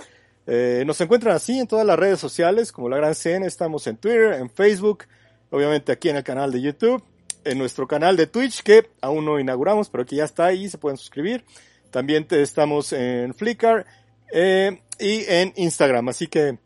Nos 0.85 1.01
encuentran 1.01 1.35
así 1.35 1.59
en 1.59 1.67
todas 1.67 1.85
las 1.85 1.99
redes 1.99 2.21
sociales 2.21 2.71
como 2.71 2.89
la 2.89 2.99
Gran 2.99 3.15
CN. 3.15 3.45
Estamos 3.45 3.89
en 3.89 3.97
Twitter, 3.97 4.35
en 4.35 4.51
Facebook, 4.51 5.05
obviamente 5.51 5.91
aquí 5.91 6.11
en 6.11 6.17
el 6.17 6.23
canal 6.23 6.53
de 6.53 6.61
YouTube, 6.61 7.03
en 7.45 7.59
nuestro 7.59 7.87
canal 7.87 8.17
de 8.17 8.27
Twitch 8.27 8.63
que 8.63 8.91
aún 9.01 9.25
no 9.25 9.39
inauguramos, 9.39 9.91
pero 9.91 10.05
que 10.05 10.17
ya 10.17 10.25
está 10.25 10.47
ahí, 10.47 10.69
se 10.69 10.79
pueden 10.79 10.97
suscribir. 10.97 11.45
También 11.91 12.27
estamos 12.31 12.93
en 12.93 13.35
Flickr 13.35 13.87
eh, 14.33 14.81
y 14.99 15.25
en 15.29 15.53
Instagram. 15.55 16.09
Así 16.09 16.27
que 16.27 16.59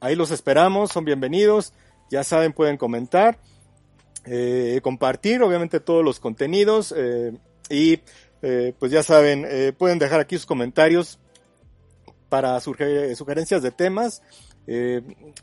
ahí 0.00 0.14
los 0.14 0.30
esperamos, 0.30 0.92
son 0.92 1.04
bienvenidos. 1.04 1.72
Ya 2.10 2.22
saben, 2.22 2.52
pueden 2.52 2.76
comentar, 2.76 3.38
eh, 4.24 4.80
compartir 4.82 5.42
obviamente 5.42 5.80
todos 5.80 6.04
los 6.04 6.20
contenidos 6.20 6.94
eh, 6.96 7.36
y 7.68 8.00
pues 8.78 8.92
ya 8.92 9.02
saben, 9.02 9.74
pueden 9.76 9.98
dejar 9.98 10.20
aquí 10.20 10.36
sus 10.36 10.46
comentarios 10.46 11.18
para 12.28 12.60
sugerencias 12.60 13.62
de 13.62 13.72
temas. 13.72 14.22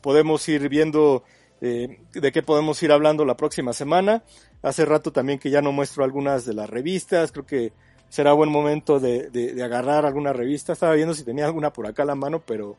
Podemos 0.02 0.48
ir 0.48 0.70
viendo 0.70 1.26
eh, 1.62 2.00
de 2.14 2.32
qué 2.32 2.44
podemos 2.44 2.82
ir 2.84 2.92
hablando 2.92 3.26
la 3.26 3.38
próxima 3.38 3.74
semana. 3.74 4.24
Hace 4.62 4.86
rato 4.86 5.12
también 5.12 5.40
que 5.40 5.50
ya 5.50 5.62
no 5.62 5.72
muestro 5.72 6.04
algunas 6.04 6.46
de 6.46 6.54
las 6.54 6.70
revistas, 6.70 7.32
creo 7.32 7.46
que 7.46 7.74
será 8.10 8.34
buen 8.34 8.50
momento 8.50 9.00
de, 9.00 9.30
de, 9.30 9.54
de 9.54 9.64
agarrar 9.64 10.06
alguna 10.06 10.34
revista. 10.34 10.74
Estaba 10.74 10.94
viendo 10.94 11.14
si 11.14 11.24
tenía 11.24 11.46
alguna 11.46 11.72
por 11.72 11.88
acá 11.88 12.04
a 12.04 12.08
la 12.08 12.16
mano, 12.16 12.44
pero, 12.46 12.78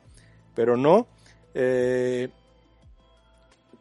pero 0.54 0.76
no. 0.76 1.06
Eh, 1.54 2.28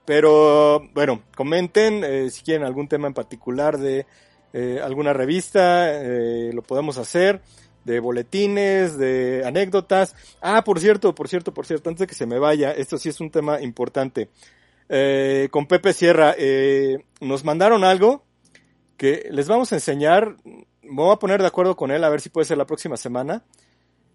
pero 0.06 0.88
bueno, 0.94 1.24
comenten 1.36 2.04
eh, 2.04 2.30
si 2.30 2.44
quieren 2.44 2.66
algún 2.66 2.88
tema 2.88 3.08
en 3.08 3.14
particular 3.14 3.78
de 3.80 4.06
eh, 4.54 4.80
alguna 4.82 5.14
revista, 5.14 5.92
eh, 5.92 6.52
lo 6.54 6.62
podemos 6.62 6.98
hacer, 6.98 7.42
de 7.84 8.00
boletines, 8.00 8.98
de 8.98 9.44
anécdotas. 9.46 10.16
Ah, 10.42 10.64
por 10.64 10.80
cierto, 10.80 11.14
por 11.16 11.28
cierto, 11.28 11.54
por 11.54 11.66
cierto, 11.66 11.90
antes 11.90 12.02
de 12.02 12.08
que 12.08 12.14
se 12.14 12.28
me 12.28 12.40
vaya, 12.40 12.72
esto 12.72 12.98
sí 12.98 13.10
es 13.10 13.20
un 13.20 13.32
tema 13.32 13.60
importante. 13.62 14.30
Eh, 14.90 15.50
con 15.52 15.66
Pepe 15.66 15.94
Sierra, 15.94 16.36
eh, 16.38 17.04
nos 17.20 17.44
mandaron 17.44 17.84
algo 17.84 18.24
que 18.98 19.28
les 19.32 19.48
vamos 19.48 19.72
a 19.72 19.76
enseñar, 19.76 20.38
me 20.44 20.96
voy 20.96 21.12
a 21.12 21.20
poner 21.20 21.42
de 21.42 21.48
acuerdo 21.48 21.76
con 21.76 21.92
él 21.92 22.04
a 22.04 22.10
ver 22.10 22.22
si 22.22 22.30
puede 22.30 22.46
ser 22.46 22.58
la 22.58 22.68
próxima 22.68 22.98
semana. 22.98 23.44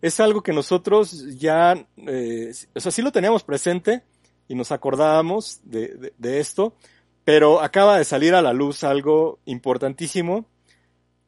Es 0.00 0.20
algo 0.20 0.42
que 0.42 0.52
nosotros 0.52 1.38
ya, 1.38 1.74
eh, 2.06 2.52
o 2.74 2.80
sea, 2.80 2.92
sí 2.92 3.02
lo 3.02 3.12
teníamos 3.12 3.42
presente, 3.42 4.02
y 4.50 4.56
nos 4.56 4.72
acordábamos 4.72 5.60
de, 5.62 6.12
de, 6.18 6.40
esto, 6.40 6.74
pero 7.24 7.60
acaba 7.60 7.98
de 7.98 8.04
salir 8.04 8.34
a 8.34 8.42
la 8.42 8.52
luz 8.52 8.82
algo 8.82 9.38
importantísimo. 9.44 10.44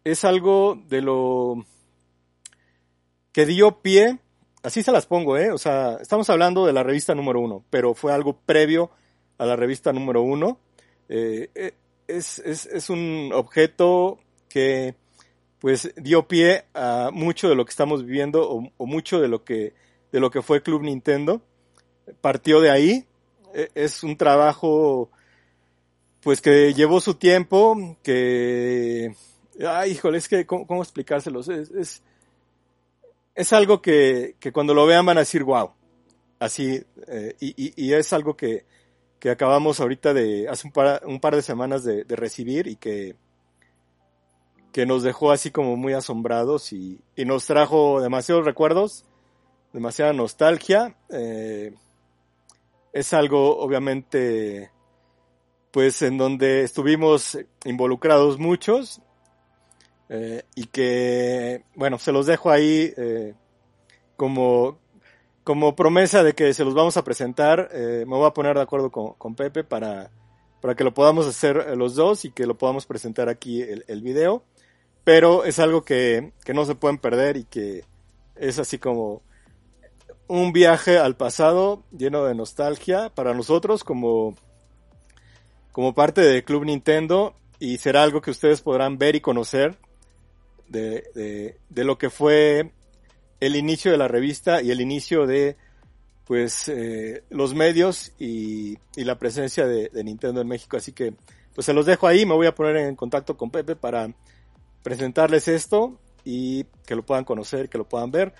Es 0.02 0.24
algo 0.24 0.76
de 0.88 1.02
lo 1.02 1.64
que 3.30 3.46
dio 3.46 3.80
pie, 3.80 4.18
así 4.64 4.82
se 4.82 4.90
las 4.90 5.06
pongo, 5.06 5.38
¿eh? 5.38 5.52
O 5.52 5.58
sea, 5.58 5.98
estamos 6.00 6.28
hablando 6.30 6.66
de 6.66 6.72
la 6.72 6.82
revista 6.82 7.14
número 7.14 7.38
uno, 7.38 7.64
pero 7.70 7.94
fue 7.94 8.12
algo 8.12 8.40
previo 8.44 8.90
a 9.38 9.46
la 9.46 9.56
revista 9.56 9.92
número 9.92 10.22
uno. 10.22 10.58
Eh, 11.08 11.72
es, 12.06 12.38
es, 12.40 12.66
es 12.66 12.90
un 12.90 13.30
objeto 13.34 14.18
que 14.48 14.94
pues 15.58 15.92
dio 15.96 16.26
pie 16.26 16.64
a 16.74 17.10
mucho 17.12 17.48
de 17.48 17.54
lo 17.54 17.64
que 17.64 17.70
estamos 17.70 18.04
viviendo 18.04 18.70
o, 18.76 18.86
mucho 18.86 19.20
de 19.20 19.28
lo 19.28 19.44
que 19.44 19.74
de 20.10 20.20
lo 20.20 20.30
que 20.30 20.42
fue 20.42 20.62
Club 20.62 20.82
Nintendo 20.82 21.40
partió 22.20 22.60
de 22.60 22.70
ahí 22.70 23.06
e, 23.54 23.70
es 23.74 24.02
un 24.02 24.16
trabajo 24.16 25.10
pues 26.22 26.40
que 26.40 26.72
llevó 26.72 27.00
su 27.00 27.14
tiempo, 27.14 27.96
que, 28.02 29.14
ay, 29.66 29.90
híjole, 29.90 30.18
es 30.18 30.28
que, 30.28 30.46
¿cómo, 30.46 30.66
cómo 30.66 30.82
explicárselos? 30.82 31.48
Es, 31.48 31.70
es, 31.72 32.02
es, 33.34 33.52
algo 33.52 33.82
que, 33.82 34.36
que 34.38 34.52
cuando 34.52 34.72
lo 34.72 34.86
vean 34.86 35.04
van 35.04 35.16
a 35.16 35.22
decir, 35.22 35.42
wow, 35.42 35.72
así, 36.38 36.80
eh, 37.08 37.34
y, 37.40 37.84
y, 37.84 37.92
es 37.92 38.12
algo 38.12 38.36
que, 38.36 38.64
que 39.22 39.30
acabamos 39.30 39.78
ahorita 39.78 40.12
de, 40.14 40.48
hace 40.48 40.66
un 40.66 40.72
par, 40.72 41.00
un 41.06 41.20
par 41.20 41.36
de 41.36 41.42
semanas 41.42 41.84
de, 41.84 42.02
recibir 42.08 42.66
y 42.66 42.74
que, 42.74 43.14
que 44.72 44.84
nos 44.84 45.04
dejó 45.04 45.30
así 45.30 45.52
como 45.52 45.76
muy 45.76 45.92
asombrados 45.92 46.72
y, 46.72 46.98
y 47.14 47.24
nos 47.24 47.46
trajo 47.46 48.00
demasiados 48.00 48.44
recuerdos, 48.44 49.04
demasiada 49.72 50.12
nostalgia, 50.12 50.96
eh, 51.08 51.72
es 52.92 53.12
algo 53.12 53.58
obviamente 53.60 54.72
pues 55.70 56.02
en 56.02 56.18
donde 56.18 56.64
estuvimos 56.64 57.38
involucrados 57.64 58.40
muchos 58.40 59.00
eh, 60.08 60.42
y 60.56 60.64
que 60.64 61.62
bueno 61.76 61.96
se 62.00 62.10
los 62.10 62.26
dejo 62.26 62.50
ahí 62.50 62.92
eh, 62.96 63.34
como 64.16 64.81
como 65.44 65.74
promesa 65.74 66.22
de 66.22 66.34
que 66.34 66.54
se 66.54 66.64
los 66.64 66.74
vamos 66.74 66.96
a 66.96 67.04
presentar 67.04 67.68
eh, 67.72 68.04
me 68.06 68.16
voy 68.16 68.26
a 68.26 68.34
poner 68.34 68.56
de 68.56 68.62
acuerdo 68.62 68.90
con, 68.90 69.34
Pepe 69.34 69.64
para 69.64 70.10
para 70.60 70.76
que 70.76 70.84
lo 70.84 70.94
podamos 70.94 71.26
hacer 71.26 71.76
los 71.76 71.96
dos 71.96 72.24
y 72.24 72.30
que 72.30 72.46
lo 72.46 72.56
podamos 72.56 72.86
presentar 72.86 73.28
aquí 73.28 73.62
el, 73.62 74.00
video. 74.00 74.44
Pero 75.02 75.42
es 75.44 75.58
algo 75.58 75.82
que, 75.82 76.32
que 76.44 76.54
no 76.54 76.64
se 76.64 76.76
pueden 76.76 76.98
perder 76.98 77.36
y 77.36 77.42
que 77.42 77.84
es 78.36 78.60
así 78.60 78.78
como 78.78 79.22
un 80.28 80.52
viaje 80.52 80.98
al 80.98 81.16
pasado 81.16 81.82
lleno 81.90 82.24
de 82.24 82.36
nostalgia 82.36 83.10
para 83.10 83.34
nosotros 83.34 83.82
como, 83.82 84.36
como 85.72 85.94
parte 85.94 86.20
de 86.20 86.44
Club 86.44 86.64
Nintendo 86.64 87.34
y 87.58 87.78
será 87.78 88.04
algo 88.04 88.20
que 88.20 88.30
ustedes 88.30 88.60
podrán 88.60 88.98
ver 88.98 89.16
y 89.16 89.20
conocer 89.20 89.76
de, 90.68 91.56
de 91.68 91.84
lo 91.84 91.98
que 91.98 92.08
fue 92.08 92.70
el 93.42 93.56
inicio 93.56 93.90
de 93.90 93.98
la 93.98 94.06
revista 94.06 94.62
y 94.62 94.70
el 94.70 94.80
inicio 94.80 95.26
de 95.26 95.56
pues 96.26 96.68
eh, 96.68 97.24
los 97.28 97.54
medios 97.54 98.12
y, 98.16 98.78
y 98.94 99.02
la 99.02 99.18
presencia 99.18 99.66
de, 99.66 99.88
de, 99.88 100.04
Nintendo 100.04 100.40
en 100.40 100.46
México. 100.46 100.76
Así 100.76 100.92
que 100.92 101.14
pues 101.52 101.64
se 101.64 101.72
los 101.72 101.84
dejo 101.84 102.06
ahí, 102.06 102.24
me 102.24 102.34
voy 102.34 102.46
a 102.46 102.54
poner 102.54 102.76
en 102.76 102.94
contacto 102.94 103.36
con 103.36 103.50
Pepe 103.50 103.74
para 103.74 104.14
presentarles 104.84 105.48
esto 105.48 105.98
y 106.24 106.64
que 106.86 106.94
lo 106.94 107.04
puedan 107.04 107.24
conocer, 107.24 107.68
que 107.68 107.78
lo 107.78 107.88
puedan 107.88 108.12
ver. 108.12 108.32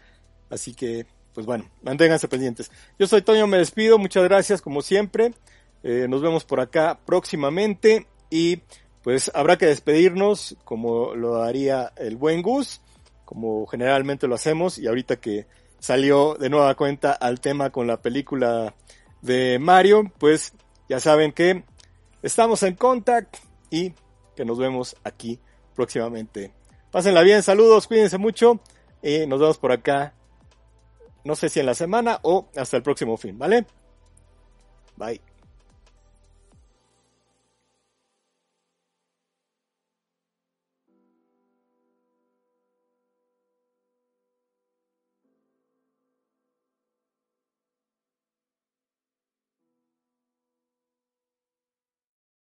Así 0.50 0.72
que 0.72 1.05
pues 1.34 1.46
bueno, 1.46 1.68
manténganse 1.82 2.28
pendientes. 2.28 2.70
Yo 2.96 3.09
soy 3.09 3.22
Toño, 3.22 3.48
me 3.48 3.59
despido, 3.59 3.98
muchas 3.98 4.22
gracias 4.22 4.62
como 4.62 4.82
siempre. 4.82 5.34
Eh, 5.82 6.07
nos 6.09 6.22
vemos 6.22 6.44
por 6.44 6.61
acá 6.61 7.00
próximamente 7.05 8.07
y 8.30 8.61
pues 9.03 9.32
habrá 9.34 9.59
que 9.59 9.66
despedirnos 9.66 10.57
como 10.62 11.16
lo 11.16 11.42
haría 11.42 11.92
el 11.96 12.14
buen 12.14 12.40
Gus, 12.40 12.81
como 13.32 13.66
generalmente 13.66 14.28
lo 14.28 14.34
hacemos 14.34 14.76
y 14.76 14.86
ahorita 14.86 15.16
que 15.16 15.46
salió 15.78 16.34
de 16.34 16.50
nueva 16.50 16.74
cuenta 16.74 17.12
al 17.12 17.40
tema 17.40 17.70
con 17.70 17.86
la 17.86 18.02
película 18.02 18.74
de 19.22 19.58
Mario, 19.58 20.12
pues 20.18 20.52
ya 20.86 21.00
saben 21.00 21.32
que 21.32 21.64
estamos 22.22 22.62
en 22.62 22.74
contact 22.74 23.38
y 23.70 23.94
que 24.36 24.44
nos 24.44 24.58
vemos 24.58 24.96
aquí 25.02 25.40
próximamente. 25.74 26.52
Pásenla 26.90 27.22
bien, 27.22 27.42
saludos, 27.42 27.88
cuídense 27.88 28.18
mucho 28.18 28.60
y 29.02 29.26
nos 29.26 29.40
vemos 29.40 29.56
por 29.56 29.72
acá 29.72 30.12
no 31.24 31.34
sé 31.34 31.48
si 31.48 31.60
en 31.60 31.66
la 31.66 31.74
semana 31.74 32.18
o 32.22 32.48
hasta 32.54 32.76
el 32.76 32.82
próximo 32.82 33.16
fin, 33.16 33.38
¿vale? 33.38 33.64
Bye. 34.96 35.31